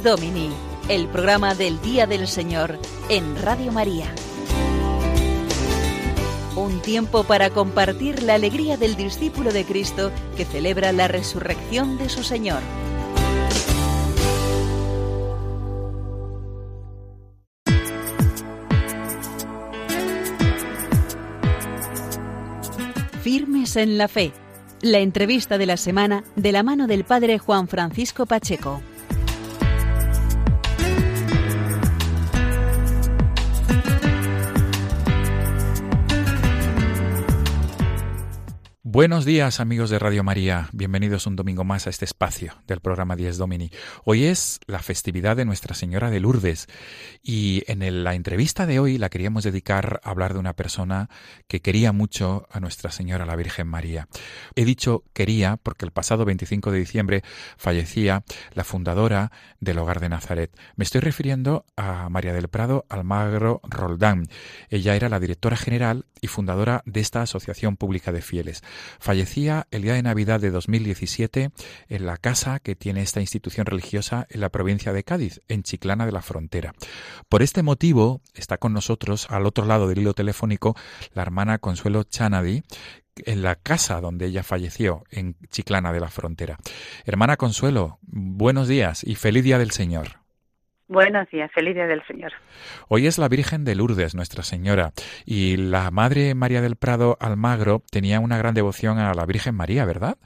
Domini, 0.07 0.51
el 0.89 1.09
programa 1.09 1.57
del 1.57 1.81
Día 1.81 2.07
del 2.07 2.29
Señor 2.29 2.79
en 3.09 3.43
Radio 3.43 3.73
María. 3.73 4.07
Un 6.55 6.81
tiempo 6.81 7.25
para 7.25 7.51
compartir 7.51 8.23
la 8.23 8.35
alegría 8.35 8.77
del 8.77 8.95
discípulo 8.95 9.53
de 9.53 9.65
Cristo 9.65 10.13
que 10.37 10.45
celebra 10.45 10.93
la 10.93 11.09
resurrección 11.09 11.99
de 11.99 12.09
su 12.09 12.23
Señor. 12.23 12.61
Firmes 23.23 23.75
en 23.75 23.99
la 23.99 24.07
fe. 24.07 24.33
La 24.83 24.99
entrevista 24.99 25.59
de 25.59 25.67
la 25.67 25.77
semana 25.77 26.23
de 26.37 26.53
la 26.53 26.63
mano 26.63 26.87
del 26.87 27.03
Padre 27.03 27.41
Juan 27.41 27.67
Francisco 27.67 28.25
Pacheco. 28.27 28.81
Buenos 38.97 39.27
días 39.27 39.61
amigos 39.61 39.91
de 39.91 39.99
Radio 39.99 40.25
María, 40.25 40.71
bienvenidos 40.73 41.27
un 41.27 41.37
domingo 41.37 41.65
más 41.65 41.87
a 41.87 41.91
este 41.91 42.07
espacio 42.07 42.55
del 42.67 42.81
programa 42.81 43.15
10 43.15 43.37
Domini. 43.37 43.71
Hoy 44.05 44.25
es 44.25 44.59
la 44.67 44.79
festividad 44.79 45.37
de 45.37 45.45
Nuestra 45.45 45.75
Señora 45.75 46.09
de 46.09 46.19
Lourdes 46.19 46.67
y 47.23 47.63
en 47.67 48.05
la 48.05 48.15
entrevista 48.15 48.65
de 48.65 48.79
hoy 48.79 48.97
la 48.97 49.11
queríamos 49.11 49.45
dedicar 49.45 50.01
a 50.03 50.09
hablar 50.09 50.33
de 50.33 50.41
una 50.41 50.55
persona 50.55 51.11
que 51.47 51.61
quería 51.61 51.93
mucho 51.93 52.49
a 52.51 52.59
Nuestra 52.59 52.91
Señora 52.91 53.27
la 53.27 53.37
Virgen 53.37 53.69
María. 53.69 54.09
He 54.55 54.65
dicho 54.65 55.05
quería 55.13 55.59
porque 55.59 55.85
el 55.85 55.91
pasado 55.91 56.25
25 56.25 56.71
de 56.71 56.79
diciembre 56.79 57.23
fallecía 57.59 58.25
la 58.55 58.65
fundadora 58.65 59.31
del 59.61 59.79
Hogar 59.79 60.01
de 60.01 60.09
Nazaret. 60.09 60.59
Me 60.75 60.85
estoy 60.85 61.03
refiriendo 61.03 61.67
a 61.77 62.09
María 62.09 62.33
del 62.33 62.49
Prado 62.49 62.87
Almagro 62.89 63.61
Roldán. 63.63 64.27
Ella 64.71 64.97
era 64.97 65.11
la 65.11 65.21
directora 65.21 65.59
general 65.59 66.07
y 66.23 66.29
fundadora 66.29 66.83
de 66.87 67.01
esta 67.01 67.21
Asociación 67.21 67.77
Pública 67.77 68.11
de 68.11 68.23
Fieles. 68.23 68.63
Fallecía 68.99 69.67
el 69.71 69.83
día 69.83 69.95
de 69.95 70.03
Navidad 70.03 70.41
de 70.41 70.51
2017 70.51 71.51
en 71.89 72.07
la 72.07 72.17
casa 72.17 72.59
que 72.61 72.75
tiene 72.75 73.03
esta 73.03 73.21
institución 73.21 73.67
religiosa 73.67 74.27
en 74.31 74.41
la 74.41 74.51
provincia 74.51 74.93
de 74.93 75.05
Cádiz, 75.05 75.41
en 75.49 75.63
Chiclana 75.63 76.07
de 76.07 76.13
la 76.13 76.23
Frontera. 76.23 76.75
Por 77.29 77.43
este 77.43 77.63
motivo 77.63 78.21
está 78.35 78.59
con 78.59 78.73
nosotros, 78.73 79.27
al 79.31 79.47
otro 79.47 79.65
lado 79.65 79.89
del 79.89 79.99
hilo 79.99 80.15
telefónico, 80.15 80.77
la 81.13 81.23
hermana 81.23 81.59
Consuelo 81.59 82.05
Chanadi, 82.05 82.63
en 83.25 83.43
la 83.43 83.57
casa 83.57 84.01
donde 84.01 84.27
ella 84.27 84.43
falleció, 84.43 85.05
en 85.11 85.37
Chiclana 85.51 85.93
de 85.93 86.01
la 86.01 86.11
Frontera. 86.11 86.59
Hermana 87.05 87.37
Consuelo, 87.37 87.99
buenos 88.03 88.69
días 88.69 89.03
y 89.05 89.15
feliz 89.15 89.45
día 89.45 89.59
del 89.59 89.71
Señor. 89.71 90.26
Buenos 90.89 91.29
días, 91.31 91.51
feliz 91.51 91.75
día 91.75 91.89
del 91.89 92.07
Señor. 92.07 92.33
Hoy 92.89 93.09
es 93.09 93.19
la 93.19 93.29
Virgen 93.29 93.65
de 93.65 93.75
Lourdes, 93.75 94.15
Nuestra 94.15 94.45
Señora, 94.45 94.93
y 95.25 95.57
la 95.57 95.91
Madre 95.91 96.35
María 96.37 96.61
del 96.61 96.77
Prado 96.77 97.17
Almagro 97.21 97.83
tenía 97.91 98.21
una 98.21 98.39
gran 98.39 98.55
devoción 98.55 98.99
a 98.99 99.13
la 99.13 99.27
Virgen 99.27 99.57
María, 99.57 99.85
¿verdad? 99.85 100.17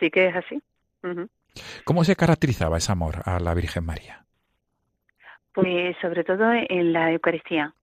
Sí 0.00 0.10
que 0.10 0.28
es 0.28 0.36
así. 0.36 0.62
¿Cómo 1.84 2.02
se 2.04 2.16
caracterizaba 2.16 2.78
ese 2.78 2.92
amor 2.92 3.16
a 3.26 3.38
la 3.40 3.52
Virgen 3.52 3.84
María? 3.84 4.24
Pues 5.52 5.94
sobre 6.00 6.24
todo 6.24 6.50
en 6.52 6.94
la 6.94 7.12
Eucaristía. 7.12 7.74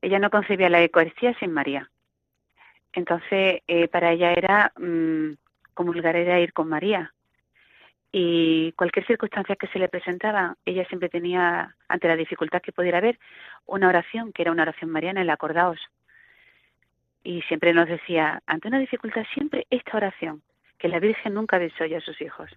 Ella 0.00 0.18
no 0.18 0.30
concebía 0.30 0.70
la 0.70 0.82
Eucaristía 0.82 1.38
sin 1.38 1.52
María. 1.52 1.90
Entonces, 2.94 3.60
eh, 3.68 3.88
para 3.88 4.12
ella 4.12 4.32
era 4.32 4.72
mm, 4.78 5.34
comulgar 5.74 6.16
era 6.16 6.40
ir 6.40 6.54
con 6.54 6.68
María. 6.68 7.12
Y 8.12 8.72
cualquier 8.72 9.06
circunstancia 9.06 9.56
que 9.56 9.68
se 9.68 9.78
le 9.78 9.88
presentaba, 9.88 10.56
ella 10.64 10.84
siempre 10.86 11.08
tenía, 11.08 11.76
ante 11.88 12.08
la 12.08 12.16
dificultad 12.16 12.60
que 12.60 12.72
pudiera 12.72 12.98
haber, 12.98 13.18
una 13.66 13.88
oración, 13.88 14.32
que 14.32 14.42
era 14.42 14.50
una 14.50 14.62
oración 14.62 14.90
mariana, 14.90 15.22
el 15.22 15.30
acordaos. 15.30 15.78
Y 17.22 17.42
siempre 17.42 17.72
nos 17.72 17.88
decía, 17.88 18.42
ante 18.46 18.68
una 18.68 18.80
dificultad, 18.80 19.24
siempre 19.32 19.66
esta 19.70 19.96
oración, 19.96 20.42
que 20.78 20.88
la 20.88 20.98
Virgen 20.98 21.34
nunca 21.34 21.58
desoye 21.58 21.96
a 21.96 22.00
sus 22.00 22.20
hijos. 22.20 22.50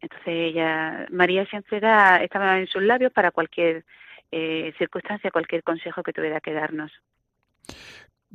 Entonces 0.00 0.28
ella, 0.28 1.06
María 1.10 1.46
siempre 1.46 1.78
era, 1.78 2.22
estaba 2.22 2.58
en 2.58 2.66
sus 2.66 2.82
labios 2.82 3.12
para 3.12 3.30
cualquier 3.30 3.84
eh, 4.30 4.74
circunstancia, 4.76 5.30
cualquier 5.30 5.62
consejo 5.62 6.02
que 6.02 6.12
tuviera 6.12 6.40
que 6.40 6.52
darnos. 6.52 6.92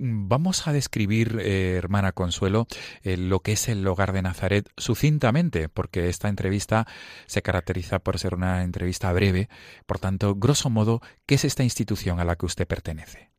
Vamos 0.04 0.68
a 0.68 0.74
describir, 0.74 1.38
eh, 1.40 1.76
hermana 1.78 2.12
Consuelo, 2.12 2.66
eh, 3.04 3.18
lo 3.18 3.42
que 3.42 3.52
es 3.52 3.70
el 3.70 3.86
hogar 3.86 4.14
de 4.14 4.24
Nazaret 4.24 4.68
sucintamente, 4.76 5.70
porque 5.70 6.10
esta 6.10 6.28
entrevista 6.28 6.86
se 7.28 7.44
caracteriza 7.44 8.00
por 8.00 8.18
ser 8.18 8.34
una 8.34 8.64
entrevista 8.64 9.14
breve. 9.14 9.48
Por 9.86 10.00
tanto, 10.00 10.34
grosso 10.34 10.72
modo, 10.72 11.02
¿qué 11.28 11.36
es 11.36 11.46
esta 11.46 11.62
institución 11.62 12.20
a 12.20 12.26
la 12.26 12.36
que 12.36 12.48
usted 12.48 12.66
pertenece? 12.66 13.30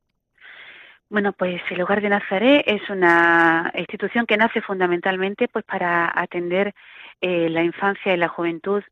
Bueno, 1.11 1.33
pues 1.33 1.61
el 1.69 1.83
Hogar 1.83 2.01
de 2.01 2.11
Nazaret 2.11 2.63
es 2.65 2.89
una 2.89 3.73
institución 3.75 4.25
que 4.25 4.37
nace 4.37 4.61
fundamentalmente 4.61 5.49
pues 5.49 5.65
para 5.65 6.13
atender 6.15 6.75
eh, 7.21 7.51
la 7.51 7.65
infancia 7.65 8.15
y 8.15 8.17
la 8.17 8.29
juventud 8.29 8.85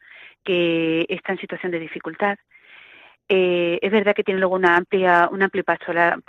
que 0.42 1.06
está 1.08 1.34
en 1.34 1.38
situación 1.38 1.70
de 1.70 1.78
dificultad 1.78 2.36
eh, 3.32 3.78
es 3.80 3.92
verdad 3.92 4.12
que 4.12 4.24
tiene 4.24 4.40
luego 4.40 4.56
una 4.56 4.76
amplia, 4.76 5.28
una 5.30 5.44
amplia 5.44 5.62
pastoral, 5.62 6.20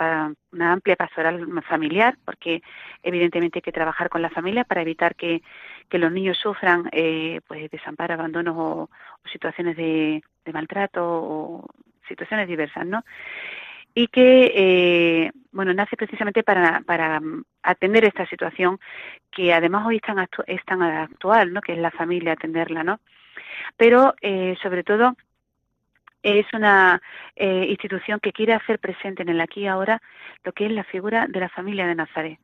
una 0.52 0.72
amplia 0.72 0.94
pastoral 0.94 1.44
familiar, 1.68 2.16
porque 2.24 2.62
evidentemente 3.02 3.58
hay 3.58 3.62
que 3.62 3.72
trabajar 3.72 4.08
con 4.08 4.22
la 4.22 4.30
familia 4.30 4.62
para 4.62 4.82
evitar 4.82 5.16
que, 5.16 5.42
los 5.90 6.12
niños 6.12 6.38
sufran 6.38 6.88
eh, 6.92 7.40
pues 7.48 7.68
desamparo, 7.72 8.14
abandono 8.14 8.54
o, 8.56 8.90
situaciones 9.32 9.76
de, 9.76 10.22
maltrato 10.52 11.02
o 11.04 11.66
situaciones 12.06 12.46
diversas, 12.46 12.86
¿no? 12.86 13.04
Y 13.94 14.06
que, 14.06 14.52
eh, 14.54 15.32
bueno, 15.50 15.74
nace 15.74 15.96
precisamente 15.96 16.44
para, 16.44 16.82
para 16.86 17.20
atender 17.64 18.04
esta 18.04 18.26
situación 18.26 18.78
que 19.32 19.52
además 19.52 19.84
hoy 19.88 19.96
es 19.96 20.02
tan, 20.02 20.24
es 20.46 20.64
tan 20.64 20.82
actual, 20.82 21.52
¿no? 21.52 21.60
Que 21.60 21.72
es 21.72 21.78
la 21.78 21.90
familia, 21.90 22.34
atenderla, 22.34 22.84
¿no? 22.84 23.00
Pero, 23.76 24.14
eh, 24.20 24.56
sobre 24.62 24.84
todo, 24.84 25.16
es 26.22 26.46
una 26.52 27.00
eh, 27.36 27.66
institución 27.68 28.20
que 28.20 28.32
quiere 28.32 28.54
hacer 28.54 28.78
presente 28.78 29.22
en 29.22 29.28
el 29.28 29.40
aquí 29.40 29.62
y 29.62 29.66
ahora 29.66 30.00
lo 30.44 30.52
que 30.52 30.66
es 30.66 30.72
la 30.72 30.84
figura 30.84 31.26
de 31.28 31.40
la 31.40 31.48
familia 31.48 31.86
de 31.86 31.94
Nazaret. 31.94 32.38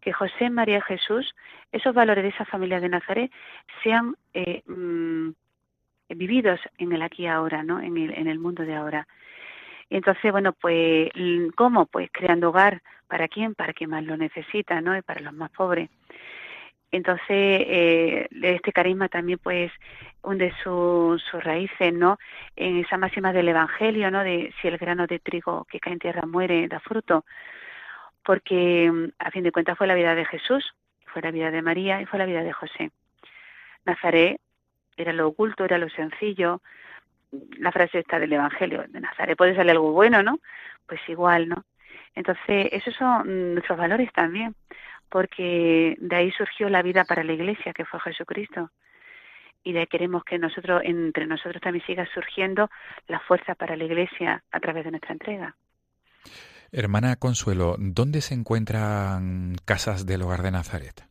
Que 0.00 0.12
José, 0.12 0.50
María 0.50 0.82
Jesús, 0.82 1.34
esos 1.72 1.94
valores 1.94 2.24
de 2.24 2.30
esa 2.30 2.44
familia 2.44 2.80
de 2.80 2.88
Nazaret, 2.88 3.32
sean 3.82 4.16
eh, 4.34 4.62
mm, 4.66 5.30
vividos 6.10 6.60
en 6.78 6.92
el 6.92 7.02
aquí 7.02 7.24
y 7.24 7.26
ahora, 7.26 7.62
¿no? 7.62 7.80
En 7.80 7.96
el, 7.96 8.12
en 8.14 8.28
el 8.28 8.38
mundo 8.38 8.64
de 8.64 8.74
ahora. 8.74 9.06
Entonces, 9.90 10.32
bueno, 10.32 10.52
pues, 10.52 11.10
¿cómo? 11.56 11.86
Pues 11.86 12.10
creando 12.12 12.48
hogar. 12.48 12.82
¿Para 13.06 13.28
quién? 13.28 13.54
Para 13.54 13.72
quien 13.72 13.90
más 13.90 14.02
lo 14.04 14.16
necesita, 14.16 14.80
¿no? 14.80 14.96
Y 14.96 15.02
para 15.02 15.20
los 15.20 15.32
más 15.32 15.50
pobres. 15.50 15.88
Entonces, 16.94 17.26
eh, 17.28 18.28
este 18.40 18.72
carisma 18.72 19.08
también 19.08 19.40
pues 19.42 19.72
hunde 20.22 20.54
sus 20.62 21.20
raíces, 21.32 21.92
¿no? 21.92 22.18
En 22.54 22.78
esa 22.78 22.96
máxima 22.96 23.32
del 23.32 23.48
Evangelio, 23.48 24.12
¿no? 24.12 24.22
De 24.22 24.54
si 24.62 24.68
el 24.68 24.78
grano 24.78 25.08
de 25.08 25.18
trigo 25.18 25.64
que 25.64 25.80
cae 25.80 25.94
en 25.94 25.98
tierra 25.98 26.24
muere, 26.24 26.68
da 26.68 26.78
fruto. 26.78 27.24
Porque 28.22 29.10
a 29.18 29.30
fin 29.32 29.42
de 29.42 29.50
cuentas 29.50 29.76
fue 29.76 29.88
la 29.88 29.96
vida 29.96 30.14
de 30.14 30.24
Jesús, 30.24 30.72
fue 31.06 31.20
la 31.20 31.32
vida 31.32 31.50
de 31.50 31.62
María 31.62 32.00
y 32.00 32.06
fue 32.06 32.20
la 32.20 32.26
vida 32.26 32.44
de 32.44 32.52
José. 32.52 32.92
Nazaret 33.84 34.40
era 34.96 35.12
lo 35.12 35.26
oculto, 35.26 35.64
era 35.64 35.78
lo 35.78 35.88
sencillo. 35.88 36.62
La 37.58 37.72
frase 37.72 37.98
está 37.98 38.20
del 38.20 38.34
Evangelio, 38.34 38.84
de 38.86 39.00
Nazaret 39.00 39.36
puede 39.36 39.56
salir 39.56 39.72
algo 39.72 39.90
bueno, 39.90 40.22
¿no? 40.22 40.38
Pues 40.86 41.00
igual, 41.08 41.48
¿no? 41.48 41.64
Entonces, 42.14 42.68
esos 42.70 42.94
son 42.94 43.54
nuestros 43.54 43.76
valores 43.76 44.12
también 44.12 44.54
porque 45.14 45.96
de 46.00 46.16
ahí 46.16 46.32
surgió 46.32 46.68
la 46.68 46.82
vida 46.82 47.04
para 47.04 47.22
la 47.22 47.32
Iglesia, 47.32 47.72
que 47.72 47.84
fue 47.84 48.00
Jesucristo. 48.00 48.72
Y 49.62 49.72
de 49.72 49.78
ahí 49.78 49.86
queremos 49.86 50.24
que 50.24 50.40
nosotros, 50.40 50.82
entre 50.84 51.28
nosotros 51.28 51.62
también 51.62 51.86
siga 51.86 52.04
surgiendo 52.12 52.68
la 53.06 53.20
fuerza 53.20 53.54
para 53.54 53.76
la 53.76 53.84
Iglesia 53.84 54.42
a 54.50 54.58
través 54.58 54.84
de 54.84 54.90
nuestra 54.90 55.12
entrega. 55.12 55.54
Hermana 56.72 57.14
Consuelo, 57.14 57.76
¿dónde 57.78 58.22
se 58.22 58.34
encuentran 58.34 59.54
casas 59.64 60.04
del 60.04 60.22
hogar 60.22 60.42
de 60.42 60.50
Nazaret? 60.50 61.06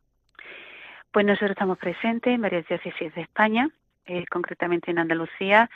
Pues 1.09 1.25
nosotros 1.25 1.51
estamos 1.51 1.77
presentes 1.77 2.35
en 2.35 2.41
varias 2.41 2.67
diócesis 2.67 3.15
de 3.15 3.21
España, 3.21 3.69
eh, 4.05 4.25
concretamente 4.29 4.91
en 4.91 4.99
Andalucía, 4.99 5.69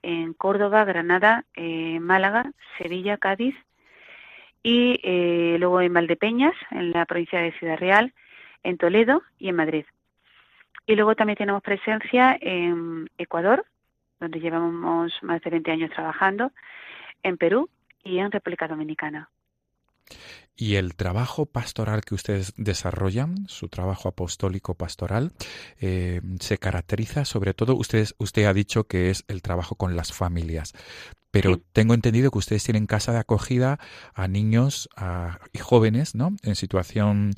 en 0.00 0.32
Córdoba, 0.32 0.86
Granada, 0.86 1.44
eh, 1.54 2.00
Málaga, 2.00 2.50
Sevilla, 2.78 3.18
Cádiz 3.18 3.54
y 4.62 5.00
eh, 5.02 5.56
luego 5.58 5.80
en 5.80 5.92
Valdepeñas, 5.92 6.54
en 6.70 6.92
la 6.92 7.06
provincia 7.06 7.40
de 7.40 7.52
Ciudad 7.52 7.78
Real, 7.78 8.12
en 8.62 8.76
Toledo 8.78 9.22
y 9.38 9.48
en 9.48 9.56
Madrid. 9.56 9.84
Y 10.86 10.96
luego 10.96 11.14
también 11.14 11.36
tenemos 11.36 11.62
presencia 11.62 12.36
en 12.40 13.08
Ecuador, 13.18 13.64
donde 14.20 14.40
llevamos 14.40 15.12
más 15.22 15.40
de 15.42 15.50
20 15.50 15.70
años 15.70 15.90
trabajando, 15.90 16.52
en 17.22 17.36
Perú 17.36 17.68
y 18.02 18.18
en 18.18 18.32
República 18.32 18.66
Dominicana. 18.68 19.28
Y 20.56 20.74
el 20.74 20.96
trabajo 20.96 21.46
pastoral 21.46 22.00
que 22.04 22.14
ustedes 22.14 22.52
desarrollan, 22.56 23.46
su 23.46 23.68
trabajo 23.68 24.08
apostólico 24.08 24.74
pastoral, 24.74 25.30
eh, 25.80 26.20
se 26.40 26.58
caracteriza 26.58 27.24
sobre 27.24 27.54
todo, 27.54 27.76
ustedes, 27.76 28.16
usted 28.18 28.46
ha 28.46 28.52
dicho 28.52 28.84
que 28.84 29.10
es 29.10 29.24
el 29.28 29.40
trabajo 29.40 29.76
con 29.76 29.94
las 29.94 30.12
familias, 30.12 30.72
pero 31.30 31.58
tengo 31.72 31.94
entendido 31.94 32.30
que 32.30 32.38
ustedes 32.38 32.64
tienen 32.64 32.86
casa 32.86 33.12
de 33.12 33.18
acogida 33.18 33.78
a 34.14 34.28
niños 34.28 34.88
y 35.52 35.58
jóvenes, 35.58 36.14
¿no? 36.14 36.30
En 36.42 36.54
situación 36.54 37.32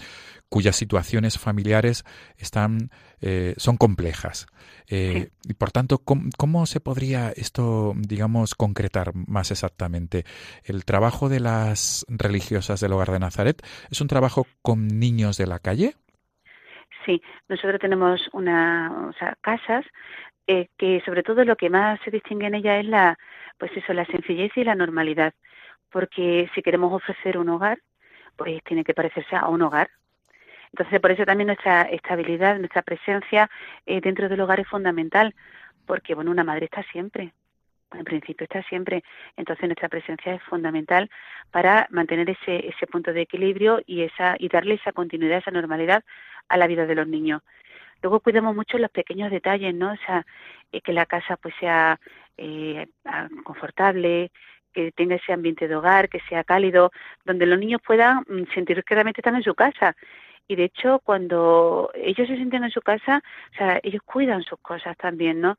cuyas 0.48 0.76
situaciones 0.76 1.38
familiares 1.38 2.04
están 2.36 2.90
eh, 3.20 3.54
son 3.56 3.76
complejas. 3.76 4.46
Eh, 4.88 5.30
y 5.48 5.54
por 5.54 5.70
tanto, 5.70 5.98
¿cómo, 5.98 6.66
se 6.66 6.80
podría 6.80 7.30
esto, 7.30 7.94
digamos, 7.96 8.54
concretar 8.54 9.12
más 9.14 9.50
exactamente? 9.52 10.24
El 10.64 10.84
trabajo 10.84 11.28
de 11.28 11.40
las 11.40 12.04
religiosas 12.08 12.80
del 12.80 12.92
hogar 12.92 13.12
de 13.12 13.20
Nazaret 13.20 13.62
es 13.90 14.00
un 14.00 14.08
trabajo 14.08 14.46
con 14.62 14.88
niños 14.88 15.36
de 15.36 15.46
la 15.46 15.60
calle. 15.60 15.94
Sí, 17.06 17.22
nosotros 17.48 17.80
tenemos 17.80 18.20
una, 18.32 19.08
o 19.08 19.12
sea, 19.14 19.36
casas 19.40 19.84
que 20.78 21.02
sobre 21.04 21.22
todo 21.22 21.44
lo 21.44 21.56
que 21.56 21.70
más 21.70 22.00
se 22.04 22.10
distingue 22.10 22.46
en 22.46 22.54
ella 22.56 22.78
es 22.78 22.86
la, 22.86 23.18
pues 23.58 23.70
eso, 23.76 23.92
la 23.92 24.04
sencillez 24.06 24.52
y 24.56 24.64
la 24.64 24.74
normalidad, 24.74 25.32
porque 25.90 26.50
si 26.54 26.62
queremos 26.62 26.92
ofrecer 26.92 27.38
un 27.38 27.48
hogar, 27.48 27.78
pues 28.36 28.62
tiene 28.64 28.84
que 28.84 28.94
parecerse 28.94 29.36
a 29.36 29.48
un 29.48 29.62
hogar, 29.62 29.90
entonces, 30.72 31.00
por 31.00 31.10
eso 31.10 31.24
también 31.24 31.48
nuestra 31.48 31.82
estabilidad, 31.82 32.58
nuestra 32.58 32.82
presencia 32.82 33.50
eh, 33.86 34.00
dentro 34.00 34.28
del 34.28 34.40
hogar 34.40 34.60
es 34.60 34.68
fundamental, 34.68 35.34
porque, 35.86 36.14
bueno, 36.14 36.30
una 36.30 36.44
madre 36.44 36.66
está 36.66 36.82
siempre, 36.92 37.32
en 37.92 38.04
principio 38.04 38.44
está 38.44 38.62
siempre. 38.64 39.02
Entonces, 39.36 39.66
nuestra 39.66 39.88
presencia 39.88 40.34
es 40.34 40.42
fundamental 40.44 41.10
para 41.50 41.88
mantener 41.90 42.30
ese, 42.30 42.68
ese 42.68 42.86
punto 42.86 43.12
de 43.12 43.22
equilibrio 43.22 43.80
y, 43.84 44.02
esa, 44.02 44.36
y 44.38 44.48
darle 44.48 44.74
esa 44.74 44.92
continuidad, 44.92 45.38
esa 45.38 45.50
normalidad 45.50 46.04
a 46.48 46.56
la 46.56 46.68
vida 46.68 46.86
de 46.86 46.94
los 46.94 47.08
niños. 47.08 47.42
Luego 48.02 48.20
cuidamos 48.20 48.54
mucho 48.54 48.78
los 48.78 48.90
pequeños 48.90 49.30
detalles, 49.30 49.74
¿no? 49.74 49.92
O 49.92 49.96
sea, 50.06 50.26
eh, 50.72 50.80
que 50.80 50.92
la 50.92 51.06
casa 51.06 51.36
pues 51.36 51.54
sea 51.60 51.98
eh, 52.36 52.86
confortable, 53.44 54.30
que 54.72 54.92
tenga 54.92 55.16
ese 55.16 55.32
ambiente 55.32 55.68
de 55.68 55.76
hogar, 55.76 56.08
que 56.08 56.20
sea 56.28 56.44
cálido, 56.44 56.90
donde 57.24 57.46
los 57.46 57.58
niños 57.58 57.80
puedan 57.84 58.20
mm, 58.28 58.52
sentir 58.54 58.82
que 58.84 58.94
realmente 58.94 59.20
están 59.20 59.36
en 59.36 59.42
su 59.42 59.54
casa 59.54 59.96
y 60.50 60.56
de 60.56 60.64
hecho 60.64 61.00
cuando 61.04 61.92
ellos 61.94 62.26
se 62.26 62.34
sienten 62.34 62.64
en 62.64 62.72
su 62.72 62.80
casa, 62.80 63.22
o 63.52 63.56
sea, 63.56 63.78
ellos 63.84 64.02
cuidan 64.04 64.42
sus 64.42 64.58
cosas 64.58 64.96
también, 64.96 65.40
¿no? 65.40 65.56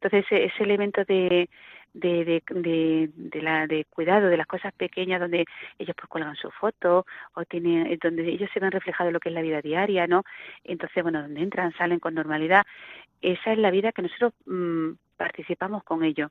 Entonces 0.00 0.24
ese, 0.28 0.64
elemento 0.64 1.04
de, 1.04 1.48
de, 1.94 2.24
de, 2.24 3.10
de, 3.14 3.42
la, 3.42 3.66
de 3.66 3.84
cuidado 3.86 4.28
de 4.28 4.36
las 4.36 4.46
cosas 4.46 4.72
pequeñas 4.74 5.20
donde 5.20 5.44
ellos 5.78 5.96
pues 5.96 6.08
cuelgan 6.08 6.34
su 6.34 6.50
foto 6.50 7.06
o 7.34 7.44
tienen 7.44 7.86
eh, 7.86 7.98
donde 8.02 8.28
ellos 8.28 8.50
se 8.52 8.60
ven 8.60 8.72
reflejados 8.72 9.12
lo 9.12 9.20
que 9.20 9.28
es 9.28 9.34
la 9.34 9.42
vida 9.42 9.62
diaria 9.62 10.06
no 10.06 10.24
entonces 10.64 11.02
bueno 11.02 11.22
donde 11.22 11.40
entran 11.40 11.72
salen 11.74 12.00
con 12.00 12.14
normalidad. 12.14 12.64
Esa 13.22 13.52
es 13.52 13.58
la 13.58 13.70
vida 13.70 13.92
que 13.92 14.02
nosotros 14.02 14.32
mm, 14.44 14.90
participamos 15.16 15.82
con 15.84 16.04
ellos. 16.04 16.30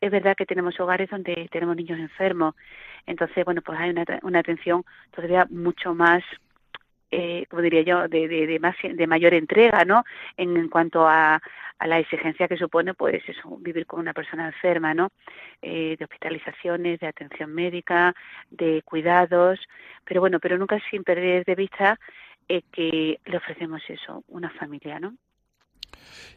Es 0.00 0.10
verdad 0.10 0.36
que 0.36 0.46
tenemos 0.46 0.78
hogares 0.78 1.10
donde 1.10 1.48
tenemos 1.50 1.74
niños 1.74 1.98
enfermos. 1.98 2.54
Entonces 3.06 3.44
bueno 3.44 3.62
pues 3.62 3.80
hay 3.80 3.90
una, 3.90 4.04
una 4.22 4.38
atención 4.40 4.84
todavía 5.10 5.46
mucho 5.50 5.94
más 5.94 6.22
eh, 7.14 7.44
como 7.50 7.60
diría 7.60 7.82
yo, 7.82 8.08
de, 8.08 8.26
de, 8.26 8.58
más, 8.58 8.74
de 8.82 9.06
mayor 9.06 9.34
entrega, 9.34 9.84
¿no? 9.84 10.02
En, 10.38 10.68
cuanto 10.70 11.06
a, 11.06 11.42
a, 11.82 11.86
la 11.86 11.98
exigencia 11.98 12.48
que 12.48 12.56
supone, 12.56 12.94
pues, 12.94 13.22
eso, 13.28 13.56
vivir 13.58 13.86
con 13.86 14.00
una 14.00 14.12
persona 14.12 14.46
enferma, 14.46 14.94
¿no? 14.94 15.10
Eh, 15.60 15.96
de 15.98 16.04
hospitalizaciones, 16.04 17.00
de 17.00 17.06
atención 17.06 17.52
médica, 17.52 18.14
de 18.50 18.82
cuidados, 18.84 19.60
pero 20.04 20.20
bueno, 20.20 20.38
pero 20.40 20.58
nunca 20.58 20.78
sin 20.90 21.04
perder 21.04 21.44
de 21.44 21.54
vista 21.54 21.98
eh, 22.48 22.62
que 22.72 23.20
le 23.24 23.36
ofrecemos 23.36 23.82
eso, 23.88 24.24
una 24.28 24.50
familia, 24.50 25.00
¿no? 25.00 25.14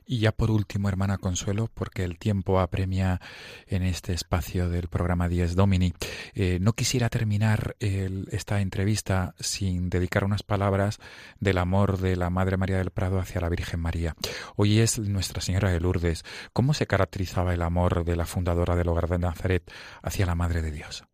Y 0.06 0.20
ya 0.20 0.32
por 0.32 0.52
último, 0.52 0.90
hermana 0.90 1.18
Consuelo, 1.18 1.70
porque 1.74 2.04
el 2.04 2.18
tiempo 2.18 2.60
apremia 2.60 3.20
en 3.68 3.84
este 3.84 4.14
espacio 4.14 4.70
del 4.70 4.88
programa 4.88 5.28
10 5.28 5.56
Domini, 5.56 5.94
eh, 6.34 6.60
no 6.62 6.74
quisiera 6.74 7.10
terminar 7.10 7.76
esta 7.80 8.62
entrevista 8.62 9.34
sin 9.40 9.90
dedicar 9.90 10.24
unas 10.24 10.44
palabras 10.44 11.00
del 11.40 11.58
amor 11.58 11.98
de 11.98 12.16
la 12.16 12.30
Madre 12.30 12.58
María 12.58 12.78
del 12.78 12.92
Prado 12.92 13.20
hacia 13.20 13.42
la 13.42 13.50
Virgen 13.50 13.80
María. 13.80 14.16
Hoy 14.56 14.80
es 14.80 15.00
Nuestra 15.00 15.42
Señora 15.42 15.72
de 15.72 15.80
Lourdes. 15.80 16.24
¿Cómo 16.54 16.74
se 16.74 16.88
caracterizaba 16.88 17.54
el 17.54 17.62
amor 17.62 18.06
de 18.06 18.16
la 18.16 18.26
fundadora 18.26 18.76
del 18.76 18.88
Hogar 18.88 19.08
de 19.08 19.20
Nazaret 19.20 19.64
hacia 20.02 20.26
la 20.26 20.36
Madre 20.36 20.62
de 20.62 20.72
Dios? 20.72 21.06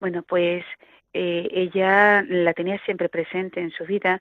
Bueno, 0.00 0.22
pues 0.22 0.64
eh, 1.12 1.48
ella 1.50 2.22
la 2.22 2.52
tenía 2.52 2.78
siempre 2.84 3.08
presente 3.08 3.60
en 3.60 3.70
su 3.70 3.84
vida 3.84 4.20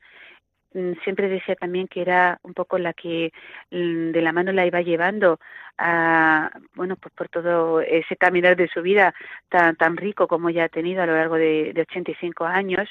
siempre 1.03 1.29
decía 1.29 1.55
también 1.55 1.87
que 1.87 2.01
era 2.01 2.39
un 2.43 2.53
poco 2.53 2.77
la 2.77 2.93
que 2.93 3.31
mm, 3.71 4.11
de 4.11 4.21
la 4.21 4.31
mano 4.31 4.51
la 4.51 4.65
iba 4.65 4.81
llevando 4.81 5.39
a, 5.77 6.51
bueno, 6.75 6.95
pues 6.97 7.13
por 7.13 7.29
todo 7.29 7.81
ese 7.81 8.15
caminar 8.17 8.55
de 8.55 8.67
su 8.67 8.81
vida 8.81 9.13
tan, 9.49 9.75
tan 9.75 9.97
rico 9.97 10.27
como 10.27 10.49
ya 10.49 10.65
ha 10.65 10.69
tenido 10.69 11.01
a 11.01 11.05
lo 11.05 11.15
largo 11.15 11.35
de, 11.35 11.71
de 11.73 11.81
85 11.81 12.45
años. 12.45 12.89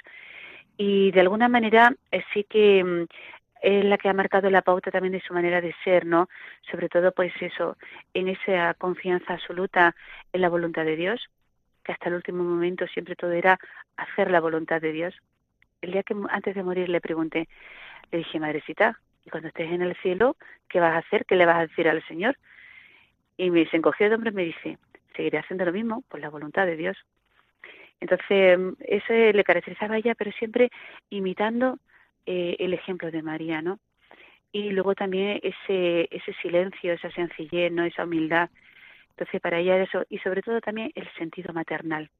Y 0.77 1.13
de 1.13 1.21
alguna 1.21 1.49
manera 1.49 1.95
eh, 2.11 2.25
sí 2.33 2.45
que 2.45 2.83
mm, 2.83 3.05
es 3.63 3.85
la 3.85 3.99
que 3.99 4.09
ha 4.09 4.13
marcado 4.15 4.51
la 4.51 4.63
pauta 4.63 4.91
también 4.91 5.13
de 5.13 5.23
su 5.23 5.33
manera 5.35 5.61
de 5.61 5.75
ser, 5.85 6.07
¿no? 6.07 6.29
Sobre 6.71 6.89
todo, 6.89 7.13
pues 7.13 7.33
eso, 7.41 7.77
en 8.13 8.29
esa 8.29 8.75
confianza 8.75 9.35
absoluta 9.35 9.95
en 10.33 10.41
la 10.41 10.49
voluntad 10.49 10.85
de 10.85 10.97
Dios, 10.97 11.29
que 11.83 11.93
hasta 11.93 12.09
el 12.09 12.17
último 12.17 12.45
momento 12.45 12.87
siempre 12.89 13.17
todo 13.17 13.33
era 13.33 13.59
hacer 13.97 14.31
la 14.31 14.41
voluntad 14.41 14.81
de 14.81 14.93
Dios 14.93 15.15
el 15.85 15.93
día 15.93 16.03
que 16.03 16.15
antes 16.31 16.55
de 16.55 16.63
morir 16.63 16.89
le 16.89 17.01
pregunté, 17.01 17.49
le 18.11 18.19
dije, 18.19 18.41
madrecita, 18.41 18.99
y 19.25 19.31
cuando 19.31 19.49
estés 19.49 19.71
en 19.71 19.83
el 19.83 19.97
cielo, 19.97 20.37
¿qué 20.69 20.81
vas 20.81 20.95
a 20.95 20.99
hacer? 20.99 21.25
¿Qué 21.25 21.37
le 21.37 21.47
vas 21.47 21.57
a 21.57 21.67
decir 21.67 21.89
al 21.89 22.07
Señor? 22.07 22.37
Y 23.37 23.51
me 23.51 23.67
se 23.67 23.77
encogió 23.77 24.09
de 24.09 24.15
hombre 24.15 24.31
y 24.31 24.35
me 24.35 24.45
dice, 24.45 24.79
seguiré 25.17 25.39
haciendo 25.39 25.65
lo 25.65 25.73
mismo 25.73 26.03
por 26.09 26.21
la 26.21 26.31
voluntad 26.31 26.67
de 26.67 26.77
Dios. 26.77 26.97
Entonces, 28.01 28.59
eso 28.81 29.13
le 29.13 29.45
caracterizaba 29.45 29.95
a 29.95 29.99
ella, 29.99 30.15
pero 30.15 30.31
siempre 30.33 30.71
imitando 31.11 31.79
eh, 32.27 32.57
el 32.59 32.75
ejemplo 32.75 33.11
de 33.11 33.23
María, 33.23 33.63
¿no? 33.63 33.79
Y 34.53 34.71
luego 34.71 34.95
también 34.95 35.41
ese, 35.43 36.09
ese 36.11 36.33
silencio, 36.43 36.93
esa 36.93 37.11
sencillez, 37.11 37.73
¿no? 37.73 37.85
Esa 37.85 38.05
humildad. 38.05 38.51
Entonces, 39.11 39.41
para 39.41 39.59
ella 39.59 39.83
eso, 39.83 40.05
y 40.11 40.19
sobre 40.19 40.43
todo 40.43 40.61
también 40.61 40.93
el 40.95 41.09
sentido 41.15 41.53
maternal. 41.53 42.11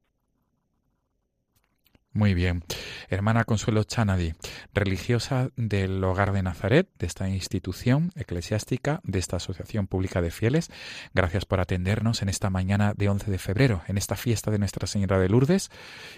Muy 2.15 2.33
bien. 2.33 2.63
Hermana 3.09 3.43
Consuelo 3.43 3.83
Chanadi, 3.83 4.35
religiosa 4.73 5.49
del 5.57 6.01
Hogar 6.01 6.31
de 6.31 6.43
Nazaret, 6.43 6.87
de 6.97 7.07
esta 7.07 7.27
institución 7.27 8.13
eclesiástica, 8.15 9.01
de 9.03 9.19
esta 9.19 9.35
Asociación 9.35 9.87
Pública 9.87 10.21
de 10.21 10.31
Fieles, 10.31 10.71
gracias 11.13 11.43
por 11.43 11.59
atendernos 11.59 12.21
en 12.21 12.29
esta 12.29 12.49
mañana 12.49 12.93
de 12.95 13.09
11 13.09 13.29
de 13.29 13.37
febrero, 13.37 13.81
en 13.89 13.97
esta 13.97 14.15
fiesta 14.15 14.49
de 14.49 14.59
Nuestra 14.59 14.87
Señora 14.87 15.19
de 15.19 15.27
Lourdes, 15.27 15.71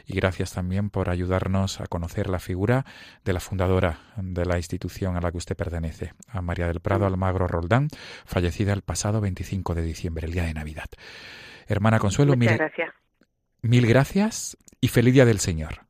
y 0.05 0.13
gracias 0.13 0.53
también 0.53 0.91
por 0.91 1.09
ayudarnos 1.09 1.81
a 1.81 1.87
conocer 1.87 2.29
la 2.29 2.37
figura 2.37 2.85
de 3.25 3.33
la 3.33 3.39
fundadora 3.39 4.01
de 4.17 4.45
la 4.45 4.57
institución 4.57 5.17
a 5.17 5.21
la 5.21 5.31
que 5.31 5.37
usted 5.37 5.57
pertenece, 5.57 6.13
a 6.27 6.43
María 6.43 6.67
del 6.67 6.79
Prado 6.79 7.07
Almagro 7.07 7.47
Roldán, 7.47 7.87
fallecida 8.23 8.71
el 8.73 8.83
pasado 8.83 9.19
25 9.19 9.73
de 9.73 9.81
diciembre, 9.81 10.27
el 10.27 10.33
día 10.33 10.43
de 10.43 10.53
Navidad. 10.53 10.89
Hermana 11.65 11.97
Consuelo, 11.97 12.37
Muchas 12.37 12.55
gracias. 12.55 12.93
mil 13.63 13.87
gracias 13.87 14.57
y 14.79 14.89
feliz 14.89 15.15
día 15.15 15.25
del 15.25 15.39
Señor. 15.39 15.86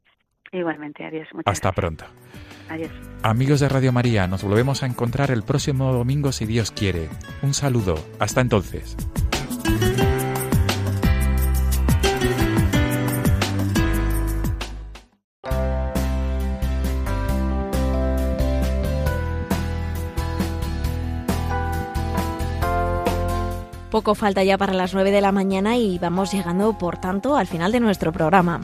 Igualmente, 0.57 1.05
adiós. 1.05 1.27
Hasta 1.45 1.71
pronto. 1.71 2.05
Adiós. 2.69 2.91
Amigos 3.21 3.59
de 3.59 3.69
Radio 3.69 3.91
María, 3.91 4.27
nos 4.27 4.43
volvemos 4.43 4.83
a 4.83 4.87
encontrar 4.87 5.31
el 5.31 5.43
próximo 5.43 5.93
domingo 5.93 6.31
si 6.31 6.45
Dios 6.45 6.71
quiere. 6.71 7.09
Un 7.41 7.53
saludo. 7.53 7.95
Hasta 8.19 8.41
entonces. 8.41 8.97
Poco 23.91 24.15
falta 24.15 24.43
ya 24.43 24.57
para 24.57 24.73
las 24.73 24.93
9 24.93 25.11
de 25.11 25.21
la 25.21 25.31
mañana 25.31 25.77
y 25.77 25.97
vamos 25.97 26.31
llegando, 26.31 26.77
por 26.77 26.97
tanto, 26.97 27.35
al 27.35 27.47
final 27.47 27.71
de 27.71 27.79
nuestro 27.79 28.11
programa. 28.11 28.61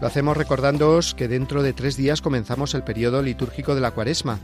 Lo 0.00 0.06
hacemos 0.06 0.36
recordándoos 0.36 1.14
que 1.14 1.28
dentro 1.28 1.62
de 1.62 1.72
tres 1.72 1.96
días 1.96 2.20
comenzamos 2.20 2.74
el 2.74 2.82
periodo 2.82 3.22
litúrgico 3.22 3.74
de 3.74 3.80
la 3.80 3.92
cuaresma, 3.92 4.38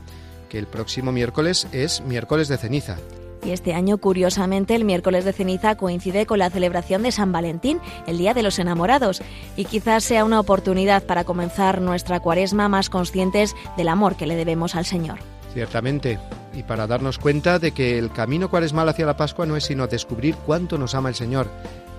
que 0.49 0.57
el 0.57 0.67
próximo 0.67 1.11
miércoles 1.11 1.67
es 1.71 2.01
miércoles 2.01 2.47
de 2.47 2.57
ceniza. 2.57 2.97
Y 3.43 3.51
este 3.51 3.73
año, 3.73 3.97
curiosamente, 3.97 4.75
el 4.75 4.85
miércoles 4.85 5.25
de 5.25 5.33
ceniza 5.33 5.75
coincide 5.75 6.27
con 6.27 6.39
la 6.39 6.51
celebración 6.51 7.01
de 7.01 7.11
San 7.11 7.31
Valentín, 7.31 7.79
el 8.05 8.19
Día 8.19 8.33
de 8.33 8.43
los 8.43 8.59
Enamorados, 8.59 9.21
y 9.55 9.65
quizás 9.65 10.03
sea 10.03 10.25
una 10.25 10.39
oportunidad 10.39 11.03
para 11.03 11.23
comenzar 11.23 11.81
nuestra 11.81 12.19
cuaresma 12.19 12.69
más 12.69 12.89
conscientes 12.89 13.55
del 13.77 13.87
amor 13.87 14.15
que 14.15 14.27
le 14.27 14.35
debemos 14.35 14.75
al 14.75 14.85
Señor. 14.85 15.19
Ciertamente, 15.53 16.19
y 16.53 16.63
para 16.63 16.85
darnos 16.85 17.17
cuenta 17.17 17.57
de 17.57 17.71
que 17.71 17.97
el 17.97 18.11
camino 18.11 18.49
cuaresmal 18.49 18.89
hacia 18.89 19.07
la 19.07 19.17
Pascua 19.17 19.45
no 19.47 19.57
es 19.57 19.65
sino 19.65 19.87
descubrir 19.87 20.35
cuánto 20.35 20.77
nos 20.77 20.93
ama 20.93 21.09
el 21.09 21.15
Señor, 21.15 21.47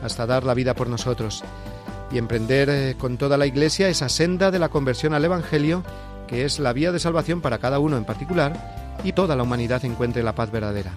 hasta 0.02 0.26
dar 0.26 0.44
la 0.44 0.54
vida 0.54 0.74
por 0.74 0.88
nosotros 0.88 1.42
y 2.12 2.18
emprender 2.18 2.68
eh, 2.70 2.94
con 2.98 3.16
toda 3.16 3.36
la 3.36 3.46
Iglesia 3.46 3.88
esa 3.88 4.08
senda 4.08 4.50
de 4.50 4.58
la 4.58 4.68
conversión 4.68 5.14
al 5.14 5.24
Evangelio, 5.24 5.82
que 6.26 6.44
es 6.44 6.58
la 6.58 6.72
vía 6.72 6.92
de 6.92 6.98
salvación 6.98 7.40
para 7.40 7.58
cada 7.58 7.78
uno 7.78 7.96
en 7.96 8.04
particular 8.04 8.98
y 9.04 9.12
toda 9.12 9.36
la 9.36 9.42
humanidad 9.42 9.84
encuentre 9.84 10.22
la 10.22 10.34
paz 10.34 10.50
verdadera. 10.50 10.92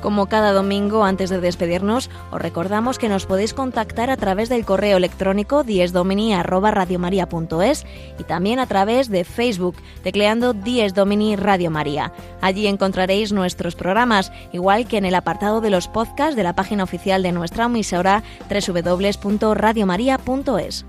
Como 0.00 0.26
cada 0.26 0.52
domingo, 0.52 1.04
antes 1.04 1.30
de 1.30 1.40
despedirnos, 1.40 2.10
os 2.30 2.40
recordamos 2.40 2.98
que 2.98 3.08
nos 3.08 3.26
podéis 3.26 3.54
contactar 3.54 4.10
a 4.10 4.16
través 4.16 4.48
del 4.48 4.64
correo 4.64 4.96
electrónico 4.96 5.62
diesdomini.radiomaria.es 5.62 7.86
y 8.18 8.24
también 8.24 8.58
a 8.58 8.66
través 8.66 9.08
de 9.10 9.22
Facebook, 9.24 9.76
tecleando 10.02 10.54
Dies 10.54 10.94
Domini 10.94 11.36
Radio 11.36 11.70
María. 11.70 12.12
Allí 12.40 12.66
encontraréis 12.66 13.30
nuestros 13.32 13.76
programas, 13.76 14.32
igual 14.52 14.88
que 14.88 14.96
en 14.96 15.04
el 15.04 15.14
apartado 15.14 15.60
de 15.60 15.68
los 15.70 15.86
podcasts 15.88 16.36
de 16.36 16.44
la 16.44 16.54
página 16.54 16.84
oficial 16.84 17.22
de 17.22 17.32
nuestra 17.32 17.66
emisora 17.66 18.22
www.radiomaria.es. 18.48 20.86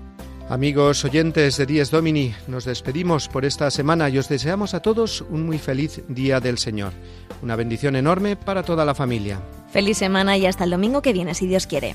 Amigos 0.52 1.02
oyentes 1.06 1.56
de 1.56 1.64
Dies 1.64 1.90
Domini, 1.90 2.34
nos 2.46 2.66
despedimos 2.66 3.26
por 3.26 3.46
esta 3.46 3.70
semana 3.70 4.10
y 4.10 4.18
os 4.18 4.28
deseamos 4.28 4.74
a 4.74 4.80
todos 4.80 5.22
un 5.22 5.46
muy 5.46 5.56
feliz 5.56 6.02
Día 6.08 6.40
del 6.40 6.58
Señor. 6.58 6.92
Una 7.40 7.56
bendición 7.56 7.96
enorme 7.96 8.36
para 8.36 8.62
toda 8.62 8.84
la 8.84 8.94
familia. 8.94 9.40
Feliz 9.70 9.96
semana 9.96 10.36
y 10.36 10.44
hasta 10.44 10.64
el 10.64 10.70
domingo 10.70 11.00
que 11.00 11.14
viene, 11.14 11.32
si 11.32 11.46
Dios 11.46 11.66
quiere. 11.66 11.94